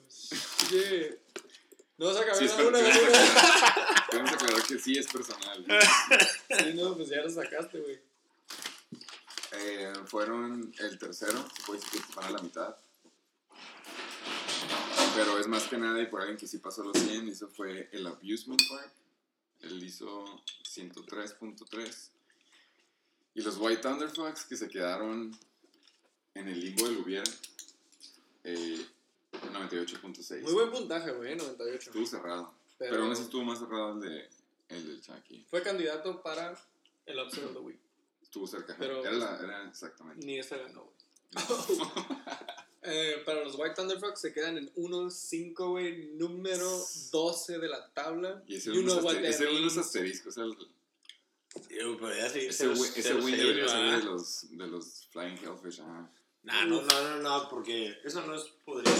[1.97, 4.34] No vas a Sí, acabar es la per- una, queremos, güey.
[4.34, 5.66] aclarar, que sí es personal.
[6.60, 8.00] Sí, no, pues ya lo sacaste, güey.
[9.52, 12.76] Eh, fueron el tercero, se puede decir que van a la mitad.
[15.16, 17.89] Pero es más que nada, y por alguien que sí pasó los 100, eso fue
[17.91, 18.91] el Abusement Park.
[19.62, 20.24] Él hizo
[20.64, 22.10] 103.3.
[23.36, 25.36] Y los White Thunder Fox, que se quedaron
[26.34, 27.23] en el limbo del hubiera,
[28.43, 28.86] eh,
[29.32, 30.41] 98.6.
[30.41, 31.89] Muy buen puntaje, güey, 98.
[31.91, 32.53] Estuvo cerrado.
[32.77, 34.30] Pero, Pero, aún así estuvo más cerrado el, de,
[34.69, 35.45] el del Chucky.
[35.49, 36.57] fue candidato para
[37.05, 37.80] el Upset of the Week.
[38.21, 38.75] Estuvo cerca.
[38.80, 40.25] Pero- era, la- era exactamente.
[40.25, 40.95] Ni esa ganó, güey.
[42.82, 47.89] Eh, para los White Thunder Fox se quedan en 1-5, güey, número 12 de la
[47.93, 48.41] tabla.
[48.47, 50.32] Y ese uno, es es asterisco.
[50.32, 50.57] sea, el-
[52.00, 54.12] podría seguir ese, win- ese win debería ser de ¿no?
[54.14, 55.82] los, de los Flying Hellfish.
[55.82, 56.12] Ajá.
[56.43, 58.93] Nah, no, no, no, no, porque eso no es podría.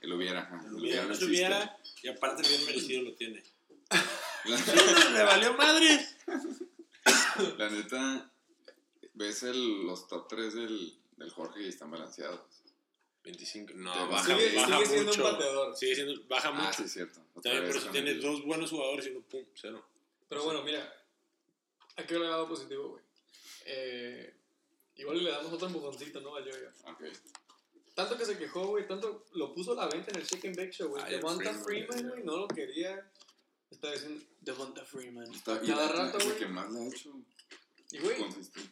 [0.00, 0.40] El hubiera.
[0.42, 0.62] Ajá.
[0.66, 3.42] El hubiera, no hubiera, y aparte bien merecido lo tiene.
[4.44, 6.06] La, Le valió madre.
[7.56, 8.30] la neta,
[9.14, 12.40] ves el, los top 3 del, del Jorge y están balanceados.
[13.24, 13.72] 25.
[13.74, 15.24] No, Te baja, Sigue, baja sigue siendo mucho.
[15.26, 15.76] un bateador.
[15.76, 16.72] Sigue siendo, baja Ah, mucho.
[16.78, 17.20] sí, es cierto.
[17.34, 19.84] Otra También vez por eso con tiene el- dos buenos jugadores y uno pum, cero.
[20.28, 20.97] Pero bueno, mira,
[22.02, 23.02] hay que ver el lado positivo, güey.
[23.66, 24.34] Eh,
[24.96, 26.36] igual le damos otro empujoncito, ¿no?
[26.36, 26.72] A Joya.
[26.84, 27.02] Ok.
[27.94, 30.70] Tanto que se quejó, güey, tanto lo puso a la venta en el Chicken Bake
[30.72, 31.04] Show, güey.
[31.10, 32.22] Devonta Freeman, güey.
[32.24, 33.10] no lo quería.
[33.70, 35.30] Está diciendo Devonta Freeman.
[35.34, 36.38] Está, y Cada la- rato, güey.
[36.38, 37.12] que más le ha hecho
[37.90, 38.16] Y, güey,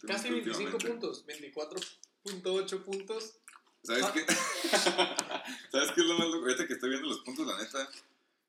[0.06, 0.88] casi 25 últimamente.
[0.88, 1.26] puntos.
[1.26, 3.34] 24.8 puntos.
[3.82, 4.12] ¿Sabes Ah.
[4.14, 4.24] qué?
[5.72, 6.42] ¿Sabes qué es lo más loco?
[6.46, 7.90] Ahorita que estoy viendo los puntos, la neta,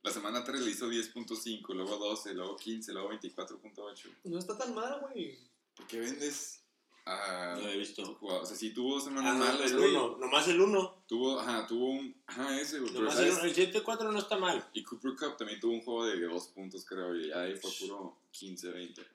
[0.07, 4.09] la semana 3 le hizo 10.5, luego 12, luego 15, luego 24.8.
[4.25, 5.37] No está tan mal, güey.
[5.75, 6.63] ¿Por qué vendes
[7.05, 8.17] a No he visto.
[8.21, 9.95] O sea, sí tuvo dos Ah, semanas no, malas, el güey.
[9.95, 10.17] 1.
[10.17, 11.03] Nomás el 1.
[11.07, 12.93] Tuvo, ajá, tuvo un, ajá, ese, güey.
[12.93, 13.55] Nomás el ¿sabes?
[13.55, 13.63] 1.
[13.63, 14.67] El 7-4 no está mal.
[14.73, 18.17] Y Cooper Cup también tuvo un juego de dos puntos, creo, y ahí fue puro
[18.31, 19.07] 15, 20.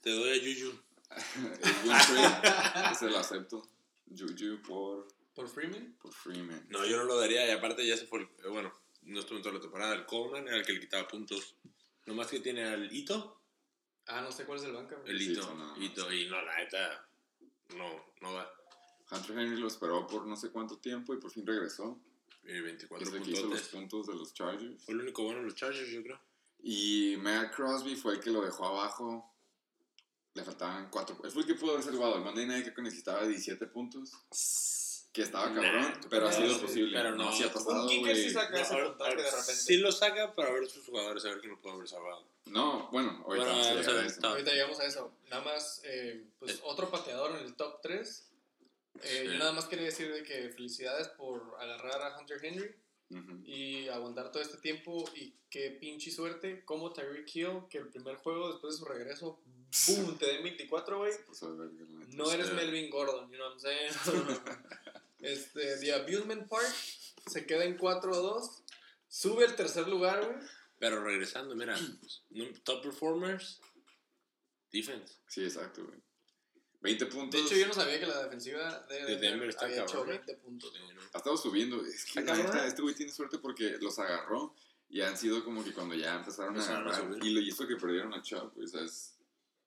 [0.00, 0.72] Te doy a Juju.
[1.62, 3.62] El win trade, ese lo acepto.
[4.10, 5.96] Juju por, ¿Por Freeman?
[6.00, 6.66] por Freeman.
[6.70, 8.22] No, yo no lo daría y aparte ya se fue.
[8.22, 8.72] eh, bueno,
[9.04, 9.94] no estuvo en toda la temporada.
[9.94, 11.54] El Coleman era el que le quitaba puntos.
[12.06, 13.40] Nomás que tiene al Ito.
[14.06, 14.96] Ah, no sé cuál es el banca.
[15.06, 15.40] El Sí, Ito.
[15.40, 16.12] eso no, no Ito.
[16.12, 17.08] Y no, la neta.
[17.76, 18.50] No, no va.
[19.10, 21.98] Hunter Henry lo esperó por no sé cuánto tiempo y por fin regresó.
[22.44, 23.68] Y 24 Desde que hizo los puntos.
[23.68, 24.84] puntos de los Chargers.
[24.84, 26.20] Fue el único bueno en los Chargers, yo creo.
[26.62, 29.30] Y Matt Crosby fue el que lo dejó abajo.
[30.34, 31.18] Le faltaban cuatro.
[31.24, 32.16] Él fue el que pudo haber salvado.
[32.16, 34.12] El Monday Night creo que necesitaba 17 puntos.
[35.14, 36.98] Que estaba Nah, cabrón, pero ha no, sido sí, posible.
[36.98, 37.32] pero no, no.
[37.32, 39.54] sí ha pasado, Un kicker sí saca ese ahora- puntaje de repente.
[39.54, 42.26] Sí lo saca para ver sus jugadores, a ver quién lo puede haber salvado.
[42.46, 44.26] No, bueno, ahorita Bueno, vamos a a a eso.
[44.26, 45.12] Ahorita llegamos a eso.
[45.30, 46.60] Nada más, eh, pues Eh.
[46.64, 48.28] otro pateador en el top 3.
[49.02, 49.26] Eh, Sí.
[49.32, 52.74] Yo nada más quería decir de que felicidades por agarrar a Hunter Henry
[53.10, 53.40] Ujú.
[53.44, 55.04] y aguantar todo este tiempo.
[55.14, 56.64] Y qué pinche suerte.
[56.64, 59.40] Como Tyreek Hill, que el primer juego después de su regreso,
[59.86, 60.18] ¡boom!
[60.18, 61.12] Te den 24, güey.
[62.08, 62.52] No eres.
[62.52, 63.92] Melvin Gordon, you know what I'm saying?
[65.32, 66.74] este, The Abusement Park
[67.30, 68.62] se queda en 4-2.
[69.08, 70.36] Sube al tercer lugar, güey.
[70.78, 71.76] Pero regresando, mira,
[72.64, 73.60] top performers,
[74.72, 75.14] defense.
[75.28, 75.98] Sí, exacto, güey.
[76.80, 77.40] 20 puntos.
[77.40, 79.98] De hecho, yo no sabía que la defensiva de, De Denver Denver está había hecho
[80.00, 80.22] cabrón, ¿eh?
[80.26, 80.72] 20 puntos.
[80.74, 81.00] Sí, ¿no?
[81.14, 81.82] Ha estado subiendo.
[81.86, 84.54] Es que la este güey tiene suerte porque los agarró
[84.90, 87.14] y han sido como que cuando ya empezaron, Empezaron a a agarrar.
[87.14, 87.24] subir.
[87.24, 89.12] y lo hizo que perdieron a Chubb, pues, es-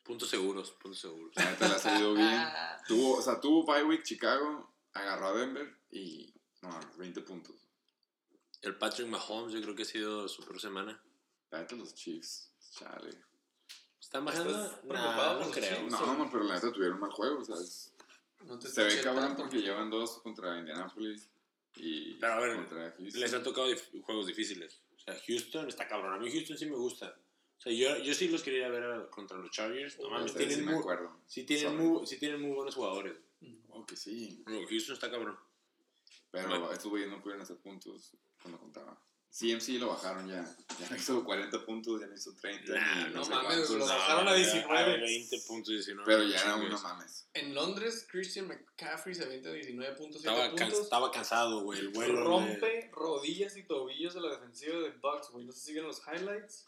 [0.03, 1.35] Puntos seguros, puntos seguros.
[1.35, 2.39] la neta le ha salido bien.
[2.87, 7.55] Tuvo, o sea, tuvo bye week Chicago, agarró a Denver y, no mames, 20 puntos.
[8.61, 11.01] El Patrick Mahomes, yo creo que ha sido su peor semana.
[11.51, 13.11] La neta los Chiefs, chale.
[13.99, 14.49] ¿Están bajando?
[14.65, 15.89] ¿Estás Nah, no creo.
[15.89, 17.93] No, no, pero la neta tuvieron mal juego, o sea, es-
[18.45, 19.43] No te se ve cabrón tanto.
[19.43, 21.29] porque llevan dos contra Indianapolis
[21.75, 23.21] y Pero a ver, contra Houston.
[23.21, 24.79] Les ha tocado dif- juegos difíciles.
[24.95, 26.13] O sea, Houston está cabrón.
[26.13, 27.15] A mí Houston sí me gusta.
[27.57, 29.97] O sea, yo, yo sí los quería ver a- contra los Chargers.
[29.99, 31.19] No mames, sí tienen, muy, acuerdo.
[31.27, 33.17] sí, tienen muy, sí tienen muy buenos jugadores.
[33.77, 34.43] Oh, que sí.
[34.47, 35.37] No, Houston está cabrón.
[36.31, 36.71] Pero Bueno.
[36.71, 38.11] estos güeyes no pudieron hacer puntos
[38.41, 38.99] cuando contaba.
[39.29, 40.43] CMC lo bajaron ya.
[40.79, 42.73] Ya no hizo 40 puntos, ya no hizo 30.
[42.73, 44.93] Nah, ni no mames, lo No, bajaron a era- 19.
[44.95, 46.05] a 20 puntos, 19.
[46.05, 47.27] Pero ya era uno mames.
[47.33, 51.79] En Londres, Christian McCaffrey se avienta 19 puntos, 7 Estaba, can- estaba cansado, güey.
[51.79, 52.23] El vuelo.
[52.23, 55.45] rompe rodillas y tobillos de la defensiva de Bucks, güey.
[55.45, 56.65] No sé si siguen los highlights.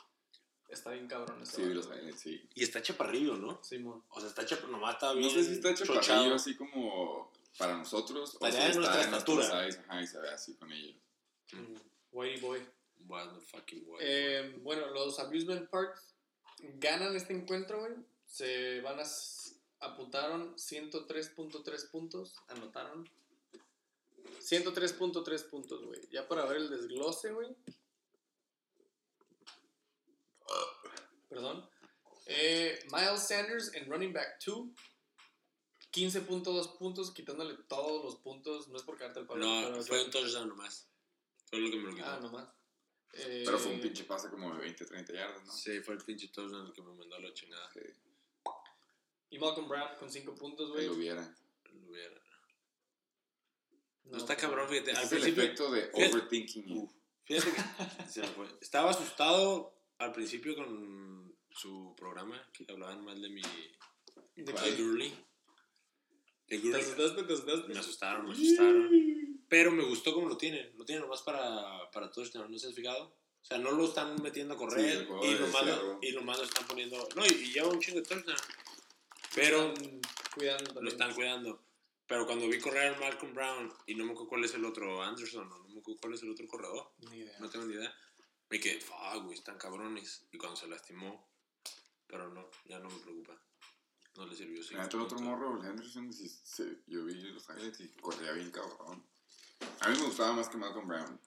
[0.70, 2.48] Está bien cabrón ese Sí, los highlights, sí.
[2.54, 3.64] Y está chaparrillo, ¿no?
[3.64, 4.04] Simón.
[4.10, 4.78] O sea, está chaparrillo.
[4.78, 5.28] Nomás está bien.
[5.28, 6.02] No sé si está hecho chochado.
[6.02, 8.38] chaparrillo así como para nosotros.
[8.40, 9.44] O de está nuestra en estatura.
[9.66, 10.96] size, ajá, y se ve así con ellos.
[11.54, 11.76] Mm,
[12.12, 12.66] Whitey boy.
[13.08, 14.00] What the fucking what?
[14.02, 16.14] Eh, bueno, los Amusement Parks
[16.80, 17.94] ganan este encuentro, güey.
[18.26, 19.04] Se van a.
[19.82, 22.36] Apuntaron 103.3 puntos.
[22.50, 23.10] Anotaron.
[24.42, 26.02] 103.3 puntos, güey.
[26.12, 27.56] Ya para ver el desglose, güey.
[31.30, 31.70] Perdón.
[32.26, 34.68] Eh, Miles Sanders en running back 2.
[35.92, 38.68] 15.2 puntos, quitándole todos los puntos.
[38.68, 39.44] No es por quedarte el palo.
[39.72, 40.88] no, fue un touchdown nomás.
[41.50, 42.06] Fue lo que me lo quitó.
[42.06, 42.48] Ah, nomás.
[43.14, 45.52] Eh, Pero fue un pinche pase como de 20, 30 yardas, ¿no?
[45.52, 47.68] Sí, fue el pinche touchdown el que me mandó a la chingada.
[47.74, 47.80] Sí,
[49.32, 50.86] Y Malcolm Brown con 5 puntos, güey.
[50.86, 51.36] lo hubiera.
[51.72, 52.22] Lo hubiera.
[54.04, 54.92] No, No, está cabrón, fíjate.
[54.92, 56.78] Al es el principio, efecto de fíjate- overthinking.
[56.78, 56.92] Uf,
[57.24, 57.62] fíjate que
[58.12, 58.48] se me fue.
[58.62, 61.19] Estaba asustado al principio con
[61.52, 63.42] su programa, que hablaban mal de mi.
[64.36, 64.52] ¿De?
[64.78, 65.14] Gurley.
[66.48, 67.24] De ¿Te asustaste?
[67.24, 67.74] ¿Te asustaste?
[67.74, 68.90] Me asustaron, me asustaron.
[69.48, 70.72] Pero me gustó como lo tienen.
[70.78, 73.06] Lo tienen nomás para, para touchdown, ¿no se han fijado?
[73.42, 76.38] O sea, no lo están metiendo a Sí, correr juego y, nomás lo, y nomás
[76.38, 77.08] lo están poniendo.
[77.16, 78.38] No, y, y lleva un chingo de touchdown.
[79.36, 80.02] Pero Están
[80.36, 81.64] cuidando lo están cuidando.
[82.08, 85.02] Pero cuando vi correr a Malcolm Brown y no me acuerdo cuál es el otro
[85.04, 87.38] Anderson, o no me acuerdo cuál es el otro corredor, Ni idea.
[87.40, 87.94] no tengo ni idea.
[88.50, 90.26] Me quedé, fuck, güey, están cabrones.
[90.32, 91.29] Y cuando se lastimó,
[92.10, 93.40] pero no, ya no me preocupa.
[94.18, 94.62] No le sirvió.
[94.72, 95.62] Neta, el otro morro,
[96.12, 99.08] sí, sí, yo vi los highlights y corría bien cabrón.
[99.82, 101.22] A mí me gustaba más que Malcolm Brown.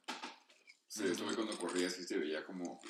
[0.88, 2.80] Sí, fue cuando corría, sí se veía como...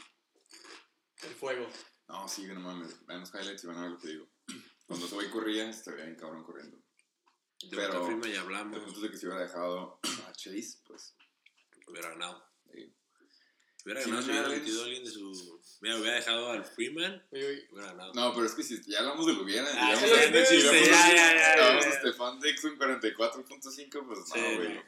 [1.22, 1.68] El fuego.
[2.08, 4.28] No, sí, no mames, vean los highlights y van a ver lo que digo.
[4.86, 6.78] Cuando ese güey corría, se veía bien cabrón corriendo.
[7.62, 8.92] De pero- firma hablamos.
[8.92, 11.14] es de que si hubiera dejado a Chase, pues...
[11.86, 12.44] Hubiera ganado.
[12.72, 12.96] Sí.
[13.84, 15.60] Hubiera ganado no si hubiera metido a alguien de su.
[15.80, 17.26] Mira, hubiera dejado al Freeman.
[17.30, 18.12] Hubiera ganado.
[18.14, 20.60] No, pero es que si ya hablamos de lo hubiera, Ah, digamos, sí, sí, si
[20.62, 21.88] sí, ya, ya, ya, ya.
[21.88, 24.74] a Stefan Dix en 44.5, pues Sí, no, güey.
[24.74, 24.82] no.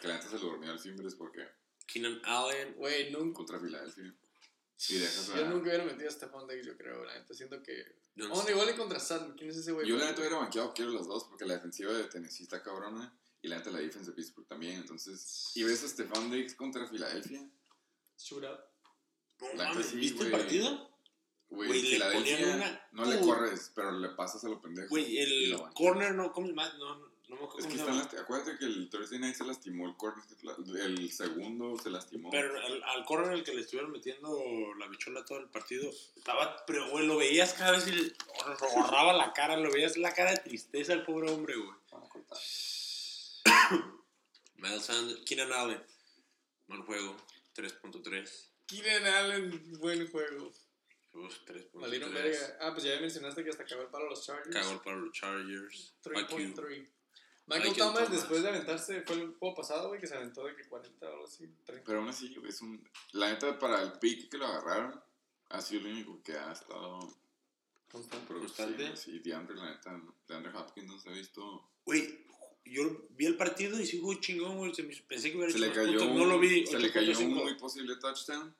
[0.00, 1.46] Que la neta se lo durmió al Fimbres porque
[1.86, 2.74] Keenan Allen.
[2.74, 3.36] güey, nunca.
[3.36, 4.14] contra Filadelfia.
[4.88, 5.28] Y dejas.
[5.34, 7.32] Yo nunca hubiera metido a Stephon Diggs, yo creo, la neta.
[7.34, 7.84] Siento que.
[8.16, 9.34] no Oh, igual y contra Sutton.
[9.36, 9.86] ¿Quién es ese güey?
[9.86, 13.16] Yo la neta hubiera banqueado, quiero las dos, porque la defensiva de Tennessee está cabrona
[13.40, 14.76] y la neta la defensa de Pittsburgh también.
[14.76, 17.48] Entonces, y ves a Stefan Diggs contra Filadelfia.
[18.18, 18.60] Shootout.
[19.40, 20.42] No la mames, sí, ¿Viste el güey.
[20.42, 20.90] partido?
[21.50, 24.88] Güey, Güey, le ponían una- no le corres, pero le pasas a lo pendejo.
[24.88, 26.32] Güey, el corner no.
[26.32, 26.72] ¿Cómo se llama?
[26.78, 29.86] No, no me acuerdo Es que están lasti- acuérdate que el Thursday Night se lastimó
[29.86, 30.24] el corner,
[30.80, 32.30] el segundo se lastimó.
[32.30, 34.36] Pero al, al corner al que le estuvieron metiendo
[34.78, 38.12] la bichola todo el partido, estaba, pero güey, lo veías cada vez y le
[38.44, 41.70] agarraba la cara, lo veías la cara de tristeza al pobre hombre, güey.
[44.56, 45.82] Miles Sanders, Keenan Allen,
[46.68, 47.16] mal juego,
[47.54, 48.48] 3.3.
[48.66, 50.50] Keenan Allen, buen juego.
[51.12, 51.68] Uf, 3.3.
[51.74, 52.58] Valieron verga.
[52.60, 54.54] Ah, pues ya mencionaste que hasta acabó el palo los Chargers.
[54.54, 55.94] Cagó para los Chargers.
[56.02, 56.54] Fuck you.
[56.54, 56.88] 3.3.
[57.46, 58.10] Michael Thomas, Thomas.
[58.10, 61.12] después de aventarse, fue el juego pasado, güey, que se aventó de que 40 o
[61.12, 61.46] algo así.
[61.66, 61.84] 30.
[61.84, 62.88] Pero aún así, es un.
[63.12, 65.00] La neta, para el pick que lo agarraron,
[65.50, 67.00] ha sido el único que ha estado.
[67.90, 68.96] Constante.
[68.96, 71.70] Sí, DeAndre, la neta, DeAndre Hopkins no se ha visto.
[71.84, 72.23] Güey,
[72.64, 74.74] yo vi el partido y sí jugó chingón, güey.
[74.74, 75.98] se Pensé que hubiera Se hecho le cayó.
[75.98, 76.66] puntos, No lo vi.
[76.66, 77.42] Se le cayó un 8.5.
[77.42, 78.54] muy posible touchdown.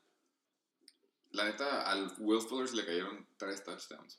[1.32, 4.18] La neta, al Will Fuller se le cayeron tres touchdowns.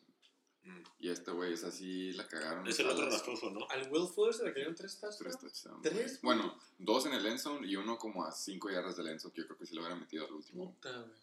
[0.63, 0.81] Mm.
[0.99, 2.67] Y este güey es así, la cagaron.
[2.67, 3.67] Es el otro rastroso, ¿no?
[3.69, 5.39] Al Will Fuller se le cayeron tres Tres touchdowns.
[5.39, 5.81] touchdowns.
[5.83, 6.19] ¿Tres?
[6.21, 9.33] Bueno, dos en el end zone y uno como a cinco yardas del end zone,
[9.33, 10.73] que yo creo que sí lo hubiera metido al último.
[10.73, 11.13] Puta, güey.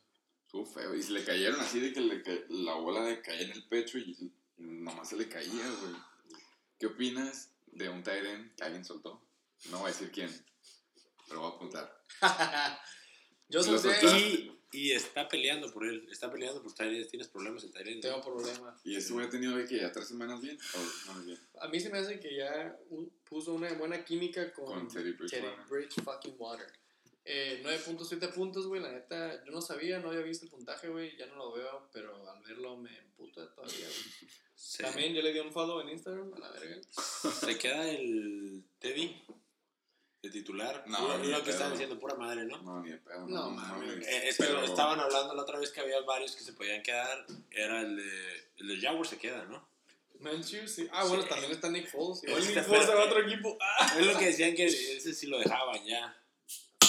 [0.47, 0.95] Estuvo feo.
[0.95, 3.99] Y se le cayeron así de que le la bola le caía en el pecho
[3.99, 5.95] y nomás se le caía, güey.
[6.79, 9.21] ¿Qué opinas de un tight end que alguien soltó?
[9.71, 10.31] No voy a decir quién,
[11.29, 12.03] pero voy a apuntar.
[13.49, 13.97] Yo solté.
[14.19, 16.09] Y, y está peleando por él.
[16.11, 17.11] Está peleando por Tyrese.
[17.11, 18.01] Tienes problemas en Tyrese.
[18.01, 18.75] Tengo problema.
[18.85, 20.59] ¿Y ese güey ha tenido que ya tres semanas bien?
[20.75, 21.39] ¿O no bien?
[21.61, 22.75] A mí se me hace que ya
[23.29, 25.67] puso una buena química con, Con Teddy Bridgewater.
[25.69, 26.67] Bridge fucking Water.
[27.25, 28.83] Eh, 9.7 puntos, güey.
[28.83, 31.17] La neta, yo no sabía, no había visto el puntaje, güey.
[31.17, 34.31] Ya no lo veo, pero al verlo me emputa todavía, güey.
[34.79, 36.81] También yo le di un follow en Instagram, a la verga.
[36.93, 39.23] se queda el Teddy
[40.23, 40.85] de titular.
[40.87, 41.71] No, No, ni lo de que pedo.
[41.71, 42.61] diciendo, pura madre, ¿no?
[42.63, 43.27] No, ni de pedo.
[43.27, 44.07] No, mames.
[44.07, 46.83] Eh, es que Pero- estaban hablando la otra vez que había varios que se podían
[46.83, 47.27] quedar.
[47.51, 49.69] Era el de, el de Jaguars se queda, ¿no?
[50.21, 50.89] Minshew, sí.
[50.93, 51.29] Ah, bueno, Sí.
[51.29, 52.23] también está Nick Foles.
[52.23, 53.59] Igual Este, Nick Foles se va a otro equipo.
[53.61, 53.95] Ah.
[53.99, 54.65] Es lo que decían que
[54.97, 56.17] ese sí lo dejaban ya.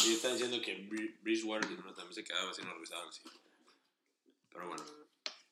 [0.05, 1.93] Y están diciendo que Bri- Bridgewater ¿no?
[1.93, 3.21] también se quedaba así, no revisaban así.
[4.51, 4.83] Pero bueno.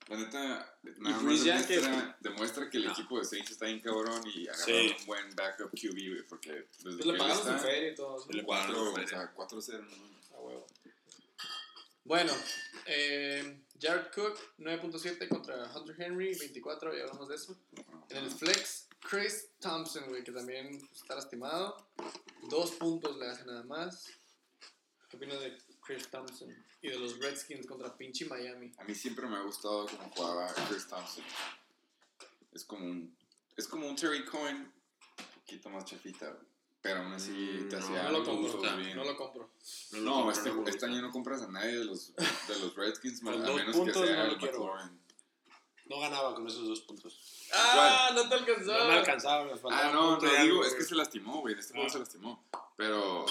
[0.07, 0.39] La neta,
[0.97, 2.91] nada más Breeze ya que- demuestra, demuestra que el No.
[2.91, 4.95] equipo de Saints está bien cabrón y agarraron Sí.
[4.99, 8.25] un buen backup QB, güey, porque desde Pues le pagaron su feria y todo.
[8.29, 10.35] Le pagaron o sea, 4-0, ¿no?
[10.37, 10.67] A huevo.
[12.03, 12.33] Bueno,
[12.87, 17.55] eh, Jared Cook, 9.7 contra Hunter Henry, 24, ya hablamos de eso.
[18.09, 21.87] En el flex, Chris Thompson, güey, que también está lastimado.
[22.49, 24.07] Dos puntos le hace nada más.
[25.11, 26.55] ¿Qué opinas de Chris Thompson?
[26.81, 28.71] Y de los Redskins contra pinche Miami.
[28.79, 31.23] A mí siempre me ha gustado cómo jugaba Chris Thompson.
[32.53, 33.15] Es como un,
[33.57, 36.37] es como un Terry Cohen, un poquito más chafita,
[36.81, 38.95] pero aún así Mm, te hacía No lo puntos compro, bien.
[38.97, 39.49] no lo compro.
[39.91, 42.59] No, lo No, compro, este, no este año no compras a nadie de los, de
[42.59, 44.37] los Redskins, a menos que sea no.
[44.37, 45.01] McLaurin.
[45.85, 47.19] No ganaba con esos dos puntos.
[47.53, 48.11] ¡Ah!
[48.15, 48.71] No te alcanzó.
[48.77, 51.53] No me alcanzaba, me faltaba Ah, no, y digo, algo, es que se lastimó, güey,
[51.53, 51.91] en este juego Ah.
[51.91, 52.43] se lastimó.
[52.77, 53.25] Pero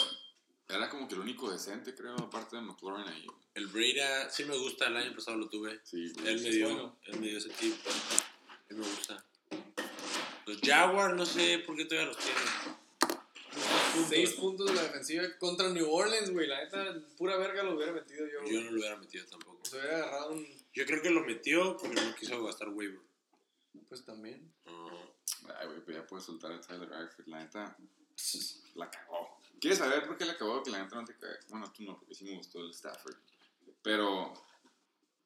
[0.73, 3.27] era como que el único decente, creo, aparte de McLaurin ahí.
[3.55, 5.81] El Breda sí me gusta, el año pasado lo tuve.
[5.85, 6.29] Sí, güey.
[6.29, 6.97] Él me dio, bueno.
[7.07, 7.75] él me dio ese tip.
[8.69, 9.25] Él me gusta.
[10.47, 12.79] Los Jaguars, no sé por qué todavía los tienen.
[14.09, 16.47] Seis puntos de la defensiva contra New Orleans, güey.
[16.47, 18.49] La neta, pura verga lo hubiera metido yo.
[18.49, 19.61] Yo no lo hubiera metido tampoco.
[19.65, 20.47] Se hubiera agarrado un.
[20.73, 23.01] Yo creo que lo metió porque no quiso gastar waiver.
[23.89, 24.53] Pues también.
[24.65, 25.11] Ajá.
[25.61, 27.27] Ay, güey, pues ya puedes soltar a Tyler Eifert.
[27.27, 27.77] La neta,
[28.75, 29.40] la cagó.
[29.59, 30.63] ¿Quieres saber por qué la cagó?
[30.63, 31.37] Que la neta no te cae.
[31.49, 33.17] Bueno, tú no, porque sí me gustó el Stafford.
[33.83, 34.33] Pero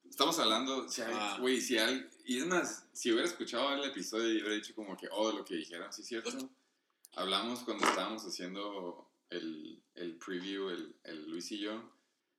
[0.09, 1.37] estamos hablando, si hay, Ah.
[1.41, 4.97] güey, si hay, y es más, si hubiera escuchado el episodio y hubiera dicho como
[4.97, 6.31] que, oh, lo que dijeron, sí es cierto.
[7.17, 11.93] Hablamos cuando estábamos haciendo el, el preview, el, el Luis y yo,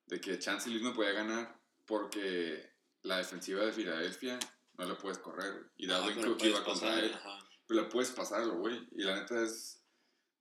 [0.07, 2.69] de que Chance Lee no podía ganar porque
[3.03, 4.37] la defensiva de Filadelfia
[4.77, 5.51] no la puedes correr.
[5.53, 5.63] güey.
[5.77, 7.13] Y Ah, Dalvin Cook iba contra pasar, él.
[7.13, 7.39] ajá.
[7.67, 8.87] Pero la puedes pasarlo, güey.
[8.91, 9.81] Y la neta es.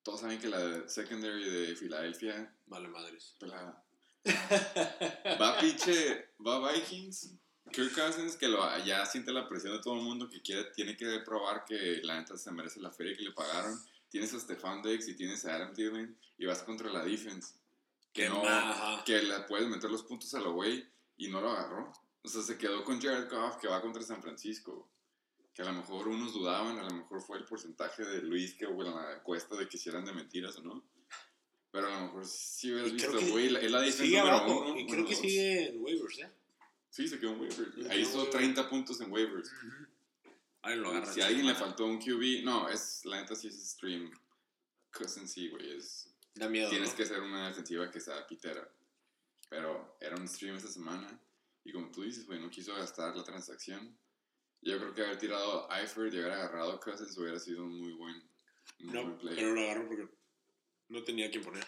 [0.04, 2.54] Todos saben que la secondary de Filadelfia.
[2.66, 3.34] Vale, madres.
[3.40, 3.82] pelada.
[5.40, 6.28] Va pinche.
[6.46, 7.30] Va Vikings.
[7.72, 10.96] Kirk Cousins, que lo, ya siente la presión de todo el mundo, que quiere, tiene
[10.96, 13.80] que probar que la neta se merece la feria que le pagaron.
[14.10, 17.54] Tienes a Stefan Diggs y tienes a Adam Thielen y vas contra la defense.
[18.12, 18.42] Que Qué no,
[19.04, 20.86] que le puedes meter los puntos a lo güey
[21.16, 21.90] y no lo agarró.
[22.22, 24.88] O sea, se quedó con Jared Goff que va contra San Francisco.
[25.54, 28.66] Que a lo mejor unos dudaban, a lo mejor fue el porcentaje de Luis que
[28.66, 30.84] hubo en la encuesta de que si eran de mentiras o no.
[31.70, 34.60] Pero a lo mejor sí hubieras visto, güey, es la Sigue número abajo.
[34.60, 34.68] uno.
[34.78, 35.22] y bueno, creo que dos.
[35.22, 36.32] sigue en waivers, ¿eh?
[36.90, 37.90] Sí, se quedó en waivers.
[37.90, 39.50] Ahí hizo en 30 puntos en waivers.
[40.62, 41.12] Ahí lo agarran.
[41.12, 44.10] Si a alguien le faltó un QB, no, es, la neta sí es stream.
[44.92, 46.08] Cousins sí, güey, es...
[46.34, 46.70] Da miedo.
[46.70, 46.96] Tienes ¿no?
[46.96, 48.68] que hacer una defensiva que sea pitera.
[49.48, 51.20] Pero era un stream esta semana.
[51.64, 53.96] Y como tú dices, güey, no quiso gastar la transacción.
[54.64, 57.78] Yo creo que haber tirado a Eifert y haber agarrado a Cousins hubiera sido un
[57.80, 58.14] muy buen,
[58.78, 59.34] muy No, buen play.
[59.36, 60.08] pero lo agarró porque
[60.88, 61.66] no tenía quien poner.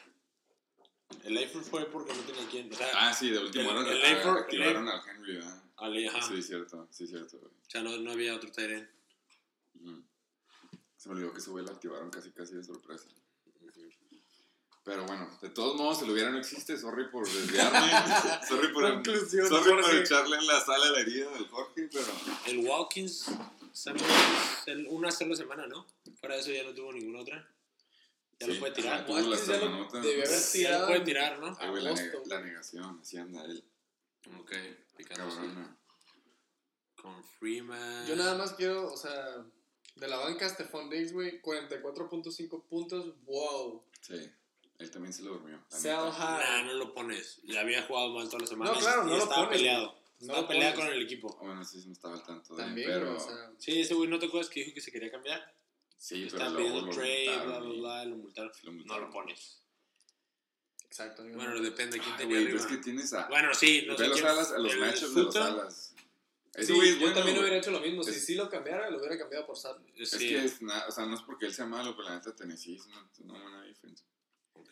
[1.24, 2.72] El iPhone fue porque no tenía quien.
[2.72, 5.62] O sea, Ah, sí, de último El- el ah, Eifert- activaron al Henry, ¿verdad?
[5.76, 6.22] Ajá.
[6.22, 7.52] Sí, cierto, sí, cierto, güey.
[7.52, 8.88] O sea, no, no había otro Tyrant.
[10.96, 13.06] Se me olvidó que ese güey lo activaron casi casi de sorpresa.
[14.86, 16.78] Pero bueno, de todos modos, el hubiera no existe.
[16.78, 17.90] Sorry por desviarme.
[18.48, 22.06] sorry por, Conclusión, sorry por echarle en la sala la herida del Jorge, pero.
[22.46, 22.58] El
[24.66, 25.84] el- una sola semana, ¿no?
[26.20, 27.48] Fuera de eso ya no tuvo ninguna otra.
[28.38, 28.94] Ya Sí, lo puede tirar.
[28.94, 30.86] ajá, tuvo la Watkins ya lo debió haber Ya lo tirado.
[30.86, 31.56] puede tirar, ¿no?
[31.70, 33.64] Güey, la, neg- la negación, así anda él.
[34.38, 34.52] Ok,
[34.96, 35.28] picando.
[37.00, 38.06] Con Freeman.
[38.06, 39.44] Yo nada más quiero, o sea,
[39.96, 43.14] de la banca Stephon Diggs, güey, 44.5 puntos.
[43.24, 43.82] Wow.
[44.00, 44.30] Sí,
[44.78, 45.58] él también se lo durmió.
[45.70, 46.44] la high.
[46.44, 47.40] Nah, no lo pones.
[47.44, 48.74] Ya había jugado mal todas las semanas.
[48.74, 49.86] No, claro, y no lo estaba pones, peleado.
[49.86, 50.88] No estaba lo peleado pones.
[50.90, 51.36] con el equipo.
[51.42, 53.16] Bueno, sí, me estaba al tanto de él, También, pero.
[53.16, 55.54] o sea, Sí, ese güey, ¿no te acuerdas que dijo que se quería cambiar?
[55.98, 58.52] sí, pero Estaba luego pidiendo lo trade, bla, multaron bla, y- bla, lo multaron.
[58.62, 59.04] lo No multaron.
[59.04, 59.62] lo pones.
[60.84, 61.26] exacto.
[61.26, 62.70] yo Bueno, no- depende de quién Ay, tenía güey, pero arriba.
[62.72, 63.28] es que tienes a.
[63.28, 65.92] Bueno, sí, no ve sé los quién- alas, a los el matchups de los alas.
[66.54, 67.44] Ese Sí, güey es yo bueno, también güey.
[67.48, 68.02] hubiera hecho lo mismo.
[68.02, 69.92] Si Es- sí lo cambiara, lo hubiera cambiado por Sadler.
[70.00, 70.18] Es sí.
[70.28, 72.76] que es na- o sea, no es porque él sea malo, pero la neta Tennessee
[72.76, 74.04] es una, una buena defensa.
[74.60, 74.70] Ok.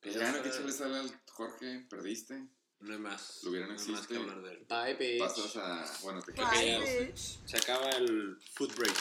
[0.00, 0.42] Pues Ya ya no está.
[0.42, 2.48] que echarle sal al Jorge, perdiste.
[2.80, 3.40] No hay más.
[3.44, 4.66] Lo hubiera no no hay más que hablar de él.
[4.68, 5.18] Bye, bitch.
[5.20, 5.98] Pasas a.
[6.02, 6.50] Bueno, te quedas.
[6.52, 8.96] que ya se acaba el food break.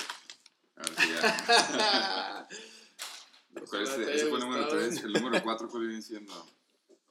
[0.76, 2.48] A ver si ya.
[3.70, 4.82] ¿Cuál es ese fue el número gustado.
[4.90, 5.04] 3.
[5.04, 6.50] El número 4, ¿cuál viene siendo?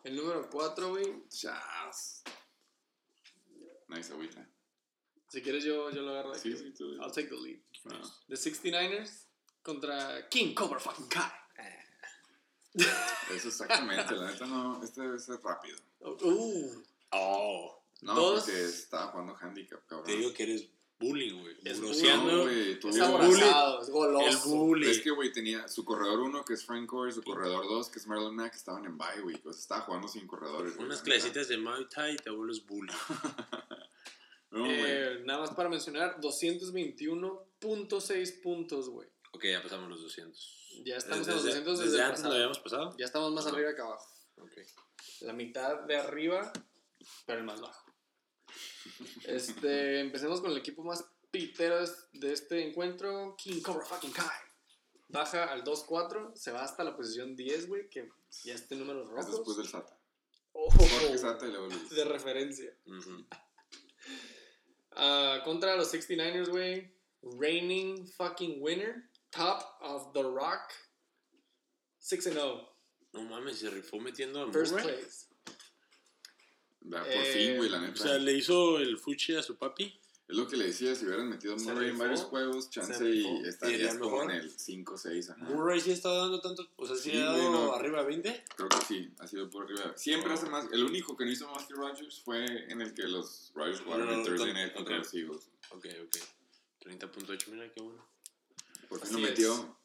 [0.04, 1.28] El número 4, güey.
[1.28, 2.22] Chas.
[3.88, 4.48] Nice agüita.
[5.28, 6.58] Si quieres, yo, yo lo agarro de Sí, aquí.
[6.62, 6.92] sí, tú.
[6.94, 7.60] I'll take the lead.
[7.84, 8.00] No.
[8.28, 9.26] The 69ers
[9.62, 11.30] contra King Cobra fucking Kai.
[12.74, 14.82] Eso exactamente, la neta no.
[14.82, 15.76] Este debe ser rápido.
[16.00, 16.70] Uh,
[17.14, 17.78] Oh.
[18.00, 18.44] No, Dos.
[18.44, 20.06] porque estaba jugando handicap, cabrón.
[20.06, 20.66] Te digo que eres
[20.98, 21.56] bullying, güey.
[21.64, 22.04] Es güey, es
[23.00, 24.48] abrazado, es el goloso.
[24.48, 24.90] bully.
[24.90, 27.98] Es que, güey, tenía su corredor 1, que es Frank Gore, su corredor 2, que
[27.98, 29.36] es Marlon Mack, estaban en bye, güey.
[29.44, 30.74] O sea, estaba jugando sin corredores.
[30.74, 32.92] güey, Unas clasecitas de Muay Thai y te vuelves bully.
[34.50, 34.80] No, güey.
[34.82, 39.08] Eh, nada más para mencionar, 221.6 puntos, güey.
[39.32, 40.58] Ok, ya pasamos los 200.
[40.84, 42.34] Ya estamos Desde- en los 200 desde, desde el antes lo pasado.
[42.34, 42.96] habíamos pasado.
[42.98, 43.54] Ya estamos más Ajá.
[43.56, 44.06] arriba que abajo.
[44.38, 44.52] Ok.
[45.20, 46.52] La mitad de arriba,
[47.26, 47.92] pero el más bajo.
[49.24, 51.78] Este, empecemos con el equipo más pitero
[52.12, 54.26] de este encuentro, King Cobra fucking Kai.
[55.08, 58.08] Baja al 2-4, se va hasta la posición 10, güey, que
[58.44, 59.30] ya esté números Es rojos.
[59.32, 59.98] después del SATA.
[60.52, 61.90] Oh, Jorge SATA y Luis.
[61.90, 62.74] de referencia.
[62.86, 63.26] Ujú.
[64.92, 66.94] Ah, contra los 69ers, güey.
[67.38, 69.10] Reigning fucking winner.
[69.34, 70.72] Top of the rock.
[71.98, 72.68] 6 0.
[73.12, 74.86] No mames, se rifó metiendo a First Murray.
[74.86, 75.26] place.
[76.92, 78.02] Va, por Eh, fin, güey, la O neta.
[78.02, 79.98] sea, le hizo el fuchi a su papi.
[80.28, 83.26] Es lo que le decía, si hubieran metido a Murray en varios juegos, chance y
[83.46, 85.44] estarías como en el 5-6, ajá.
[85.44, 86.66] Murray sí estado dando tanto.
[86.76, 87.72] O sea, sí, Sí, ha dado no.
[87.74, 88.44] arriba de 20.
[88.56, 89.92] Creo que sí, ha sido por arriba.
[89.96, 90.34] Siempre Oh.
[90.34, 90.66] hace más.
[90.72, 94.06] El único que no hizo más que Rodgers fue en el que los Rodgers jugaron
[94.06, 95.02] No, en no, Thursday Night contra ok.
[95.04, 95.48] los Eagles.
[95.70, 96.16] Ok, ok.
[96.80, 98.04] 30.8, mira qué bueno.
[98.98, 99.78] Por fin lo metió.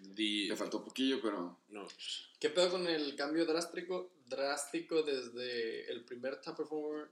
[0.00, 1.86] Di- Le faltó poquillo, pero No,
[2.38, 7.08] ¿Qué pedo con el cambio drástico, drástico desde el primer top performer,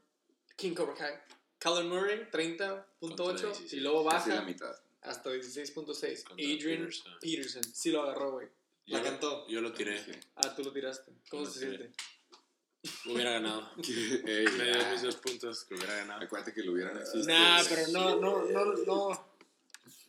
[0.56, 1.14] King Cobra Kai?
[1.59, 3.72] Kyler Murray, 30.8, Contra 16.
[3.72, 4.76] y luego casi la baja mitad.
[5.02, 6.22] hasta 16.6.
[6.24, 7.12] Contra Adrian Peterson.
[7.20, 7.64] Peterson.
[7.74, 8.48] sí lo agarró, güey.
[8.86, 9.48] La cantó.
[9.48, 10.01] Yo lo tiré.
[10.36, 11.12] Ah, tú lo tiraste.
[11.28, 11.76] ¿Cómo Lo se tiré.
[11.78, 11.97] siente?
[13.06, 13.72] Hubiera ganado.
[13.76, 16.22] Me dio mis dos puntos que hubiera ganado.
[16.24, 17.32] Acuérdate que lo hubieran existe.
[17.32, 19.26] Nah, pero no, no, no, no.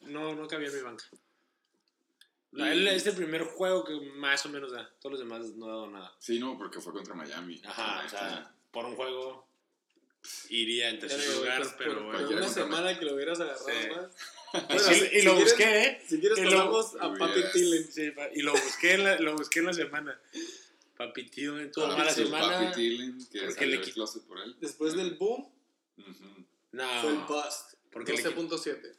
[0.07, 1.05] No, no cabía en mi banca.
[2.51, 4.89] La- él es el primer juego que más o menos da.
[4.99, 6.15] Todos los demás no ha dado nada.
[6.19, 7.61] Sí, no, porque fue contra Miami.
[7.65, 9.47] Ajá, o sea, por un juego
[10.49, 12.27] iría en tercer lugar, pues, pero por, bueno.
[12.27, 13.89] por una semana que lo hubieras agarrado Sí.
[13.95, 14.11] más.
[14.53, 16.01] Y, Bueno, sí- si- y si lo quieres- busqué, ¿eh?
[16.07, 17.91] Si quieres Y a Papi Tillen.
[17.91, 20.19] Sí, y lo busqué en la, lo busqué en la semana.
[20.97, 22.59] Papi Tillen tuvo mala semana.
[22.69, 24.55] Papi Tillen, que porque salió le qui- closet por él.
[24.59, 25.47] Después del boom,
[25.97, 26.45] Ujú.
[26.71, 27.73] No, fue el bust.
[27.91, 28.95] porque le qui- 12.7.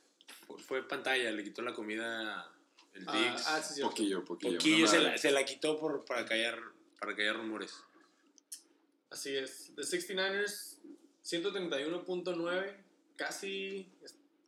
[0.57, 2.51] fue- pantalla, le quitó la comida
[2.95, 3.45] el Ah, Diggs.
[3.47, 3.91] ah, sí, cierto.
[3.91, 4.59] Poquillo, poquillo.
[4.59, 6.59] Poquillo se la, se la quitó por, para, callar,
[6.99, 7.75] para callar rumores.
[9.11, 9.73] Así es.
[9.77, 10.79] The 69ers,
[11.25, 12.77] 131.9.
[13.17, 13.91] Casi.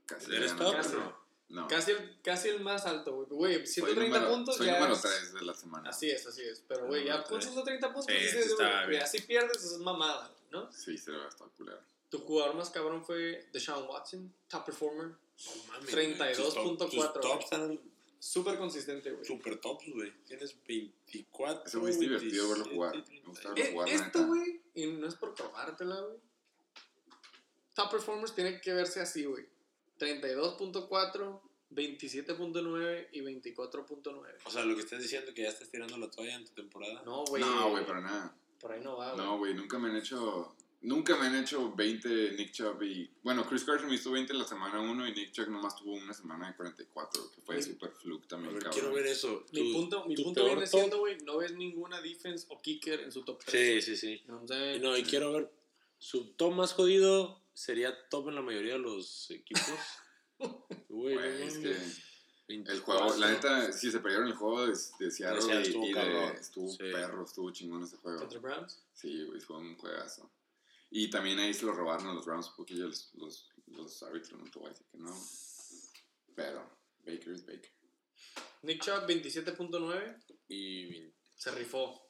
[0.07, 0.93] Casi ¿Eres top casi.
[0.95, 1.21] no?
[1.49, 1.67] No.
[1.69, 3.29] Casi el, casi el más alto, güey.
[3.29, 5.91] Güey, Soy 130 número- puntos Soy ya número es- 3 de la semana.
[5.91, 6.63] Así es, así es.
[6.69, 7.45] Pero, güey, ya con tres.
[7.51, 10.71] 130 puntos, Sí, dices, sí güey, así pierdes, es mamada, ¿no?
[10.73, 11.81] Sí, se lo gastó culero.
[12.09, 15.13] Tu jugador más cabrón fue Deshaun Watson, top performer.
[15.47, 16.35] No mames, 32.4, güey.
[16.35, 17.81] Tus top- tus tops están
[18.19, 19.25] Súper consistente, güey.
[19.25, 20.13] super tops, güey.
[20.27, 21.65] Tienes 24.
[21.67, 22.93] Ese güey es divertido verlo jugar.
[22.93, 26.19] 27, Me gusta verlo jugar, esto, güey, y no es por probártela, güey.
[27.75, 29.47] Top performers tiene que verse así, güey.
[29.99, 31.41] 32.4,
[31.71, 34.37] 27.9 y 24.9.
[34.45, 37.03] O sea, lo que estás diciendo que ya estás tirando la toalla en tu temporada.
[37.05, 37.43] No, güey.
[37.43, 38.35] No, güey, para nada.
[38.61, 39.25] Por ahí no va, güey.
[39.27, 40.55] No, güey, nunca me han hecho.
[40.83, 43.11] Nunca me han hecho 20 Nick Chubb y.
[43.23, 46.15] Bueno, Chris Carson me hizo 20 la semana 1 y Nick Chubb nomás tuvo una
[46.15, 48.81] semana de 44, que fue Mi- super fluke también, ver, cabrón.
[48.81, 49.45] quiero ver eso.
[49.53, 50.71] Mi punto, mi punto viene top.
[50.81, 53.85] siendo, güey, no ves ninguna defense o kicker en su top 3.
[53.85, 54.23] Sí, sí, sí.
[54.81, 55.53] No, y quiero ver.
[55.99, 59.63] Su top más jodido sería top en la mayoría de los equipos.
[60.89, 61.93] Güey, es que el
[62.49, 62.83] 24.
[62.83, 65.89] juego, la neta, sí se perdieron el juego de, de Seattle Seattle y, estuvo y
[65.89, 66.37] de- cabrón.
[66.41, 66.79] estuvo Sí.
[66.79, 68.19] perro, estuvo chingón ese juego.
[68.21, 68.83] Contra Browns.
[68.95, 70.31] Sí, güey, fue un juegazo.
[70.91, 74.41] Y también ahí se lo robaron a los Browns un poquillo los, los, los árbitros,
[74.41, 75.17] no te voy a decir que no.
[76.35, 76.69] Pero
[77.05, 77.71] Baker es Baker.
[78.63, 80.17] Nick Chubb, 27.9.
[80.49, 82.09] Y Se rifó.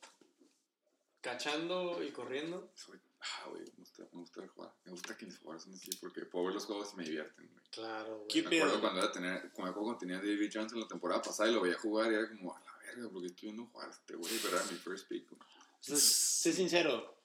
[1.21, 2.73] Cachando y corriendo.
[2.75, 4.75] Soy, ah, güey, me gusta, me gusta jugar.
[4.85, 7.51] Me gusta que mis jugadores son así porque puedo ver los juegos y me divierten,
[7.53, 7.65] güey.
[7.71, 8.55] Claro, ¿Qué güey.
[8.55, 11.61] Me acuerdo cuando, era tener, cuando, tenía a David Johnson la temporada pasada y lo
[11.61, 14.39] veía jugar y era como, a la verga, porque estoy viendo jugar a este güey,
[14.43, 15.29] pero era mi first pick.
[15.29, 15.43] güey.
[15.81, 17.20] sé sincero.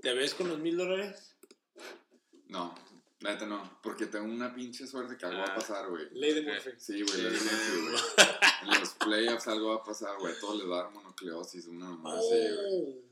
[0.00, 1.34] ¿Te ves con los mil dólares?
[2.48, 2.74] No,
[3.20, 5.52] la neta no, porque tengo una pinche suerte que algo va Ah.
[5.52, 6.08] a pasar, güey.
[6.12, 6.42] Ley de.
[6.42, 6.70] Murphy.
[6.78, 8.74] Sí, güey, neta, sí, güey.
[8.74, 10.34] En los playoffs algo va a pasar, güey.
[10.40, 12.56] Todo les va a dar monocleosis, una mamá así, güey.
[12.70, 13.02] Oh.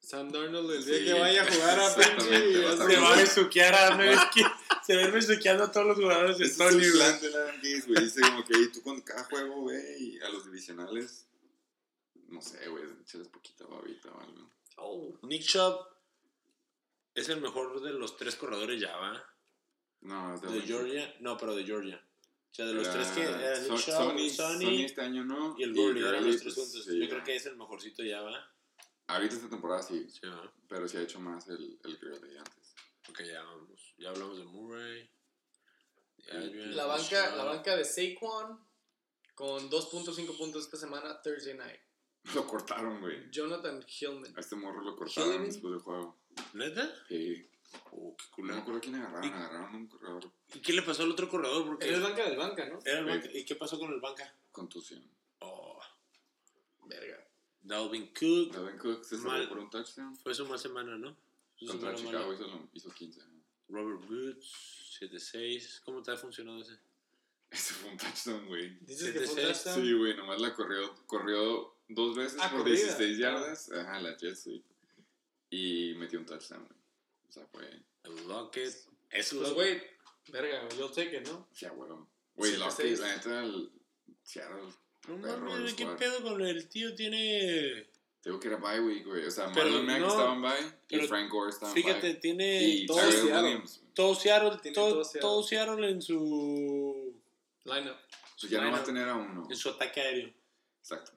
[0.00, 2.20] Sam Darnold, el día Sí, que vaya a jugar a ver.
[2.20, 4.42] Se va a besuquear a no es que
[4.84, 6.92] Se ven besuqueando a todos los jugadores de Tony, el güey.
[6.92, 8.02] plan de la Yankees, güey.
[8.04, 11.24] Dice como que "Ey, tú con cada juego, güey, a los divisionales,
[12.28, 14.50] no sé, güey, echarles poquita babita o algo.
[14.78, 15.18] Oh.
[15.22, 15.86] Nick Chubb
[17.14, 19.24] es el mejor de los tres corredores ya, ¿va?
[20.00, 20.60] No, es de, De.
[20.62, 21.14] Georgia.
[21.20, 22.04] No, pero de Georgia.
[22.50, 25.00] O sea, de los Era tres que era Nick Son- Chubb, Sony, Sonny, Sony este
[25.00, 25.54] año no.
[25.58, 26.02] y el Gurley.
[26.02, 26.84] Eran Gurley, los tres pues, juntos.
[26.84, 27.08] sí, Yo ya.
[27.10, 28.54] creo que es el mejorcito ya, ¿va?
[29.06, 30.52] Ahorita esta temporada sí, Sí, ¿va?
[30.68, 32.74] pero sí ha hecho más el, el Gurley antes.
[33.08, 33.94] Ok, ya vamos.
[33.98, 35.10] Ya hablamos de Murray.
[36.30, 37.36] Adrian, La banca, Shaw.
[37.36, 38.64] la banca de Saquon
[39.34, 41.80] con 2.5 puntos esta semana, Thursday night.
[42.34, 43.28] Lo cortaron, güey.
[43.30, 44.36] Jonathan Hillman.
[44.36, 46.21] A este morro lo cortaron después del juego.
[46.54, 46.94] ¿Neta?
[47.08, 47.46] Sí.
[47.92, 49.24] Oh, qué No me acuerdo quién agarraron.
[49.24, 50.30] Y- Agarraron un corredor.
[50.54, 51.64] ¿Y qué le pasó al otro corredor?
[51.66, 52.78] Porque Era el banca del banca, ¿no?
[52.84, 53.28] era el banca.
[53.32, 54.34] ¿Y qué pasó con el banca?
[54.50, 55.02] Contusión.
[55.40, 55.80] Oh,
[56.86, 57.26] Verga.
[57.62, 58.52] Dalvin Cook.
[58.54, 59.38] Dalvin Cook se Mal.
[59.38, 60.16] salvó por un touchdown.
[60.18, 61.16] Fue su mal semana, ¿no?
[61.56, 63.20] Su Contra semana Chicago hizo, lo- hizo 15.
[63.20, 63.42] ¿no?
[63.68, 65.80] Robert Woods, 7-6.
[65.84, 66.78] ¿Cómo te ha funcionado ese?
[67.50, 68.78] Ese fue un touchdown, güey.
[68.80, 69.52] Dices que fue un 7-6.
[69.64, 69.82] touchdown.
[69.86, 72.76] Sí, güey, nomás la corrió, corrió dos veces Ah, por corrida.
[72.76, 73.70] 16 yardas.
[73.72, 74.64] Ajá, la jet sweep.
[75.52, 76.78] Y metió un touchdown, güey.
[77.28, 77.68] O sea, fue.
[78.04, 78.74] El Lockett.
[79.10, 79.82] Eso Pues, es güey,
[80.28, 81.46] verga, you'll take it, ¿no?
[81.52, 82.08] Sí, huevo.
[82.34, 83.70] Güey, Lockett, la neta, el
[84.22, 84.72] Seattle.
[85.08, 86.94] No mames, ¿qué pedo con el tío?
[86.94, 87.86] Tiene.
[88.22, 89.26] Te digo que era bye week, güey.
[89.26, 91.76] O sea, Pero Marlon Mack no, estaba en bye y pero Frank Gore estaba en
[91.76, 92.14] Fíjate, bye.
[92.20, 93.62] tiene Y todo, Seattle.
[93.94, 95.90] Todo Seattle, Tiene todo, todo Seattle.
[95.90, 97.20] en su,
[97.64, 97.96] Lineup.
[98.40, 99.46] Pues ya no va a tener a uno.
[99.50, 100.32] en su ataque aéreo.
[100.80, 101.12] Exacto.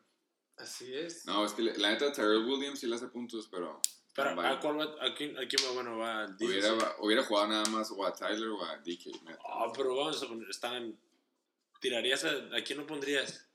[0.58, 1.26] Así es.
[1.26, 3.80] No, es que la neta, Tyrell Williams sí le hace puntos, pero.
[4.16, 5.06] Pero, ¿a cuál va?
[5.06, 5.74] ¿A quién, a quién va?
[5.74, 6.60] Bueno, va al Disney.
[6.60, 9.12] Hubiera, hubiera jugado nada más o a Tyler o a DK.
[9.46, 10.98] Ah, pero vamos a poner, están...
[11.82, 13.46] ¿Tirarías a, a quién no pondrías?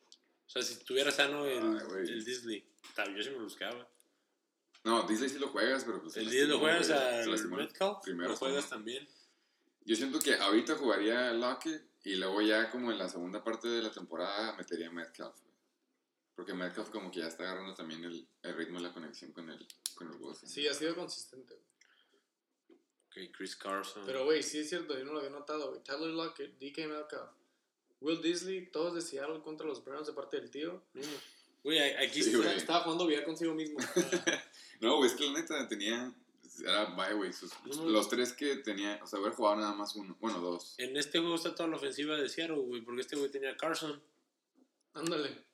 [0.46, 2.64] O sea, si tuviera sano el, Ay, el Disney.
[3.16, 3.88] Yo sí me lo buscaba.
[4.84, 6.16] No, Disney sí lo juegas, pero pues.
[6.16, 6.98] El Disney lo juegas güey.
[7.00, 8.76] Al el Metcalf, primero lo juegas semana.
[8.76, 9.08] también.
[9.84, 13.82] Yo siento que ahorita jugaría Lockett y luego ya como en la segunda parte de
[13.82, 15.36] la temporada metería a Metcalf.
[16.34, 19.50] Porque Metcalf como que ya está agarrando también el, el ritmo de la conexión con
[19.50, 20.48] el, con el Wilson.
[20.48, 21.54] Sí, ha sido consistente.
[21.54, 23.26] güey.
[23.28, 24.04] Ok, Chris Carson.
[24.06, 25.82] Pero, güey, sí es cierto, yo no lo había notado, güey.
[25.82, 27.30] Tyler Lockett, DK Metcalf.
[28.00, 30.82] Will Disley, todos de Seattle contra los Browns de parte del tío.
[31.62, 32.54] Güey, aquí Sí, está.
[32.54, 33.78] Estaba jugando VR consigo mismo.
[34.80, 36.10] No, güey, es que la neta tenía.
[36.60, 37.30] Era bye, güey.
[37.66, 37.84] No.
[37.90, 38.98] Los tres que tenía.
[39.02, 40.16] O sea, hubiera jugado nada más uno.
[40.18, 40.74] Bueno, dos.
[40.78, 44.02] En este juego está toda la ofensiva de Seattle, güey, porque este güey tenía Carson.
[44.94, 45.44] Ándale.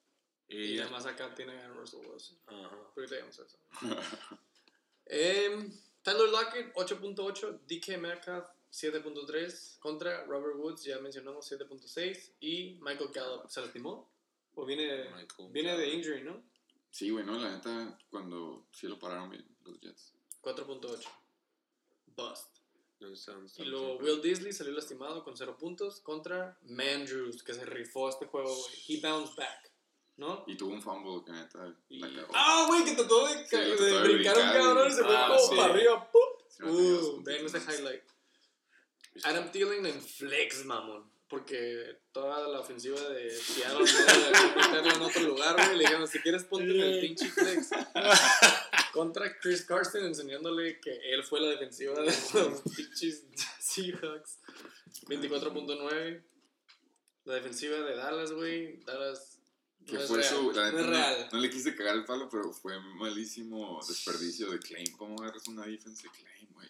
[0.48, 2.38] Y, además acá tiene a Russell Wilson.
[2.46, 3.58] Ahorita llegamos a eso.
[5.08, 7.60] Em, Tyler Lockett, 8.8.
[7.66, 9.78] DK Metcalf, 7.3.
[9.78, 12.32] Contra Robert Woods, ya mencionamos, 7.6.
[12.40, 14.10] Y Michael Gallup, ¿se lastimó?
[14.54, 16.42] ¿O viene, Michael viene de injury, no?
[16.90, 20.14] Sí, güey, no, la neta, cuando sí lo pararon bien los Jets.
[20.40, 21.06] 4.8.
[22.16, 22.56] Bust.
[22.98, 23.34] ¿Dónde está?
[23.58, 28.26] Y luego Will Disley salió lastimado con 0 puntos contra Mandrews, que se rifó este
[28.26, 28.56] juego.
[28.88, 29.70] He bounced back,
[30.16, 30.44] ¿no?
[30.46, 32.32] Y tuvo un fumble que neta Y- la cagó.
[32.34, 35.26] Ah, güey, que trató de, ca- Sí, de brincar un cabrón y se fue ah,
[35.28, 35.56] como sí.
[35.56, 36.10] para arriba.
[36.10, 36.68] ¡pum!
[36.68, 38.02] Uh, ven ese highlight.
[39.24, 41.10] Adam Thielen en flex, mamón.
[41.28, 45.76] Porque toda la ofensiva de Seattle no meterla en otro lugar, güey.
[45.78, 47.70] Le dijeron, si quieres ponte en el pinche flex.
[48.92, 53.24] Contra Chris Carson enseñándole que él fue la defensiva de los pinches
[53.58, 54.38] Seahawks.
[55.08, 56.22] 24.9.
[57.24, 58.76] La defensiva de Dallas, güey.
[58.84, 59.35] Dallas
[59.86, 60.34] Que no fue real.
[60.34, 60.52] su.
[60.52, 61.28] La no no, real.
[61.32, 64.86] no le quise cagar el palo, pero fue malísimo desperdicio de claim.
[64.96, 66.68] ¿Cómo agarras una defense de claim, güey?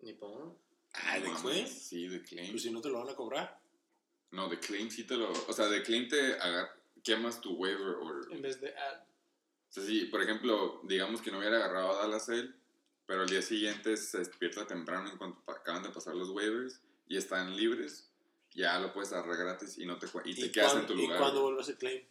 [0.00, 0.58] Ni po.
[0.94, 2.50] Ah, ¿de mames, Sí, de claim.
[2.50, 3.60] Pues si no te lo van a cobrar.
[4.32, 5.30] No, de claim sí te lo.
[5.30, 8.32] O sea, de claim te agar, quemas tu waiver order.
[8.32, 9.02] En vez de add.
[9.68, 12.54] O sea, sí, por ejemplo, digamos que no hubiera agarrado a Dallas él,
[13.04, 17.16] pero al día siguiente se despierta temprano en cuanto acaban de pasar los waivers y
[17.16, 18.08] están libres,
[18.52, 21.02] ya lo puedes agarrar gratis y no te y te quedas cuán- en tu ¿Y
[21.02, 21.18] lugar.
[21.18, 21.44] cuándo güey.
[21.44, 22.02] vuelve a hacer claim?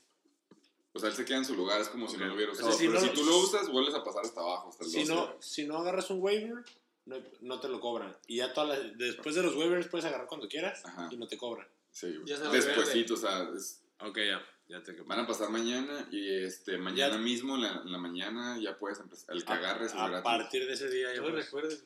[0.96, 2.56] O sea, él se queda en su lugar, es como si no lo hubiera O
[2.56, 2.80] sea, usado.
[2.80, 5.00] si pero no si tú lo usas, vuelves a pasar hasta abajo, hasta el Si
[5.04, 5.14] 12.
[5.14, 6.64] no, si no agarras un waiver,
[7.06, 8.16] no, no te lo cobran.
[8.28, 11.10] Y ya toda la- después de los waivers puedes agarrar cuando quieras Ajá.
[11.12, 11.68] y no te cobran.
[11.92, 12.08] Sí,
[12.52, 14.42] Despuésito, o sea, es- Ok, ya.
[14.68, 18.58] Ya te van a pasar mañana y este mañana Ya- mismo, en la, la mañana,
[18.60, 19.36] ya puedes empezar.
[19.36, 20.24] El que agarres es a, a gratis.
[20.24, 21.84] partir de ese día ya, No recuerdes,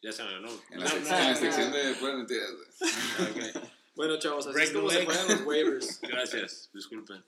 [0.00, 0.48] ya se me no.
[0.70, 1.36] En la, no, sec- no, en la no.
[1.36, 3.50] sección de puras mentiras, güey.
[3.62, 6.00] Ok, Bueno, chavos, así Break es como se juegan los waivers.
[6.02, 7.24] Gracias, disculpen.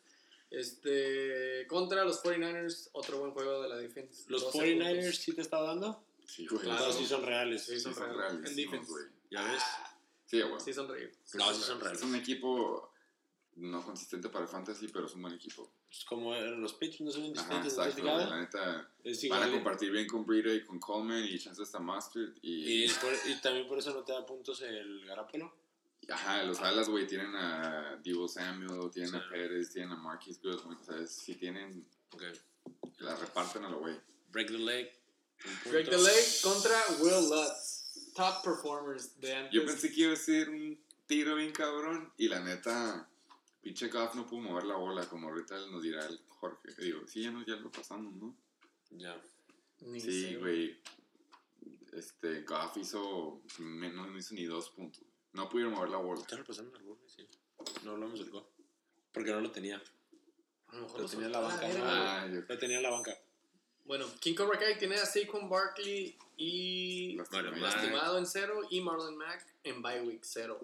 [0.57, 4.25] Este, contra los 49ers, otro buen juego de la defensa.
[4.29, 5.17] ¿Los 12 49ers puntos.
[5.19, 6.05] sí te estaba dando?
[6.27, 6.63] Sí, güey.
[6.63, 6.93] Claro.
[6.93, 7.65] Sí son reales.
[7.65, 8.33] Sí, Sí, son son reales.
[8.33, 8.51] reales.
[8.51, 8.91] En defense.
[8.91, 9.05] güey.
[9.31, 9.63] ¿Ya ves?
[10.27, 10.61] Sí, güey.
[10.61, 11.13] Sí, son reír.
[11.35, 12.01] No, sí son reales.
[12.01, 12.91] Es un equipo
[13.57, 15.71] no consistente para fantasy, pero es un buen equipo.
[15.87, 18.03] Pues como eran los Patriots no son Ajá, distintos exacto.
[18.05, 21.79] La neta, Es van a compartir bien con Breida y con Coleman y chance hasta
[21.79, 22.31] Mustard.
[22.43, 25.55] Y, Y, por- y también por eso no te da puntos el Garapolo.
[26.11, 29.17] Ajá, los alas, güey, tienen a Divo Samuel, tienen Sí.
[29.17, 30.77] a Pérez, tienen a Marquis Goodwin.
[30.79, 32.23] O sea, si tienen, Ok.
[32.99, 33.99] la reparten a lo güey.
[34.31, 34.91] Break the leg.
[35.71, 38.13] Break the leg contra Will Lutz.
[38.15, 39.53] Top performers de antes.
[39.53, 43.09] Yo pensé que iba a ser un tiro bien cabrón y la neta,
[43.61, 46.75] pinche Goff no pudo mover la bola, como ahorita nos dirá el Jorge.
[46.79, 48.37] Digo, sí, ya, no, ya lo pasamos, ¿no?
[48.91, 49.21] Ya.
[49.81, 50.81] Ni Sí, güey.
[51.93, 55.05] Este, Goff hizo, no hizo ni dos puntos.
[55.35, 56.20] No pudieron mover la bola.
[56.20, 56.98] ¿Está repasando el gol?
[57.06, 57.27] Sí.
[57.82, 58.44] No hablamos del gol.
[59.12, 59.82] Porque no lo tenía.
[60.69, 61.74] A lo mejor Lo tenía en la banca, Ah, ¿no?
[61.77, 63.16] era- Ah, yo Lo tenía en la banca.
[63.85, 69.44] Bueno, King Cobra Kai tiene a Saquon Barkley y lastimado en cero y Marlon Mack
[69.62, 70.59] en bye week cero.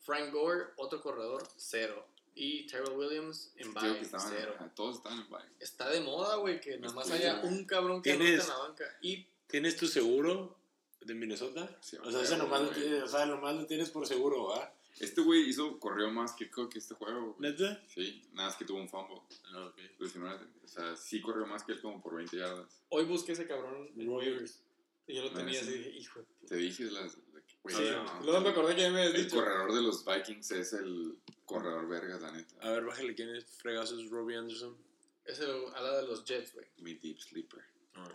[0.00, 2.06] Frank Gore, otro corredor, cero.
[2.34, 4.54] Y Terrell Williams en bye estaban, cero.
[4.74, 5.40] todos estaban en bye.
[5.60, 8.48] Está de moda, güey, que nada más Sí, haya un cabrón que ¿Tienes- anota en
[8.48, 8.98] la banca.
[9.02, 10.56] Y ¿Tienes tu seguro
[11.04, 11.78] de Minnesota?
[11.80, 14.74] Sí, o sea, ese nomás lo, tienes, o sea, nomás lo tienes por seguro, ¿va?
[15.00, 17.34] Este güey hizo, corrió más que Cook este juego.
[17.34, 17.50] güey.
[17.50, 17.82] ¿Neta?
[17.88, 19.20] Sí, nada más que tuvo un fumble.
[19.52, 19.78] Ah, ok.
[19.98, 20.30] Pues, si no,
[20.64, 22.82] o sea, sí corrió más que él como por 20 yardas.
[22.90, 24.28] hoy busqué ese cabrón en Roy.
[24.28, 24.62] waivers.
[25.06, 25.68] Y yo lo Ah, tenía sí.
[25.68, 26.46] así, dije, hijo de puta.
[26.46, 27.14] Te dije las...
[27.16, 29.36] que, güey, Sí, no, luego me acordé que me habías El dicho.
[29.36, 31.16] corredor de los Vikings es el
[31.46, 32.54] corredor verga, la neta.
[32.60, 34.76] A ver, bájale quién es fregazo es Robbie Anderson.
[35.24, 36.66] Es el ala de los Jets, güey.
[36.78, 37.62] Mi deep sleeper.
[37.94, 38.08] Ah.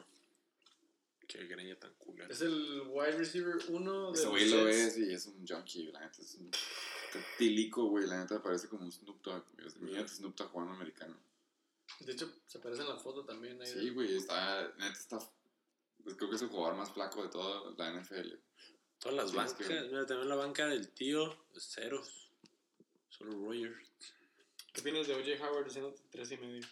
[1.27, 2.31] Qué greña tan culera.
[2.31, 5.99] Es el wide receiver uno de Ese güey lo es y es un junkie, la
[5.99, 6.21] neta.
[6.21, 6.49] Es un
[7.37, 8.07] tilico, güey.
[8.07, 9.43] La neta parece como un Snoop Dogg.
[9.81, 11.17] Imagínate Snoop Dogg jugando americano.
[11.99, 13.61] De hecho, se parece en la foto también.
[13.61, 14.61] Ahí Sí, güey, está.
[14.61, 15.19] La neta está.
[16.03, 18.33] pues creo que es el jugador más flaco de toda la NFL.
[18.99, 19.67] Todas las bancas.
[19.67, 21.35] que- Mira, también la banca del tío.
[21.59, 22.29] Ceros.
[23.09, 23.89] Solo Rogers.
[24.73, 25.43] ¿Qué opinas de O.J.
[25.45, 26.65] Howard diciendo tres y medio?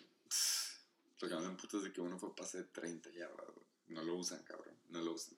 [1.21, 3.64] Lo que me dan putas de que uno fue pase de 30 yardas, güey.
[3.87, 4.75] No lo usan, cabrón.
[4.89, 5.35] No lo usan.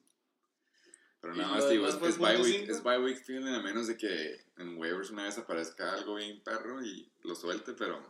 [1.20, 3.60] Pero ¿Y nada más te digo, es, es bye week, es bye week feeling, a
[3.60, 8.00] menos de que en waivers una vez aparezca algo bien perro y lo suelte, pero.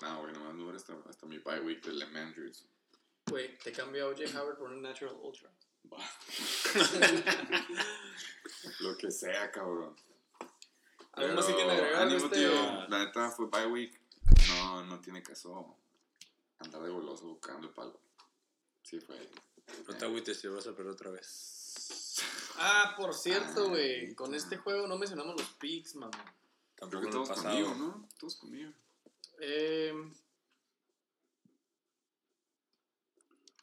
[0.00, 2.66] No, güey, nomás no hasta, hasta mi bye week de Lem Andrews.
[3.26, 4.24] Güey, te cambia a O.J.
[4.38, 5.50] Howard por un Natural Ultra.
[8.80, 9.94] Lo que sea, cabrón.
[11.12, 12.38] ¿Algo más que agregar ánimo, este?
[12.38, 12.88] tío.
[12.88, 14.00] La neta fue bye week.
[14.48, 15.76] No, no tiene caso
[16.58, 18.00] andar de goloso buscando el palo.
[18.82, 19.16] Sí, fue.
[19.88, 22.20] No te agüites, te vas a perder otra vez.
[22.56, 24.14] Ah, por cierto, Ah, güey.
[24.14, 26.10] Con este juego no mencionamos los picks, man.
[26.10, 27.48] Creo Tampoco que todos pasado.
[27.48, 28.08] conmigo, ¿no?
[28.18, 28.72] Todos conmigo.
[29.40, 29.94] Eh,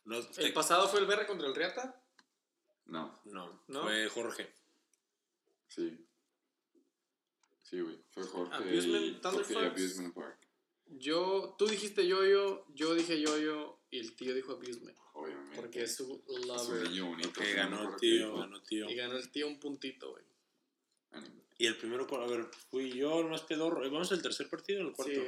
[0.06, 2.02] No, el te- pasado fue el Berre contra el Riata.
[2.86, 3.84] No, no, ¿No?
[3.84, 4.52] fue Jorge.
[5.68, 6.06] sí.
[7.62, 8.04] Sí, güey.
[8.10, 8.56] Fue Jorge.
[8.56, 9.66] Abusement, y, Thunder Jorge y.
[9.68, 10.40] Abusement Park.
[10.88, 14.98] Yo, tú dijiste yo-yo, yo dije yo-yo y el tío dijo abusement.
[15.50, 15.62] Obviamente.
[15.62, 16.90] Porque es su Es un lover.
[16.90, 17.42] niño bonito.
[17.42, 18.90] Que ganó el tío, ganó tío.
[18.90, 20.24] Y ganó el tío un puntito, güey.
[21.58, 23.82] Y el primero, a ver, fui yo, el más pedorro.
[23.92, 25.14] ¿Vamos al tercer partido o el cuarto?
[25.14, 25.22] Sí.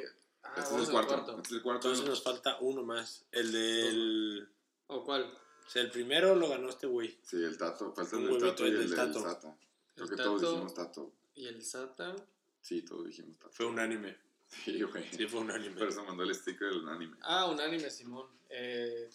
[0.43, 1.13] Ah, Este es el al cuarto.
[1.13, 1.31] cuarto.
[1.37, 1.87] Este es el cuarto.
[1.87, 3.25] Entonces nos falta uno más.
[3.31, 4.49] El del...
[4.87, 5.23] ¿O cuál?
[5.65, 7.17] O sea, el primero lo ganó este güey.
[7.23, 7.93] Sí, el tato.
[7.93, 9.21] Falta el Un del tato y el el del tato.
[9.21, 9.57] Sata.
[9.95, 10.51] Creo El que todos tato.
[10.53, 11.13] dijimos tato.
[11.35, 12.15] Y el Sata.
[12.61, 13.51] Sí, todos dijimos tato.
[13.51, 14.17] Fue unánime.
[14.47, 15.05] Sí, güey.
[15.11, 15.75] Sí, fue unánime.
[15.77, 17.17] Por eso mandó el sticker del anime.
[17.21, 18.27] Ah, unánime, Simón.
[18.49, 19.09] Eh,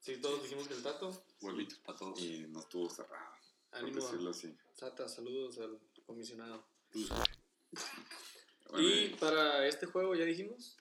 [0.00, 1.24] sí, todos dijimos que el Tato.
[1.40, 2.20] Huevitos para todos.
[2.20, 3.32] Y no estuvo cerrado.
[3.70, 4.56] Por decirlo así.
[4.74, 6.66] Sata, saludos al comisionado.
[6.92, 7.24] Bueno,
[8.80, 10.76] y para este juego ya dijimos.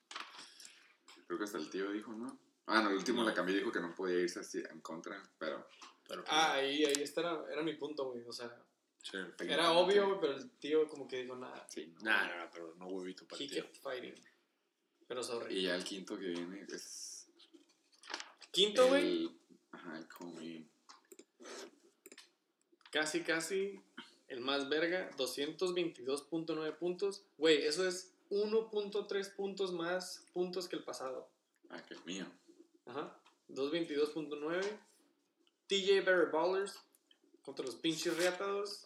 [1.26, 2.39] creo que hasta el tío dijo, ¿no?
[2.65, 5.68] Ah, no, el último la cambié dijo que no podía irse así en contra, pero.
[6.07, 8.23] Pero, Ah, ahí, ahí está, era, era mi punto, güey.
[8.26, 8.49] O sea,
[9.02, 9.18] sí.
[9.39, 11.68] era obvio, güey, pero el tío como que dijo nada.
[11.69, 11.99] Sí, no.
[12.02, 13.64] Nah, pero no huevito para He el tío.
[13.64, 14.15] kept fighting.
[15.07, 15.57] Pero sorry.
[15.57, 17.16] Y ya el quinto que viene es.
[18.52, 19.30] Quinto, güey.
[19.72, 20.07] Ajá.
[22.91, 23.80] Casi, casi
[24.28, 25.11] el más verga.
[25.18, 27.26] 222.9 puntos.
[27.38, 31.30] Güey, eso es 1.3 puntos más puntos que el pasado.
[31.69, 32.26] Ah, que el mío.
[32.86, 33.19] Ajá.
[33.49, 34.80] 222.9.
[35.68, 36.80] TJ Barry Ballers
[37.41, 38.86] contra los pinches reatados.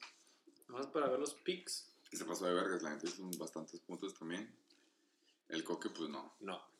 [0.67, 1.91] Más para ver los picks.
[2.11, 4.53] Y se pasó de vergas, la gente hizo bastantes puntos también.
[5.47, 6.35] El coque, pues no.
[6.39, 6.70] No.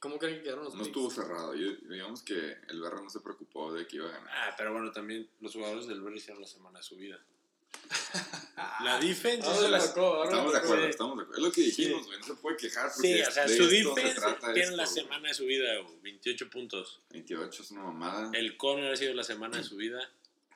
[0.00, 0.88] ¿Cómo creen que quedaron los No picks?
[0.88, 1.54] estuvo cerrado.
[1.54, 4.30] Yo- digamos que el Berra no se preocupó de que iba a ganar.
[4.32, 7.18] Ah, pero bueno, también los jugadores del Verde hicieron la semana de su vida.
[8.82, 10.64] La defense Ahora hizo le la- tocó, ahora Estamos de tocó.
[10.66, 10.90] acuerdo, Sí.
[10.90, 11.40] estamos de acuerdo.
[11.42, 12.18] Es lo que dijimos, güey.
[12.18, 12.90] No se puede quejar.
[12.94, 15.04] porque Sí, o sea, de su esto se defense trata tiene la esto, güey.
[15.04, 17.00] semana de su vida, güey, 28 puntos.
[17.10, 18.30] 28 es una mamada.
[18.34, 20.00] El corner ha sido la semana de su vida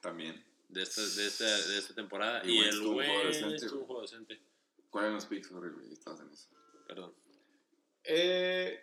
[0.01, 0.43] También.
[0.69, 2.43] de esta, de esta, de esta temporada.
[2.45, 3.87] Y Y, el tuvo un juego güey decente, estuvo un güey.
[3.87, 4.41] juego decente.
[4.91, 5.51] ¿Cuáles eran los picks?
[5.51, 5.93] Güey.
[5.93, 6.49] Estabas en eso.
[6.89, 7.15] Perdón.
[8.05, 8.83] Eh,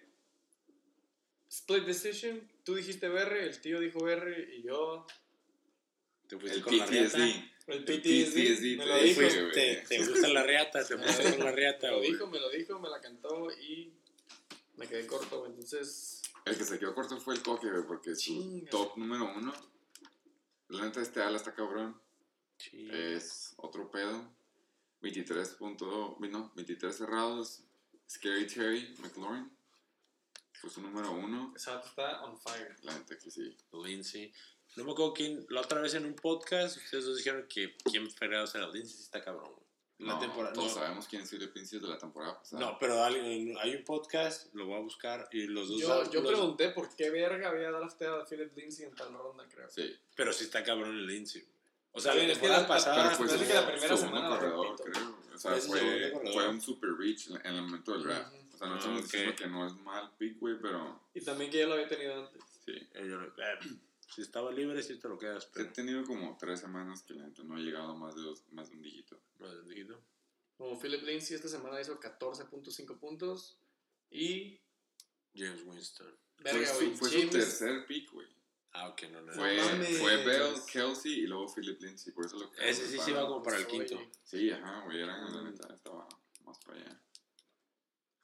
[1.50, 2.40] split decision.
[2.64, 5.06] Tú dijiste BR, el tío dijo BR y yo.
[6.28, 7.18] Te fuiste El con la riata.
[7.18, 7.20] PTSD.
[7.68, 8.34] El El PTSD.
[8.34, 9.22] PTSD, me te lo dijo.
[9.22, 9.52] güey.
[9.52, 12.50] Te, te gusta la riata, te fuiste con la riata, Me lo dijo, me lo
[12.50, 13.94] dijo, me la cantó y
[14.78, 15.52] me quedé corto, güey.
[15.52, 18.70] Entonces, El que se quedó corto fue el coque, güey, porque su Chinga.
[18.70, 19.54] top número uno.
[20.70, 22.00] La neta, este ala está cabrón.
[22.58, 22.88] Sí.
[22.92, 24.32] Es otro pedo.
[25.02, 27.62] 23 punto, no, 23 cerrados.
[28.10, 29.50] Scary Terry McLaurin.
[30.62, 31.54] Fue su número uno.
[31.56, 32.76] esa vato está on fire.
[32.84, 33.56] La neta que sí.
[33.74, 34.32] Lindsay.
[34.76, 38.10] No me acuerdo quién, la otra vez en un podcast, ustedes dos dijeron que quién
[38.12, 39.66] fregados era Lindsay, sí está cabrón, güey.
[40.00, 40.54] La no, temporada.
[40.54, 42.62] todos no, sabemos quién es Philip Lindsay de la temporada pasada.
[42.66, 45.80] no, pero alguien- hay un podcast, lo voy a buscar y los dos.
[45.82, 49.46] Yo, yo los- pregunté por qué verga había drafteado a Philip Lindsay en tal ronda,
[49.54, 49.70] creo.
[49.70, 51.46] Sí, Pero sí está cabrón el Lindsay.
[51.92, 53.04] O sea, Sí, la es que temporada la- pasada.
[53.18, 55.18] pero fue que la primera semana corredor, creo.
[55.34, 58.28] O sea, Fue fue, un super reach en el momento del draft.
[58.34, 58.38] Ujú.
[58.38, 59.04] O sea, no Ah, estamos ok.
[59.06, 62.16] diciendo que no es mal pick, güey, pero Y también que ya lo había tenido
[62.26, 62.42] antes.
[62.66, 62.72] sí.
[62.72, 63.60] eh, yo le- eh,
[64.14, 67.44] si estaba libre, sí te lo quedas, He tenido como tres semanas que la neta
[67.44, 69.20] no ha llegado más de, dos, más de un dígito.
[69.40, 70.02] No, bendito.
[70.58, 73.58] Como Philip Lindsay esta semana hizo 14.5 puntos.
[74.12, 74.60] Y.
[75.36, 76.14] James Winston.
[76.38, 76.96] Fue, Verga, su, güey.
[76.98, 78.28] fue su tercer pick, güey.
[78.72, 79.34] Ah, ok, no, no.
[79.34, 79.58] Fue,
[80.00, 82.12] fue Bell, Kelsey y luego Philip Lindsay.
[82.14, 84.00] Por eso lo que Ese sí se iba como para el quinto.
[84.24, 85.02] Sí, ajá, güey.
[85.02, 86.08] Era la neta, estaba
[86.44, 87.02] más para allá.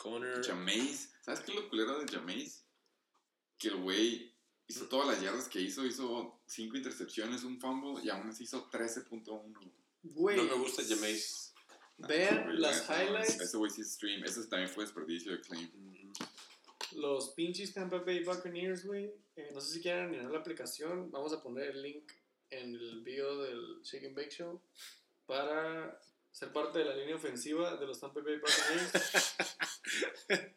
[0.06, 0.46] Connor.
[0.46, 1.12] Jameis.
[1.22, 2.64] ¿Sabes qué es lo culero de Jameis?
[3.58, 4.32] Que el güey
[4.68, 5.84] hizo todas las yardas que hizo.
[5.86, 9.72] Hizo cinco intercepciones, un fumble y aún así hizo 13.1.
[10.04, 10.38] Güey.
[10.38, 11.54] No me gusta Jameis.
[12.02, 13.42] Ah, Vean güey, las highlights.
[13.42, 14.24] Ese güey sí stream.
[14.24, 15.70] Ese también fue desperdicio de claim.
[16.94, 19.12] Los pinches Tampa Bay Buccaneers, güey.
[19.36, 21.10] eh, no sé si quieren mirar la aplicación.
[21.10, 22.12] Vamos a poner el link
[22.52, 24.62] en el video del Shake and Bake Show
[25.26, 26.00] para
[26.36, 28.92] ser parte de la línea ofensiva de los Tampa Bay Buccaneers.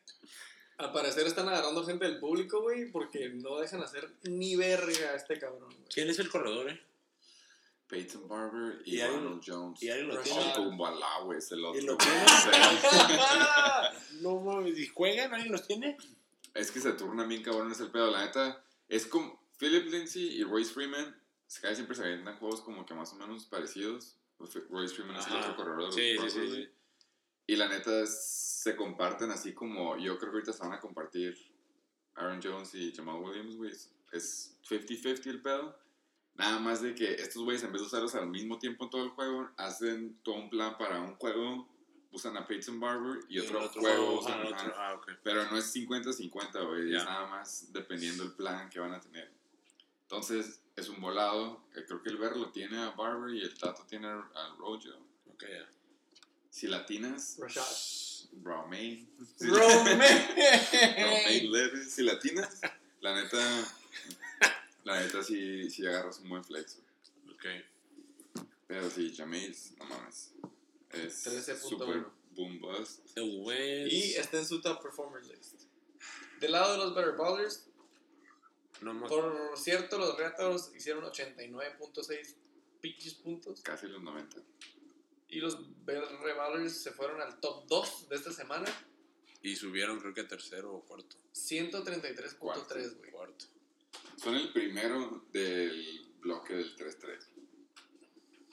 [0.78, 5.14] Al parecer están agarrando gente del público, güey, porque no dejan hacer ni verga a
[5.14, 5.88] este cabrón, güey.
[5.88, 6.80] ¿Quién es el corredor, eh?
[7.86, 9.80] Peyton Barber y, Y Ronald Jones.
[9.80, 10.52] y alguien lo tiene.
[10.56, 11.80] Oh, Kumbalá, güey, es el otro.
[11.80, 12.24] ¿Y lo tiene?
[14.20, 15.32] No mames, ¿y juegan?
[15.32, 15.96] ¿Alguien los tiene?
[16.55, 18.64] Es que se turnan bien cabrones el pedo, la neta.
[18.88, 21.16] Es como Philip Lindsay y Royce Freeman.
[21.46, 24.18] Siempre se avientan juegos como que más o menos parecidos.
[24.39, 26.69] Pues, Royce Freeman es el otro corredor de los Sí, sí, sí, sí.
[27.48, 31.36] Y la neta se comparten así como yo creo que ahorita se van a compartir
[32.15, 33.70] Aaron Jones y Jamal Williams, güey.
[33.73, 35.78] Es- Es 50-50 el pedo.
[36.35, 39.05] Nada más de que estos güeyes en vez de usarlos al mismo tiempo en todo
[39.05, 41.69] el juego, hacen todo un plan para un juego,
[42.12, 44.65] usan a Peyton Barber y Y otro, el otro juego usan el ajá.
[44.94, 45.19] otro- Ah.
[45.23, 46.94] Pero no es 50-50, güey.
[46.94, 49.31] Es nada más dependiendo del plan que van a tener.
[50.10, 51.60] Entonces, es un volado.
[51.76, 54.78] Eh, Creo que el Ver lo tiene a Barber y el Tato tiene a Rojo.
[55.26, 55.68] Ok, ya.
[56.48, 57.62] Si latinas, Rashad.
[58.43, 59.06] Romaine.
[59.40, 60.01] Romaine.
[61.05, 61.93] Romaine Levis.
[61.93, 62.59] Si latinas,
[63.02, 63.39] la neta,
[64.85, 66.78] la neta sí, sí agarras un buen flex.
[67.30, 67.44] Ok.
[68.66, 70.32] Pero sí, Jameis, no mames.
[70.90, 71.68] Es 13.1.
[71.68, 73.05] super boom bust.
[73.14, 73.93] The West.
[73.93, 75.64] Y está en su top performer list.
[76.40, 77.68] Del lado de los Better Ballers,
[78.80, 79.09] No más.
[79.09, 82.34] por cierto, los Raptors hicieron 89.6
[82.80, 83.60] pinches puntos.
[83.62, 84.36] Casi los 90.
[85.28, 88.66] Y los Better Ballers se fueron al top 2 de esta semana.
[89.42, 91.16] Y subieron, creo que a tercero o cuarto.
[91.34, 93.10] 133.3, güey.
[93.10, 93.44] Cuarto.
[94.16, 97.26] Son el primero del bloque del 3-3.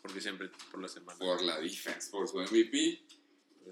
[0.02, 1.18] Porque siempre por la semana.
[1.18, 3.04] Por la defense, por su MVP.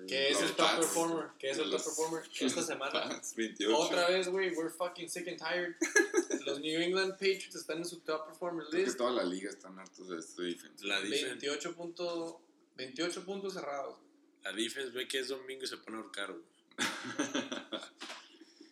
[0.08, 1.28] Que es el top performer.
[1.38, 2.92] Que es el top performer esta semana.
[3.10, 3.78] Pats, 28.
[3.78, 5.76] Otra vez, güey, we're fucking sick and tired.
[6.46, 8.98] Los New England Patriots están en su top performer Creo que list.
[8.98, 10.86] toda la liga están hartos de este defense.
[10.86, 12.42] La defense, 28, punto-
[12.76, 13.98] 28 puntos cerrados.
[14.44, 16.44] la defense ve que es domingo y se pone a ahorcar, güey.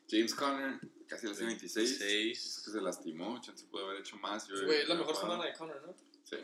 [0.10, 2.02] James Conner, casi le hace 26.
[2.02, 4.48] Es que se lastimó, chance puede haber hecho más.
[4.48, 5.96] yo- Güey, es la mejor semana de Connor, ¿no?
[6.26, 6.38] Sí.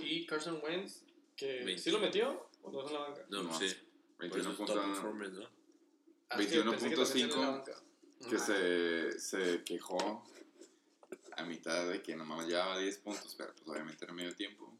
[0.00, 1.02] Y Carson Wentz,
[1.36, 1.82] que Veinte.
[1.82, 3.26] sí lo metió dejó en la banca.
[3.30, 3.66] No, No, sí.
[4.16, 4.84] Por eso 21 es top puntos.
[4.98, 5.48] performance, ¿no?
[6.30, 7.64] Ah, que que 21.5,
[8.26, 8.38] Ajá.
[8.38, 10.24] se, se quejó
[11.36, 14.76] a mitad de que nomás llevaba 10 puntos, pero pues obviamente era medio tiempo.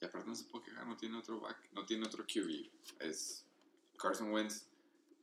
[0.00, 2.68] Y aparte no se puede quejar, no tiene otro back, no tiene otro QB.
[3.00, 3.46] Es
[3.96, 4.66] Carson Wentz,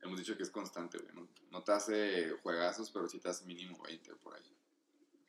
[0.02, 1.12] hemos dicho que es constante, güey.
[1.14, 4.42] No, no te hace juegazos, pero sí te hace mínimo 20 por ahí.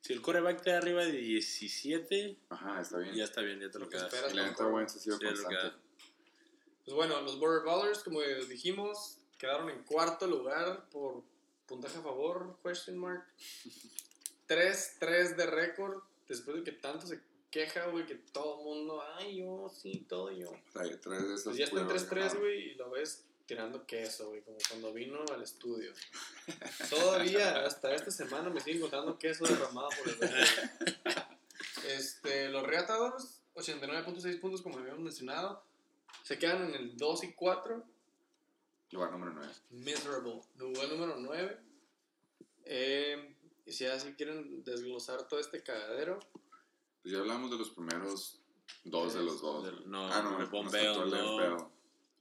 [0.02, 3.14] Si el coreback te da arriba de 17, Ajá, está bien.
[3.16, 4.14] ya está bien, ya te lo Lo que quedas.
[4.14, 4.34] esperas.
[4.34, 5.76] Y la neta Wentz ha sido Sí, constante.
[6.90, 11.22] Pues bueno, los Border Ballers, como dijimos, quedaron en cuarto lugar por
[11.68, 13.24] puntaje a favor, question mark.
[14.48, 17.22] 3-3 de récord, después de que tanto se
[17.52, 20.50] queja, güey, que todo el mundo, ay, yo, sí, todo yo.
[20.50, 22.40] O sea, tres de esos Pues ya está en pudieron haber 3-3, ganado.
[22.40, 25.94] güey, y lo ves tirando queso, güey, como cuando vino al estudio.
[26.90, 30.70] Todavía, hasta esta semana, me siguen encontrando queso derramado por el refri.
[31.88, 35.69] Este, los Reatadores, 89.6 puntos, como habíamos mencionado,
[36.30, 37.84] se quedan en el 2 y 4.
[38.92, 39.52] Lugar número 9.
[39.72, 40.42] Miserable.
[40.58, 41.58] Lugar número 9.
[42.66, 43.36] Eh,
[43.66, 46.20] y si así quieren desglosar todo este cagadero,
[47.02, 48.40] Pues ya hablamos de los primeros
[48.84, 49.66] dos de los dos.
[49.66, 51.38] Del- no, ah, no, de bombeo, el de no.
[51.38, 51.58] Bell.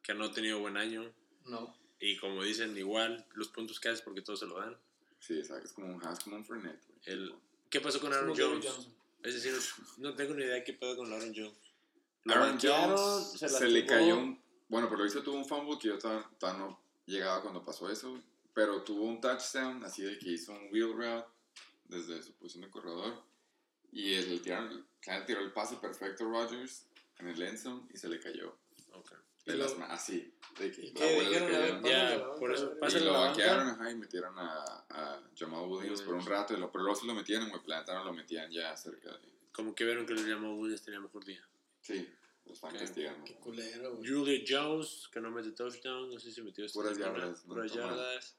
[0.02, 1.12] Que no ha tenido buen año.
[1.44, 1.76] no.
[2.00, 4.74] Y como dicen, igual, los puntos que haces porque todos se lo dan.
[5.18, 5.66] Sí, exacto.
[5.66, 6.80] Es como un Haas, como un Fernet.
[7.04, 7.34] El,
[7.68, 8.64] ¿Qué pasó con Aaron Jones?
[8.64, 8.94] Johnson.
[9.24, 9.52] Es decir,
[9.98, 11.58] no tengo ni idea qué pedo con Aaron Jones.
[12.28, 13.70] Lo Aaron banquearon, Jones se, lastimó.
[13.70, 14.42] le cayó un...
[14.68, 17.90] Bueno, por lo visto tuvo un fumble que yo todavía, todavía no llegaba cuando pasó
[17.90, 18.20] eso.
[18.54, 21.26] Pero tuvo un touchdown, así de que hizo un wheel route
[21.84, 23.22] desde su posición de corredor.
[23.92, 24.86] Y el tiraron,
[25.26, 26.86] tiró el pase perfecto a Rodgers
[27.18, 28.58] en el end zone y se le cayó.
[28.92, 29.12] Ok.
[29.46, 30.34] De las así.
[30.58, 31.86] De que ¿Y la qué bola le dijeron?
[31.86, 36.52] En- por eso, y lo ajá, y metieron a, a Jamal Williams por un rato,
[36.52, 39.32] y lo, pero luego sí lo metían, güey, plantaron, lo metían ya cerca de...
[39.52, 41.46] Como que vieron que le llamó Williams tenía mejor día.
[41.80, 42.06] Sí,
[42.48, 42.78] lo están Ok.
[42.80, 43.24] castigando.
[43.24, 44.10] Qué culero, güey.
[44.10, 48.36] Julio Jones, que no mete touchdown, no sé si metió Puras yardas, no Puras yardas.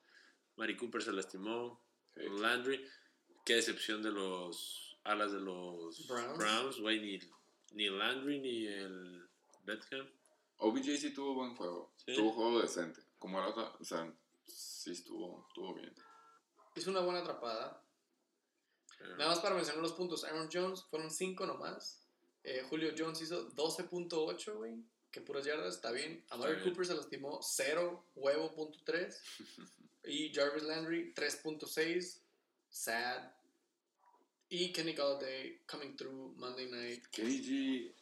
[0.57, 1.81] Mari Cooper se lastimó.
[2.15, 2.21] Sí.
[2.27, 2.85] Landry.
[3.45, 6.37] Qué decepción de los alas de los Browns.
[6.37, 6.99] Browns, güey.
[6.99, 7.19] Ni,
[7.71, 9.27] ni Landry ni el
[9.63, 10.09] Beckham.
[10.57, 12.13] OBJ sí tuvo buen juego, Sí.
[12.15, 14.13] tuvo juego decente, como la otra, o sea,
[14.45, 15.95] sí estuvo, estuvo bien.
[16.75, 17.81] Hizo una buena atrapada.
[19.17, 20.25] Nada más para mencionar los puntos.
[20.25, 21.98] Aaron Jones fueron 5 nomás.
[22.43, 24.83] Eh, Julio Jones hizo 12.8, güey.
[25.11, 26.23] Que puras yardas, está bien.
[26.29, 26.61] Amari.
[26.61, 29.21] Cooper se lastimó 0, huevo, punto 3.
[30.05, 32.21] y Jarvis Landry 3.6,
[32.69, 33.31] sad.
[34.49, 37.05] Y Kenny Galladay coming through Monday night.
[37.11, 37.93] KG,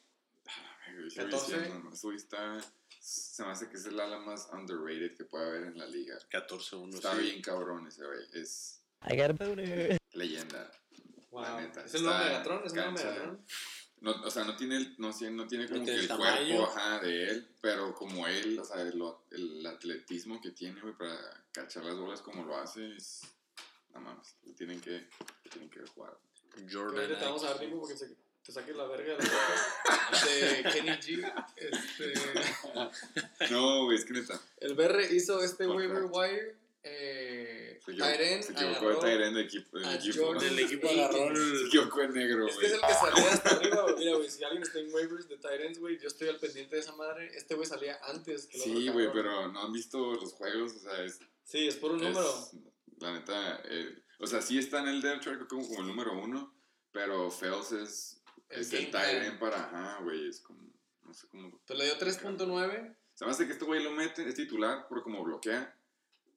[0.47, 1.57] ah, güey, sigo 14.
[1.57, 1.93] diciendo, ¿no?
[1.93, 2.59] Ese güey está,
[2.99, 6.18] se me hace que es el ala más underrated que puede haber en la liga.
[6.30, 6.95] 14-1.
[6.95, 7.22] Está sí.
[7.22, 10.72] bien cabrón ese güey, es I got a leyenda.
[11.30, 11.41] Wow.
[11.43, 12.65] La neta, ¿Es el nuevo Megatron?
[12.65, 12.91] ¿Es el nuevo.
[12.93, 13.45] Megatron?
[14.16, 16.18] No, o sea, no tiene, el- no, tiene- no tiene No como tiene que el
[16.18, 19.02] cuerpo ajá, de él, pero como él, o sea, el,
[19.32, 23.22] el atletismo que tiene, güey, para cachar las bolas como lo hace, es...
[23.94, 26.18] No mames, lo tienen que, lo tienen que jugar.
[26.72, 27.08] Jordan.
[27.08, 30.92] te vamos a dar tiempo porque se te saques la verga de la de Kenny
[30.92, 31.46] G.
[31.58, 32.14] Este,
[33.52, 34.40] No, güey, es que neta.
[34.62, 36.56] el BR hizo este waiver wire.
[36.89, 39.77] Eh, Se equivocó, end, se equivocó agarró- tight end de equipo.
[39.80, 40.34] del equipo.
[40.39, 41.68] Del equipo agarró Se el.
[41.68, 43.95] equivocó en negro, Es que es el que salía hasta arriba, güey.
[43.97, 46.81] Mira, güey, si alguien está en waivers de Tyrants, güey, yo estoy al pendiente de
[46.81, 47.27] esa madre.
[47.35, 50.80] Este güey salía antes que el Sí, güey, pero no han visto los juegos, o
[50.80, 51.19] sea, es.
[51.43, 52.34] Sí, es por un es- número.
[52.99, 56.14] La neta, eh, o sea, sí está en el depth chart como, como el número
[56.19, 56.53] uno,
[56.91, 60.68] pero Fels es, El es el end para, ajá, güey, es como,
[61.03, 61.61] no sé cómo.
[61.65, 62.95] Pues le dio 3.9.
[63.14, 65.77] Se me hace que este güey lo mete, es titular por como bloquea,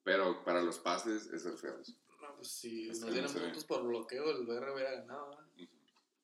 [0.03, 1.95] pero para los pases es el Fels.
[2.21, 3.21] No, pues si Es no ve.
[3.23, 5.37] puntos por bloqueo, el BR hubiera ganado.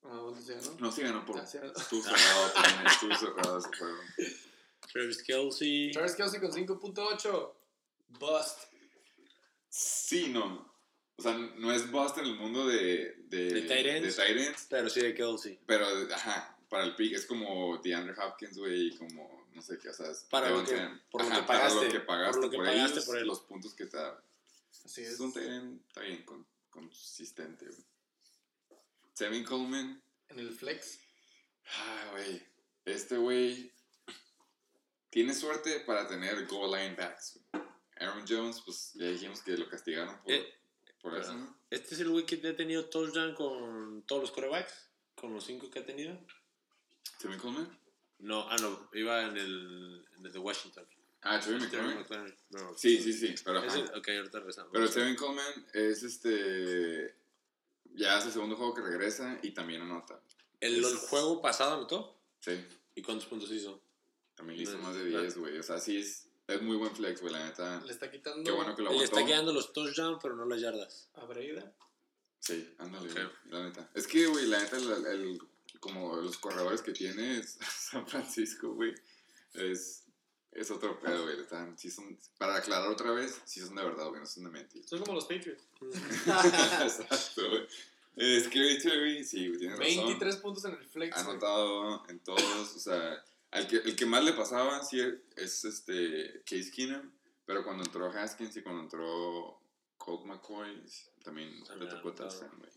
[0.03, 0.79] Ah, bueno, sí, ¿no?
[0.79, 1.37] No, sí ganó por.
[1.39, 1.43] Ah.
[1.43, 3.97] Estuvo cerrado, también, estuvo cerrado ese juego.
[4.91, 5.91] Travis Kelsey.
[5.91, 7.53] Travis Kelsey con 5.8.
[8.19, 8.59] Bust.
[9.69, 10.71] Sí, no.
[11.17, 13.15] O sea, no es bust en el mundo de.
[13.27, 14.15] De, De tight ends.
[14.17, 15.59] de tight ends, Pero sí de Kelsey.
[15.65, 19.93] Pero, ajá, para el pick es como DeAndre Hopkins, güey, como, no sé qué, o
[19.93, 21.01] sea, Para lo que- Cameron.
[21.11, 23.05] por lo Ajá, que para pagaste, lo que pagaste por lo que por, pagaste ellos,
[23.05, 23.27] por él.
[23.27, 24.23] los puntos que te da.
[24.85, 25.19] Así Es es.
[25.19, 27.84] un end, está bien, con- consistente, güey.
[29.13, 30.99] Sevin Coleman, En el flex.
[31.65, 32.45] ah, güey,
[32.85, 33.73] este güey
[35.09, 37.39] tiene suerte para tener goal line backs.
[37.99, 40.53] Aaron Jones, pues ya dijimos que lo castigaron por, Eh,
[41.01, 41.57] por eso, ¿no?
[41.71, 44.73] Este es el güey que ha tenido touchdown con todos los corebacks.
[45.15, 46.15] Con los cinco que ha tenido.
[47.19, 47.79] Sevin Coleman.
[48.19, 48.89] No, ah, no.
[48.94, 50.85] Iba en el, en el de Washington.
[51.22, 51.60] Ah, Terry.
[51.60, 52.35] McLaurin.
[52.52, 52.73] No.
[52.77, 53.77] Sí, sí, sí, pero ajá.
[53.77, 54.72] el- ok, ahorita regresamos.
[54.72, 57.15] Pero Steven Coleman es este.
[57.94, 60.22] Ya es el segundo juego que regresa y también anota.
[60.60, 62.19] ¿El, el es- juego pasado anotó?
[62.39, 62.64] Sí,
[62.95, 63.81] ¿Y cuántos puntos hizo?
[64.35, 65.19] también hizo No, más de no.
[65.22, 65.57] 10, güey.
[65.57, 67.81] O sea, sí es, es muy buen flex, güey, la neta.
[67.84, 70.61] Le está quitando Qué bueno que lo Le está quedando los touchdowns, pero no las
[70.61, 71.10] yardas.
[71.15, 71.73] a Breida.
[72.39, 73.14] Sí, ándale, Ok.
[73.15, 73.89] güey, la neta.
[73.95, 75.41] Es que, güey, la neta, el, el-
[75.79, 77.41] como los corredores que tiene
[77.79, 78.93] San Francisco, güey,
[79.53, 80.03] es,
[80.51, 81.39] es otro pedo, güey.
[81.39, 84.49] Están- sí son, para aclarar otra vez, sí son de verdad, güey, no son de
[84.49, 84.87] mentira.
[84.87, 85.63] Son como los Patriots.
[86.83, 87.67] Exacto, güey.
[88.15, 89.95] Es que Terry, sí, güey, tienes razón.
[90.07, 91.15] 23 puntos en el flex.
[91.15, 91.31] ha güey.
[91.31, 94.99] anotado en todos, o sea, al que, el que más le pasaba sí
[95.35, 97.11] es este Case Keenum,
[97.45, 99.61] pero cuando entró Haskins y cuando entró
[99.99, 100.83] Colt McCoy
[101.23, 102.29] también le tocó anotado.
[102.29, 102.71] touchdown, güey.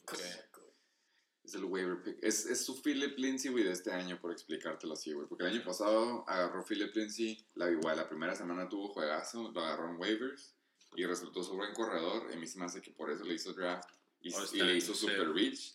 [1.45, 2.19] Es el waiver pick.
[2.23, 5.27] Es, es su Philip Lindsay, güey, de este año, por explicártelo así, güey.
[5.27, 9.61] Porque el año pasado agarró Philip Lindsay, la, igual, la primera semana tuvo juegazo, lo
[9.65, 10.55] agarró en waivers
[10.97, 12.29] y resultó su buen corredor.
[12.31, 13.89] Y a mí se me hace que por eso le hizo draft
[14.21, 15.01] y, Oh, le hizo sí.
[15.07, 15.75] super reach.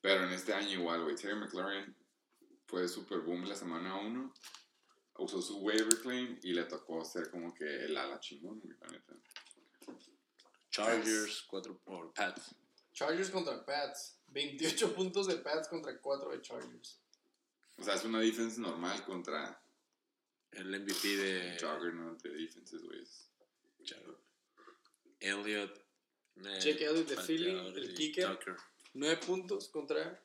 [0.00, 1.16] Pero en este año igual, güey.
[1.16, 1.96] Terry McLaurin
[2.66, 4.34] fue super boom la semana 1.
[5.20, 8.86] Usó su waiver claim y le tocó ser como que el ala chingón, güey, la
[8.88, 9.14] neta.
[10.70, 12.54] Chargers, 4 por Pats.
[12.92, 14.17] Chargers contra Pats.
[14.28, 17.00] 28 puntos de Pats contra 4 de Chargers.
[17.78, 19.62] O sea, es una defense normal contra
[20.50, 23.06] El MVP de Juggernaut de defenses, güey.
[25.20, 25.76] Elliot.
[26.44, 28.36] eh, Jake Elliott de Philly, el kicker.
[28.36, 28.56] Tucker.
[28.94, 30.22] 9 puntos contra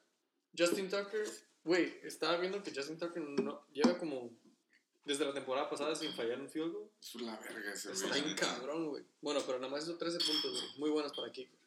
[0.57, 1.27] Justin Tucker.
[1.63, 4.38] Güey, estaba viendo que Justin Tucker no, lleva como
[5.05, 6.91] desde la temporada pasada sin fallar un field goal.
[7.01, 8.03] Es la verga ese, güey.
[8.03, 9.05] Está bien cabrón, güey.
[9.21, 10.80] Bueno, pero nada más hizo 13 puntos, güey.
[10.80, 11.57] Muy buenos para kicker.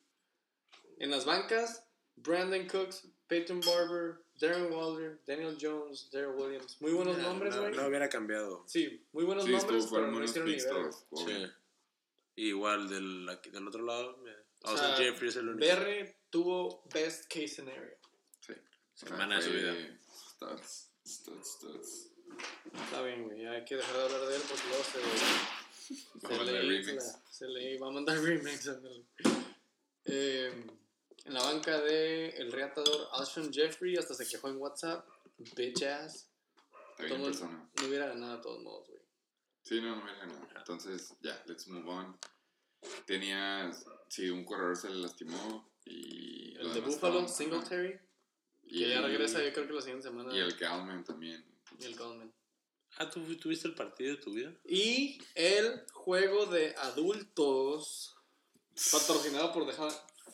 [0.98, 1.86] En las bancas,
[2.16, 6.76] Brandon Cooks, Peyton Barber, Darren Waller, Daniel Jones, Daryl Williams.
[6.80, 7.74] Muy buenos No, nombres, no, güey.
[7.74, 8.64] no hubiera cambiado.
[8.66, 10.80] Sí, muy buenos Sí, nombres, pero no hicieron ni picks verga.
[10.82, 10.96] todos.
[11.02, 11.46] estuvo bien.
[11.48, 11.52] Sí.
[12.42, 14.16] Igual del, aquí- del otro lado.
[14.18, 15.66] me- O Austin sea, Jeffrey es el único.
[15.66, 17.96] BR tuvo best case scenario.
[18.40, 18.52] Sí.
[18.94, 19.74] Semana de su vida.
[20.32, 22.08] Studs, studs, studs.
[22.84, 23.46] Está bien, güey.
[23.46, 25.00] Hay que dejar de hablar de él porque luego se,
[26.26, 26.44] se,
[26.92, 28.68] le, se le va a mandar remix.
[30.04, 30.52] Eh,
[31.26, 35.06] en la banca de el reatador Alshon Jeffrey hasta se quejó en WhatsApp.
[35.56, 36.28] Bitch ass.
[36.96, 37.68] Todo- persona.
[37.80, 39.00] No hubiera ganado de todos modos, güey.
[39.62, 40.48] Sí, no, no me nada.
[40.56, 42.16] Entonces, ya, let's move on.
[43.04, 43.70] Tenía,
[44.08, 46.56] sí, un corredor se le lastimó y...
[46.56, 48.04] El de Buffalo, Singletary, ajá.
[48.68, 50.34] que ya regresa yo creo que la siguiente semana.
[50.34, 51.44] Y el Calman también.
[51.80, 52.32] y el Coleman.
[52.98, 54.54] Ah, ¿tú tuviste el partido de tu vida?
[54.64, 58.16] Y el juego de adultos,
[58.92, 59.76] patrocinado por The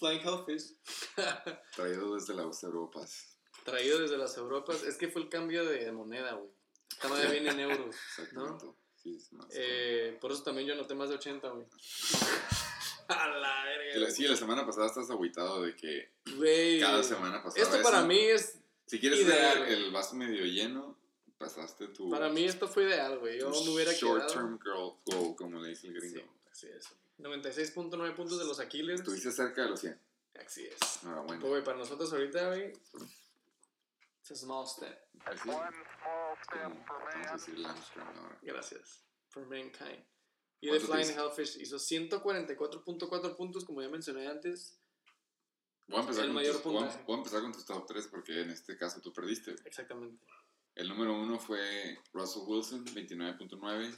[0.02, 0.74] Flying Hellfish,
[1.76, 3.38] Traído desde las Europas.
[3.64, 4.82] traído desde las Europas.
[4.82, 6.50] Es que fue el cambio de moneda, güey.
[6.90, 7.94] Esta madre viene en euros.
[8.18, 8.66] Exactamente.
[9.00, 9.46] Sí, es más.
[9.54, 11.66] Eh, por eso también yo noté más de 80, güey.
[13.08, 14.10] A la verga.
[14.10, 16.12] Sí, la semana pasada estás agüitado de que
[16.80, 18.06] cada semana pasaba Esto para eso.
[18.08, 18.58] mí es.
[18.86, 20.98] Si quieres ideal, el vaso medio lleno,
[21.38, 22.10] pasaste tu...
[22.10, 23.38] Para mí esto fue ideal, güey.
[23.40, 24.32] Yo me hubiera Short quedado.
[24.34, 26.20] term girl goal, como le dice el gringo.
[26.52, 26.88] Sí, así es.
[27.22, 29.00] 96.9 puntos de los Aquiles.
[29.00, 30.00] Estuviste cerca de los 100.
[30.44, 31.02] Así es.
[31.02, 31.46] Enhorabuena.
[31.46, 32.72] Güey, para nosotros ahorita, güey.
[34.20, 34.98] It's a small step.
[35.24, 35.50] Así.
[35.50, 35.70] Ahora.
[38.42, 39.04] Gracias.
[39.28, 40.04] For mankind.
[40.60, 44.78] Y The ¿Cuánto Flying te- Hellfish hizo 144.4 puntos, como ya mencioné antes.
[45.88, 47.86] Voy a empezar, El con mayor tus, voy a- voy a empezar con tus top
[47.86, 49.56] 3 porque en este caso tú perdiste.
[49.64, 50.24] Exactamente.
[50.74, 53.92] El número uno fue Russell Wilson, 29.9.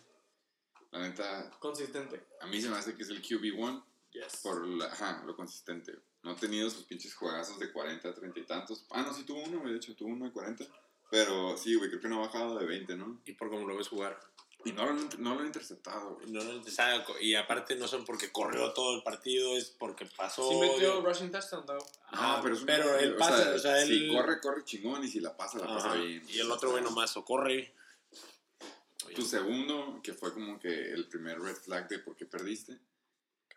[0.94, 2.24] La neta, Consistente.
[2.40, 4.36] a mí se me hace que es el QB1 Yes.
[4.44, 5.92] por la- ajá, lo consistente.
[6.22, 8.84] No ha tenido sus pinches juegazos de 40, 30 y tantos.
[8.90, 10.64] Ah, no, sí tuvo uno, güey, de hecho, tuvo uno de 40.
[11.10, 13.20] Pero sí, güey, creo que no ha bajado de 20, ¿no?
[13.26, 14.18] Y por cómo lo ves jugar.
[14.64, 16.30] Y no lo, han- no lo han interceptado, güey.
[16.30, 20.48] No, no, sabe, y aparte no son porque corrió todo el partido, es porque pasó.
[20.48, 21.84] Sí metió rushing touchdown, though.
[22.06, 23.88] Ajá, No, pero es un- pero él o pasa, sea, o sea, él...
[23.88, 26.22] Si corre, corre chingón y si la pasa, la pasa Ajá, bien.
[26.28, 27.74] Y el otro, güey, nomás o corre.
[29.14, 32.80] Tu segundo, que fue como que el primer red flag de por qué perdiste,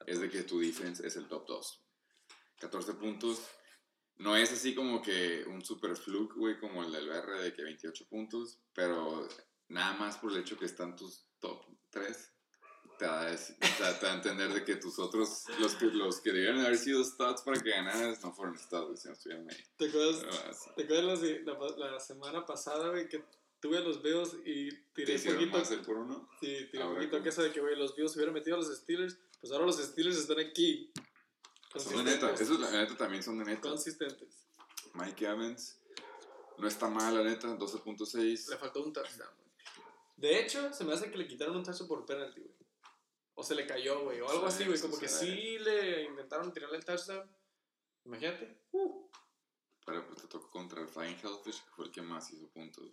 [0.05, 1.83] es de que tu defense es el top 2.
[2.59, 3.41] 14 puntos.
[4.17, 7.63] No es así como que un super fluke, güey, como el del BR de que
[7.63, 9.27] 28 puntos, pero
[9.67, 12.33] nada más por el hecho que están tus top 3,
[12.97, 17.03] te da, a entender de que tus otros, los que, los que debieron haber sido
[17.03, 19.63] stats para que ganaras, no fueron stats, güey, si no estuvieron ahí.
[19.77, 20.75] ¿Te acuerdas.
[20.75, 23.23] ¿te acuerdas la, la, la semana pasada, güey, que
[23.67, 25.57] tuve los Bills y ¿Te tiré hicieron poquito?
[25.57, 26.29] más el por uno?
[26.39, 28.59] Sí, tiré Ahora, poquito que eso de que, güey, los Bills se hubieran metido a
[28.59, 29.17] los Steelers.
[29.39, 30.91] Pues ahora los Steelers están aquí.
[31.75, 33.69] Son de neta, esos la neta también son de neta.
[33.69, 34.47] Consistentes.
[34.93, 35.79] Mike Evans
[36.57, 38.49] no está mal, la neta, 12.6.
[38.49, 39.51] Le faltó un touchdown, güey.
[40.15, 42.55] De hecho, se me hace que le quitaron un touchdown por penalty, güey.
[43.35, 44.19] O se le cayó, güey.
[44.21, 44.79] O algo Sí, así, güey.
[44.79, 47.29] Como que sí le intentaron tirarle el touchdown.
[48.05, 48.61] Imagínate.
[48.71, 49.07] Uh,
[49.85, 52.91] Pero pues te tocó contra el Flying Hellfish, que fue el que más hizo puntos.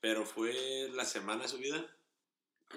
[0.00, 1.86] Pero fue la semana subida.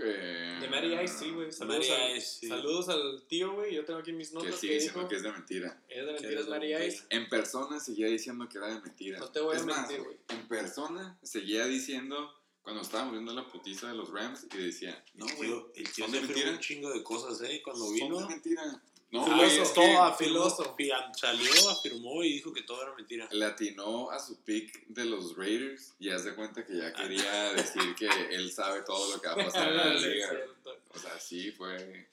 [0.02, 1.52] Eh, de Mary Ice, sí, güey.
[1.52, 2.48] Saludos, al, sí.
[2.48, 3.76] saludos al tío, güey.
[3.76, 5.10] Yo tengo aquí mis Que notas que, sigue diciendo dijo.
[5.10, 5.82] que es de mentira.
[5.88, 6.86] Es de Que mentiras es de Mary mentira.
[6.86, 7.04] Ice.
[7.12, 9.20] En persona seguía diciendo que era de mentira.
[9.20, 10.18] No te voy a Es más, mentir, güey.
[10.30, 12.34] En persona seguía diciendo,
[12.64, 15.92] cuando estábamos viendo la putiza de los Rams, y decía, no, El güey, tío, el
[15.94, 16.50] tío son se de mentira.
[16.52, 17.62] un chingo de cosas, ¿eh?
[17.64, 18.20] Cuando Son vino.
[18.20, 18.82] de mentira.
[19.14, 20.76] No, Filoso, güey, es todo que afirmó, filoso.
[20.76, 23.28] fi- salió, afirmó y dijo que todo era mentira.
[23.32, 26.94] le atinó a su pick de los Raiders y haz de cuenta que ya Ah.
[26.94, 30.30] quería decir que él sabe todo lo que va a pasar en la Ah, liga.
[30.96, 32.10] O sea, sí, fue.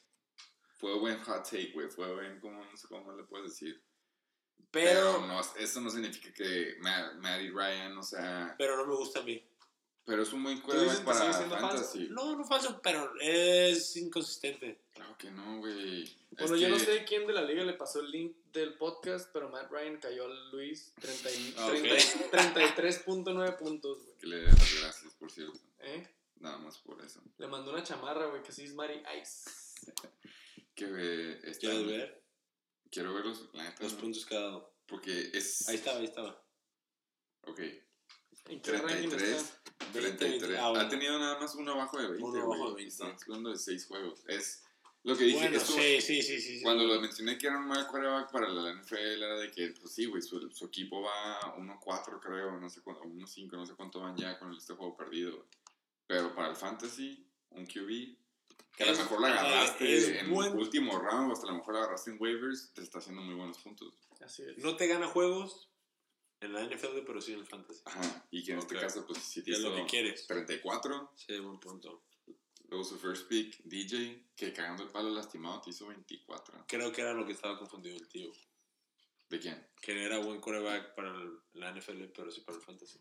[0.79, 1.89] Fue buen hot take, güey.
[1.89, 3.81] Fue buen, ¿cómo, no sé cómo le puedes decir?
[4.71, 8.55] Pero, Pero, no, eso no significa que Ma- Matty Ryan, o sea.
[8.59, 9.43] pero no me gusta a mí.
[10.05, 12.09] Pero es un buen quarterback para fantasy.
[12.11, 14.81] No, no falso, pero es inconsistente.
[14.93, 16.11] Claro que no, güey.
[16.33, 19.31] Bueno, Es yo no sé quién de la liga le pasó el link del podcast,
[19.33, 22.31] pero Matt Ryan cayó a Luis 30 y- Ah, Ok.
[22.31, 24.17] 30 33.9 puntos, güey.
[24.19, 25.61] Que le den las gracias, por cierto.
[25.81, 26.09] ¿Eh?
[26.37, 27.23] Nada más por eso.
[27.39, 29.51] Le mandó una chamarra, güey, que sí es Mary Ice.
[30.75, 32.23] Que eh, está- ¿Quieres ver?
[32.91, 33.83] Quiero verlos, la neta.
[33.85, 34.71] Los no, puntos cada uno.
[34.87, 35.69] Porque es.
[35.69, 36.43] Ahí estaba, ahí estaba.
[37.43, 37.61] Ok.
[38.49, 39.31] ¿En qué ranking 33.
[39.37, 39.61] está?
[39.93, 40.59] 33.
[40.59, 40.85] Ah, bueno.
[40.85, 42.25] Ha tenido nada más uno abajo de 20.
[42.25, 42.89] Uno abajo de 20.
[42.89, 44.21] Estamos hablando de 6 juegos.
[44.27, 44.63] Es
[45.03, 45.39] lo que dije.
[45.39, 46.57] Bueno, esto- sí, sí, sí, sí.
[46.59, 46.63] sí.
[46.63, 49.95] Cuando lo mencioné que era un mal quarterback para la NFL, era de que, pues
[49.95, 54.01] sí, güey, su, su equipo va 1-4, creo, no sé cuánto, 1-5, no sé cuánto
[54.01, 55.47] van ya con este juego perdido.
[56.07, 58.17] Pero para el fantasy, un QB,
[58.77, 61.59] que a lo mejor la agarraste es en buen- último round, o hasta a lo
[61.59, 63.95] mejor la agarraste en waivers, te está haciendo muy buenos puntos.
[64.21, 64.59] Así es.
[64.59, 65.70] No te gana juegos
[66.41, 67.83] en la NFL, pero sí en el fantasy.
[67.85, 70.27] Ajá, y que en este caso, pues si te Y es lo que quieres.
[70.27, 72.05] 34, Sí, buen punto.
[72.69, 76.65] luego su first pick, DJ, que cagando el palo lastimado te hizo 24.
[76.69, 78.33] Creo que era lo que estaba confundido el tío.
[79.29, 79.69] ¿De quién?
[79.81, 82.99] Que era buen quarterback para el- la NFL, pero sí para el fantasy.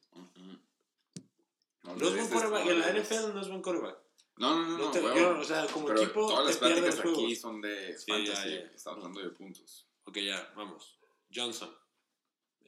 [1.83, 2.67] No es buen quarterback.
[2.67, 3.97] En la NFL no es buen quarterback.
[4.37, 7.59] No, no, no, No te- o sea, como Pero equipo, todas las pláticas aquí son
[7.61, 8.71] de Sí, fantasy, ya, ya.
[8.73, 9.87] estamos hablando de puntos.
[10.05, 10.97] Ok, ya, vamos.
[11.33, 11.69] Johnson.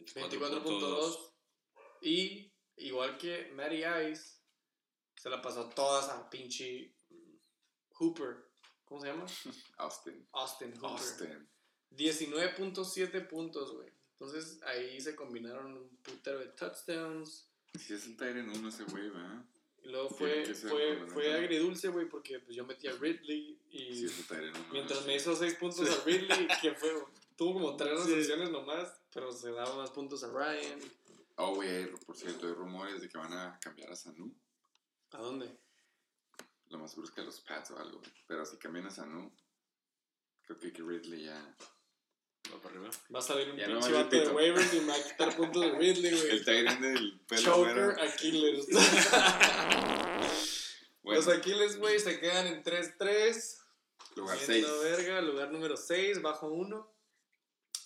[0.06, 1.34] 24.2.
[2.02, 4.42] Y igual que Matty Ice,
[5.16, 6.96] se la pasó todas a pinche
[7.94, 8.50] Hooper.
[8.86, 9.26] ¿Cómo se llama?
[9.78, 10.28] Austin.
[10.34, 10.90] Austin Hooper.
[10.90, 11.50] Austin.
[11.92, 13.90] 19.7 puntos, güey.
[14.14, 17.48] Entonces ahí se combinaron un putero de touchdowns.
[17.80, 19.46] Si es el Tyrant 1 ese güey, ¿verdad?
[19.84, 24.06] Y luego fue, fue, fue agridulce, güey, porque pues yo metí a Ridley y Si
[24.06, 24.68] es el Tyrant 1.
[24.72, 26.92] mientras me hizo 6 puntos a Ridley, que fue,
[27.36, 30.80] tuvo como 3 recepciones nomás, pero se daba más puntos a Ryan.
[31.36, 34.34] Oh, güey, por cierto, hay rumores de que van a cambiar a Sanu.
[35.12, 35.50] ¿A dónde?
[36.70, 38.02] Lo más seguro es que a los Pats o algo.
[38.28, 39.32] Pero si cambian a Sanu,
[40.46, 41.56] creo que que Ridley ya.
[42.54, 42.90] Va para arriba.
[43.14, 45.04] Va a salir un Ya no pinche más vato de waivers y me va a
[45.04, 46.44] quitar puntos de Ridley, El güey.
[46.44, 48.00] Tyrant del pelo Choker.
[48.00, 48.68] Aquiles.
[51.04, 53.58] Bueno, Los Aquiles, güey, se quedan en 3-3.
[54.18, 54.84] lugar Viendo 6.
[54.84, 56.94] verga, lugar número 6, bajo 1.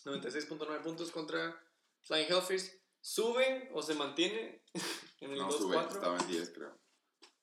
[0.05, 1.59] 96.9 puntos contra
[2.03, 2.71] Flying Hellfish.
[3.01, 4.63] ¿Sube o se mantiene
[5.21, 5.91] en el No, sube, 2-4?
[5.95, 6.77] estaba en 10, creo.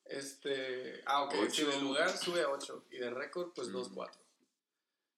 [0.04, 3.76] Este, ah, ok, si de lugar sube a 8 y de récord, pues Mm.
[3.76, 4.10] 2-4.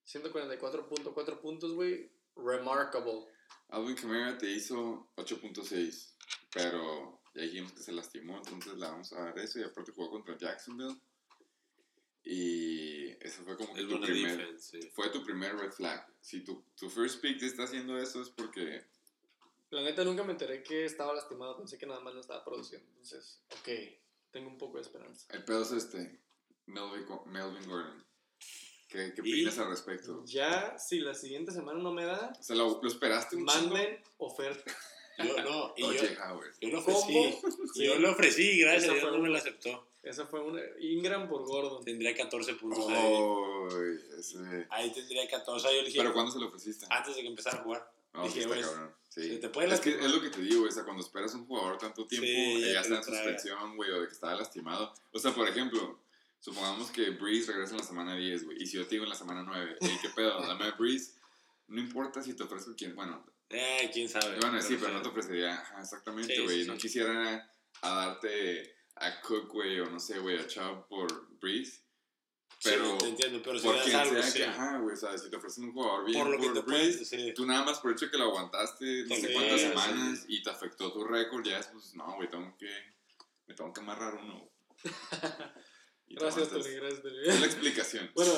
[0.06, 2.12] 144.4 puntos, güey.
[2.36, 3.26] Remarkable.
[3.68, 6.14] Alvin Kamara te hizo 8.6,
[6.52, 9.58] pero ya dijimos que se lastimó, entonces le vamos a dar eso.
[9.58, 11.00] Y aparte jugó contra Jacksonville.
[12.24, 14.88] Y eso fue como que Es tu primer, defense, sí.
[14.94, 16.06] fue tu primer red flag.
[16.20, 18.82] Si tu, tu first pick te está haciendo eso es porque
[19.70, 22.86] La neta nunca me enteré que estaba lastimado, pensé que nada más no estaba produciendo.
[22.92, 23.68] Entonces, ok,
[24.30, 25.26] tengo un poco de esperanza.
[25.34, 26.18] el pedo es este,
[26.66, 28.04] Melvin, Melvin Gordon.
[28.88, 30.24] ¿Qué, qué opinas al respecto?
[30.24, 34.00] Ya, si la siguiente semana no me da, O sea, lo, lo esperaste un manden
[34.18, 34.72] oferta.
[35.18, 35.92] Yo no, y yo,
[36.60, 37.34] yo lo ofrecí.
[37.74, 37.84] Sí.
[37.86, 39.86] Yo lo ofrecí, gracias a Dios no me lo aceptó.
[40.04, 41.84] Esa fue una Ingram por Gordon.
[41.84, 42.94] Tendría 14 puntos ahí.
[42.96, 43.68] Oh,
[44.18, 45.50] ese- Ahí tendría 14.
[45.50, 46.86] O sea, yo le dije, ¿Pero cuándo se lo ofreciste?
[46.90, 47.90] antes de que empezara a jugar.
[48.12, 48.94] No, dije, sí está cabrón.
[49.08, 49.28] Sí.
[49.28, 50.10] se te puede es que lastimar.
[50.10, 52.32] es lo que te digo, o sea, cuando esperas a un jugador tanto tiempo, Sí,
[52.32, 54.92] eh, ya ya está en suspensión, güey, o de que estaba lastimado.
[55.12, 55.98] O sea, por ejemplo,
[56.40, 59.10] supongamos que Breeze regresa en la semana 10, güey, y si yo te digo en
[59.10, 60.38] la semana 9, ¿y qué pedo?
[60.58, 61.12] Dame a Breeze.
[61.68, 64.36] No importa si te ofrezco quién, bueno, Eh, quién sabe.
[64.44, 65.10] a decir, pero no te sí.
[65.10, 66.62] ofrecería, ajá, exactamente, Sí, güey.
[66.62, 66.80] sí, no sí.
[66.82, 67.50] quisiera
[67.82, 71.80] a darte a Cook, güey, o no sé, güey, a Chubb por Breeze.
[72.62, 74.38] Pero, Sí, te entiendo, pero si das algo, sea sí.
[74.38, 76.54] que, ajá, güey, o sea, si te ofrecen un jugador bien Por lo que por
[76.54, 77.34] te Breeze, puedes, sí.
[77.34, 79.68] Tú nada más por el hecho que lo aguantaste no sé Sí, cuántas sí.
[79.68, 82.70] semanas y te afectó tu récord, ya es pues no, güey, tengo que,
[83.46, 84.48] me tengo que amarrar uno.
[86.06, 86.48] Gracias.
[86.50, 87.16] Tony, gracias, Tony.
[87.24, 88.10] Es la explicación.
[88.14, 88.32] Bueno,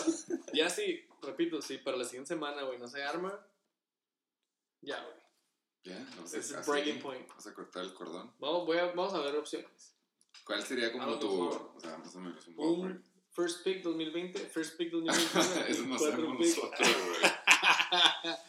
[0.54, 3.46] ya sí, repito, si para la siguiente semana, güey, no se arma,
[4.80, 5.16] ya, güey.
[5.84, 7.28] ya, no Ese sé, es el breaking point.
[7.28, 8.32] Vas a cortar el cordón.
[8.38, 9.95] Vamos, voy a, vamos a ver opciones.
[10.44, 11.72] ¿Cuál sería como tu, mejor.
[11.76, 12.58] o sea, más o menos un?
[12.58, 15.66] Un first pick 2020, first pick 2021.
[15.68, 17.32] Eso no cuatro sabemos nosotros, güey.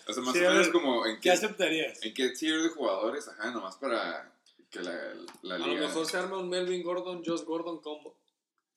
[0.08, 2.04] O sea, más Sí, o menos como en ¿Qué qué, aceptarías?
[2.04, 4.34] en qué tier de jugadores, ajá, nomás para
[4.70, 5.82] que la, la A liga...
[5.82, 8.18] lo mejor se arma un Melvin Gordon, Josh Gordon combo.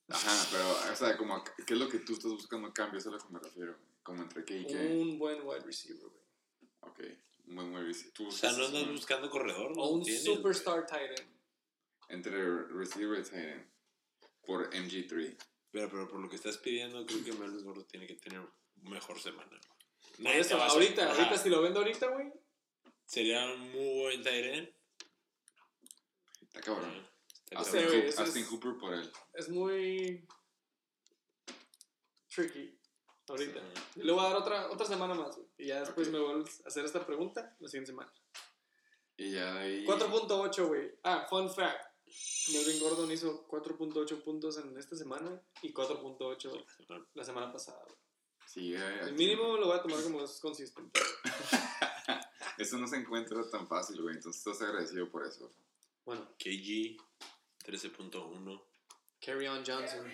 [0.09, 2.99] Ajá, pero, o sea, como, ¿qué es lo que tú estás buscando cambio?
[2.99, 3.77] Eso es a lo que me refiero.
[4.03, 4.75] Como entre qué y qué.
[4.99, 6.21] Un buen wide receiver, güey.
[6.81, 7.01] Ok,
[7.47, 8.13] un buen wide receiver.
[8.15, 9.83] Tú O sea, no andas un- buscando corredor, ¿no?
[9.83, 11.29] O un superstar tight end.
[12.11, 13.71] Entre receiver y tight end
[14.43, 15.37] por MG3.
[15.71, 18.43] Pero, pero por lo que estás pidiendo, creo que Melvin Gordon tiene que tener
[18.83, 19.61] mejor semana.
[20.23, 22.33] Por eso, a ahorita, ahorita si lo vendo ahorita, güey.
[23.07, 24.75] Sería un muy buen tight end.
[26.43, 27.09] Está cabrón.
[27.49, 27.85] Sí, Austin,
[28.19, 29.13] Austin es- Hooper por él.
[29.35, 30.27] Es muy
[32.29, 32.77] tricky.
[33.29, 33.61] Ahorita.
[33.95, 34.01] Sí.
[34.01, 35.49] Y le voy a dar otra, otra semana más, güey.
[35.59, 38.13] Y ya después me vuelves a hacer esta pregunta la siguiente semana.
[39.17, 39.85] Y ya ahí.
[39.85, 40.99] 4.8, güey.
[41.05, 41.90] Ah, fun fact.
[42.53, 47.85] Melvin Gordon hizo 4.8 puntos en esta semana y 4.8 la semana pasada.
[48.47, 48.79] Sigue.
[49.03, 51.01] El mínimo lo voy a tomar como es consistente.
[52.59, 54.17] Eso no se encuentra tan fácil, güey.
[54.17, 55.51] Entonces estás agradecido por eso.
[56.05, 56.99] Bueno, KG
[57.65, 58.63] 13.1.
[59.21, 60.07] Carry on Johnson.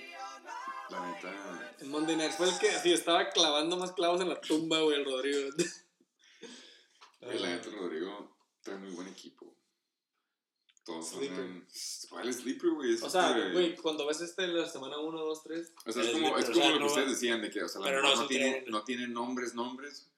[0.90, 1.76] La neta.
[1.80, 4.98] En Monday Night fue el que así estaba clavando más clavos en la tumba, güey,
[4.98, 5.50] el Rodrigo.
[7.20, 9.45] güey, la neta, Rodrigo trae muy buen equipo.
[10.86, 11.22] Todos son.
[11.24, 11.66] En-
[12.08, 12.94] ¿Cuál es Sleeper, güey?
[12.94, 16.02] Es O sea, este- güey, cuando ves este la semana 1, 2, 3, O sea,
[16.02, 17.68] es como, es Sleeper, o como sea, lo que no- ustedes decían de que, o
[17.68, 20.08] sea, la no no, tiene, no tiene nombres, nombres.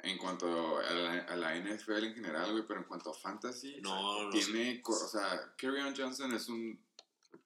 [0.00, 3.80] En cuanto a la, a la NFL en general, güey, pero en cuanto a fantasy,
[3.80, 6.80] No, no tiene, co- o sea, Kerryon Johnson es un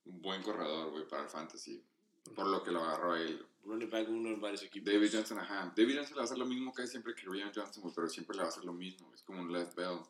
[0.05, 1.83] buen corredor, güey, para el fantasy.
[2.35, 3.45] Por lo que lo agarró él.
[3.65, 4.93] Running back uno en varios equipos.
[4.93, 5.73] David Johnson, ajá.
[5.77, 8.09] David Johnson le va a hacer lo mismo que siempre que Kerryon Johnson, güey, pero
[8.09, 9.13] siempre le va a hacer lo mismo.
[9.15, 10.01] Es como un left bell.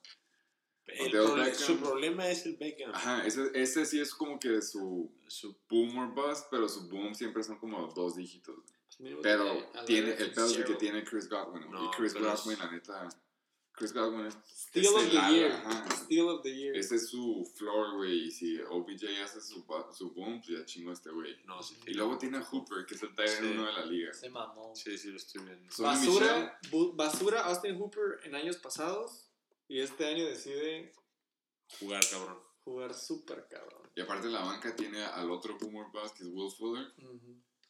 [0.86, 2.92] El su problema es el Beckham.
[2.94, 7.14] Ajá, ese, ese sí es como que su Su boom or bust, pero su boom
[7.14, 8.56] siempre son como dos dígitos.
[8.98, 11.70] pues Pero tiene a tiene, el pedo que tiene Chris Godwin.
[11.70, 13.08] No, y Chris Godwin, la neta.
[13.74, 14.36] Chris Godwin es.
[14.44, 15.52] Steal es of el the year.
[15.52, 15.90] ajá.
[15.96, 16.76] Steal of the year.
[16.76, 18.26] Ese es su floor, güey.
[18.26, 19.64] Y si OBJ hace su,
[19.96, 21.36] su boom, pues ya chingo este güey.
[21.46, 23.44] No, sí, Y luego tiene a Hooper, que es el tight Sí.
[23.46, 24.12] uno de la liga.
[24.12, 24.74] Se mamó.
[24.76, 25.72] Sí, sí, lo estoy viendo.
[25.78, 26.58] Basura,
[26.94, 29.31] basura Austin Hooper en años pasados
[29.72, 30.92] y este año decide
[31.80, 32.38] Jugar, cabrón.
[32.64, 33.90] jugar súper cabrón.
[33.94, 36.86] Y aparte la banca tiene al otro boomer bust, que es Will Fuller.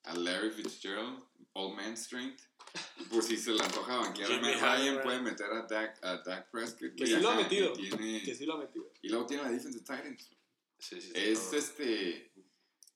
[0.05, 1.23] A Larry Fitzgerald,
[1.53, 2.41] Old Man Strength.
[3.11, 6.51] Por si se le antoja banquear a Matt Ryan, puede meter a Dak, a Dak
[6.51, 6.95] Prescott.
[6.97, 7.73] Que y sí lo ha metido.
[7.79, 8.91] Y, tiene- Que sí lo ha metido.
[9.03, 10.31] y luego tiene la defense de Titans.
[10.79, 11.59] Sí, sí, sí, Es cabrón.
[11.61, 12.33] este.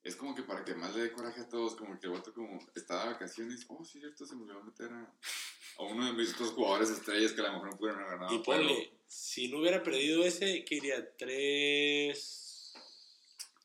[0.03, 2.33] Es como que para que más le dé coraje a todos, como que el vato
[2.33, 5.03] como estaba de vacaciones, oh sí cierto, se me olvidó meter a,
[5.79, 8.35] a uno de mis estos jugadores estrellas que a lo mejor no pudieron haber ganado.
[8.35, 11.17] Y ponle, si no hubiera perdido ese, ¿qué iría?
[11.17, 12.73] Tres.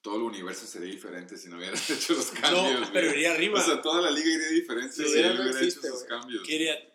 [0.02, 2.82] Todo el universo sería diferente si no hubieran hecho los cambios.
[2.82, 3.20] No, pero güey.
[3.20, 3.60] iría arriba.
[3.60, 6.08] O sea, toda la liga iría diferente Si si, hubiera no hubiera existe, hecho esos
[6.08, 6.44] cambios.
[6.46, 6.94] ¿Qué iría?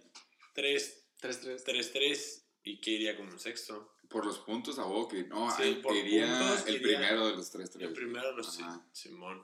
[0.54, 1.62] Tres, 3-3.
[1.64, 2.42] tres, tres.
[2.64, 3.92] ¿Y qué iría como un sexto?
[4.08, 7.50] por los puntos a que no, Sí, por iría puntos, el iría primero de los
[7.50, 7.88] tres tres.
[7.88, 8.86] El primero los sí, Ajá.
[8.92, 9.42] Simón.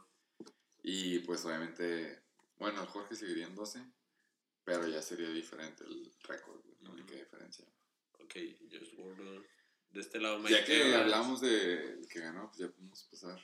[0.83, 2.23] Y pues obviamente,
[2.59, 3.85] bueno, Jorge seguiría en 12,
[4.65, 7.65] pero ya sería diferente el récord, la única diferencia.
[8.35, 9.45] Ok, Josh Gordon.
[9.91, 13.39] De este lado, Ya que Evans, hablamos del que ganó, pues ya podemos pasar.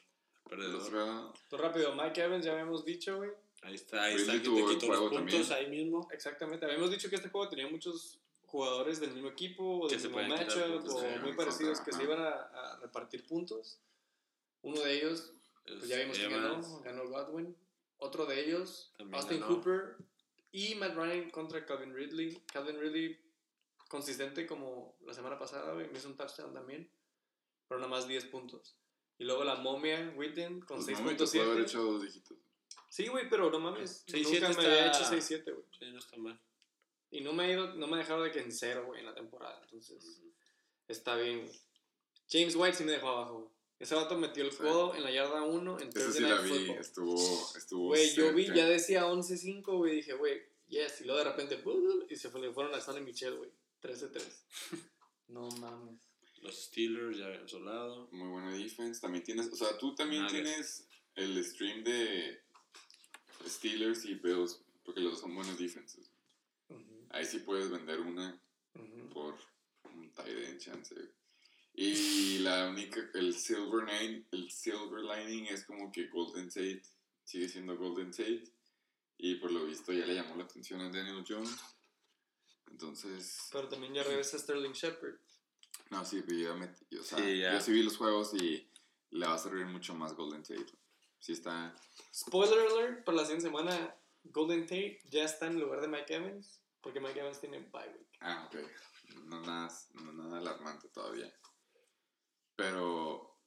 [0.49, 1.35] Perdedor.
[1.51, 3.31] Pues rápido, Mike Evans ya habíamos dicho, güey.
[3.61, 4.43] Ahí está, ahí Ridley está.
[4.45, 5.53] Que te quitó los puntos también.
[5.53, 6.09] ahí mismo.
[6.11, 6.65] Exactamente.
[6.65, 10.23] Habíamos dicho que este juego tenía muchos jugadores del mismo equipo, o Que del mismo
[10.27, 13.79] matchup, o sí, muy parecidos contra, que se iban a, a repartir puntos.
[14.63, 15.33] Uno de ellos,
[15.67, 16.67] pues ya vimos Evans.
[16.67, 17.55] ganó, ganó Godwin.
[17.99, 19.55] Otro de ellos, También Austin ganó.
[19.55, 19.97] Cooper
[20.51, 22.41] y Matt Ryan contra Calvin Ridley.
[22.51, 23.19] Calvin Ridley
[23.89, 26.91] consistente como la semana pasada, güey, me hizo un touchdown también,
[27.67, 28.77] pero nada más 10 puntos.
[29.19, 31.63] Y luego la momia Witten con pues no me puede haber 6.7.
[31.65, 32.39] hecho dos dígitos.
[32.89, 34.07] Sí, güey, pero no mames.
[34.07, 35.67] 6.7 nunca me había hecho 6-7, güey.
[35.79, 36.41] Sí, no está mal.
[37.11, 39.07] Y no me, ha ido, no me ha dejado de que en cero, güey, en
[39.07, 39.61] la temporada.
[39.63, 40.23] Entonces,
[40.87, 41.61] está bien, güey.
[42.31, 43.51] James White sí me dejó abajo, güey.
[43.79, 44.59] Ese vato metió el Sí.
[44.59, 46.79] codo en la yarda 1 en Thursday sí la vi, Football.
[46.81, 49.97] estuvo, estuvo Güey, yo vi, ya decía 11-5, güey.
[49.97, 51.01] Dije, güey, yes.
[51.01, 51.63] Y luego de repente,
[52.11, 53.51] y se fueron a Sonny Michel, güey.
[53.83, 54.23] 13-3.
[55.29, 56.01] no mames.
[56.43, 58.09] Los Steelers ya habían solado.
[58.13, 59.01] Muy buena defense.
[59.01, 60.43] También tienes, o sea, tú también Nuggets.
[60.43, 62.43] tienes el stream de
[63.47, 66.11] Steelers y Bills, porque los dos son buenos defenses.
[67.11, 68.41] Ahí sí puedes vender una
[69.13, 69.37] por
[69.85, 70.95] un tight end chance.
[71.75, 76.83] Y la única, el silver lining, el silver lining es como que Golden Tate
[77.25, 78.45] sigue siendo Golden Tate.
[79.17, 81.57] Y por lo visto ya le llamó la atención a Daniel Jones.
[82.81, 85.17] Entonces, Pero también ya regresa Sterling Shepard.
[85.91, 88.71] no, sí, pero yo, met- yo, o sea, Sí, yo sí vi los juegos y
[89.11, 90.67] le va a servir mucho más Golden Tate.
[91.19, 91.75] Sí está,
[92.15, 96.63] Spoiler alert, para la siguiente semana, Golden Tate ya está en lugar de Mike Evans.
[96.81, 98.17] Porque Mike Evans tiene bye week.
[98.21, 98.57] ah, ok,
[99.25, 101.35] no nada, no nada alarmante todavía.
[102.55, 103.41] Pero,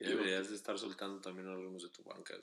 [0.00, 2.34] Ya deberías de estar soltando también algunos de tu banca.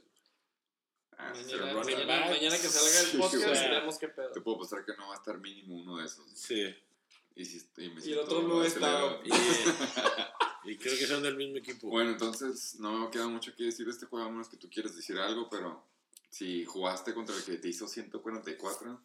[1.19, 1.33] Ah,
[1.73, 4.31] Mañana, que salga el Sí, podcast, veremos qué pedo.
[4.31, 6.25] te puedo apostar que no va a estar mínimo uno de esos.
[6.33, 6.75] Sí.
[7.35, 9.19] Y, si, y, me Y el otro no está.
[9.23, 11.87] Y, y creo que son del mismo equipo.
[11.87, 14.69] Bueno, entonces no me queda mucho que decir de este juego, a menos que tú
[14.69, 15.85] quieras decir algo, pero
[16.29, 19.01] si jugaste contra el que te hizo 144,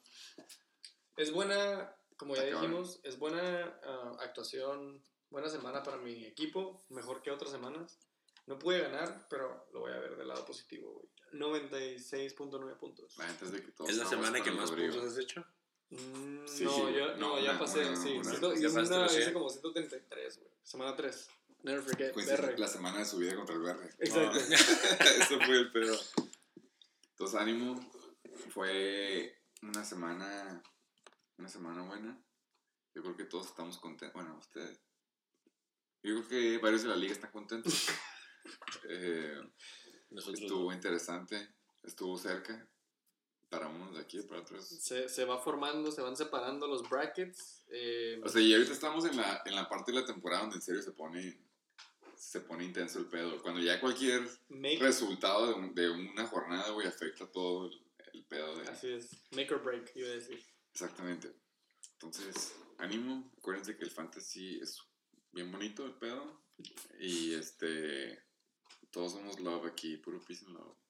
[1.16, 7.22] Es buena, como ya dijimos, es buena ah, actuación, buena semana para mi equipo, mejor
[7.22, 7.98] que otras semanas.
[8.46, 11.08] No pude ganar, pero lo voy a ver del lado positivo, güey.
[11.34, 13.16] 96.9 puntos.
[13.18, 14.92] la gente es de que todos ¿Es la semana que más Rodrigo.
[14.94, 15.44] puntos has hecho?
[15.90, 18.12] Mm, Sí, no, sí, yo, no, no, ya una- pasé, una- sí.
[18.12, 19.34] una- ciento- ya hice, pasaste una- los hice 100.
[19.34, 20.50] como 133, güey.
[20.62, 21.28] Semana 3.
[21.62, 22.12] Never forget.
[22.12, 22.58] Pues BR.
[22.58, 23.90] la semana de su vida contra el verde.
[23.98, 24.38] Exacto.
[25.34, 25.98] Eso fue el pedo.
[27.10, 27.80] Entonces, ánimo.
[28.52, 30.62] Fue una semana,
[31.38, 32.18] una semana buena.
[32.94, 34.14] Yo creo que todos estamos contentos.
[34.14, 34.80] Bueno, ustedes.
[36.02, 37.72] Yo creo que varios de la liga están contentos.
[38.86, 39.40] Eh,
[40.14, 41.48] Nosotros estuvo interesante.
[41.82, 42.68] Estuvo cerca.
[43.50, 44.66] Para unos de aquí, para otros.
[44.66, 47.62] Se, se va formando, se van separando los brackets.
[47.68, 50.56] eh, O sea, y ahorita estamos en la, en la parte de la temporada donde
[50.56, 51.38] en serio se pone,
[52.16, 53.40] se pone intenso el pedo.
[53.42, 57.80] Cuando ya cualquier make, resultado de, un- de una jornada, güey, afecta todo el,
[58.14, 58.68] el pedo de...
[58.68, 59.10] así es.
[59.30, 60.42] Make or break, iba a decir.
[60.72, 61.32] Exactamente.
[61.92, 63.30] Entonces, ánimo.
[63.38, 64.80] Acuérdense que el fantasy es
[65.30, 66.42] bien bonito el pedo.
[66.98, 68.23] Y este...
[68.94, 70.83] Todos somos love aquí, puro peace and love.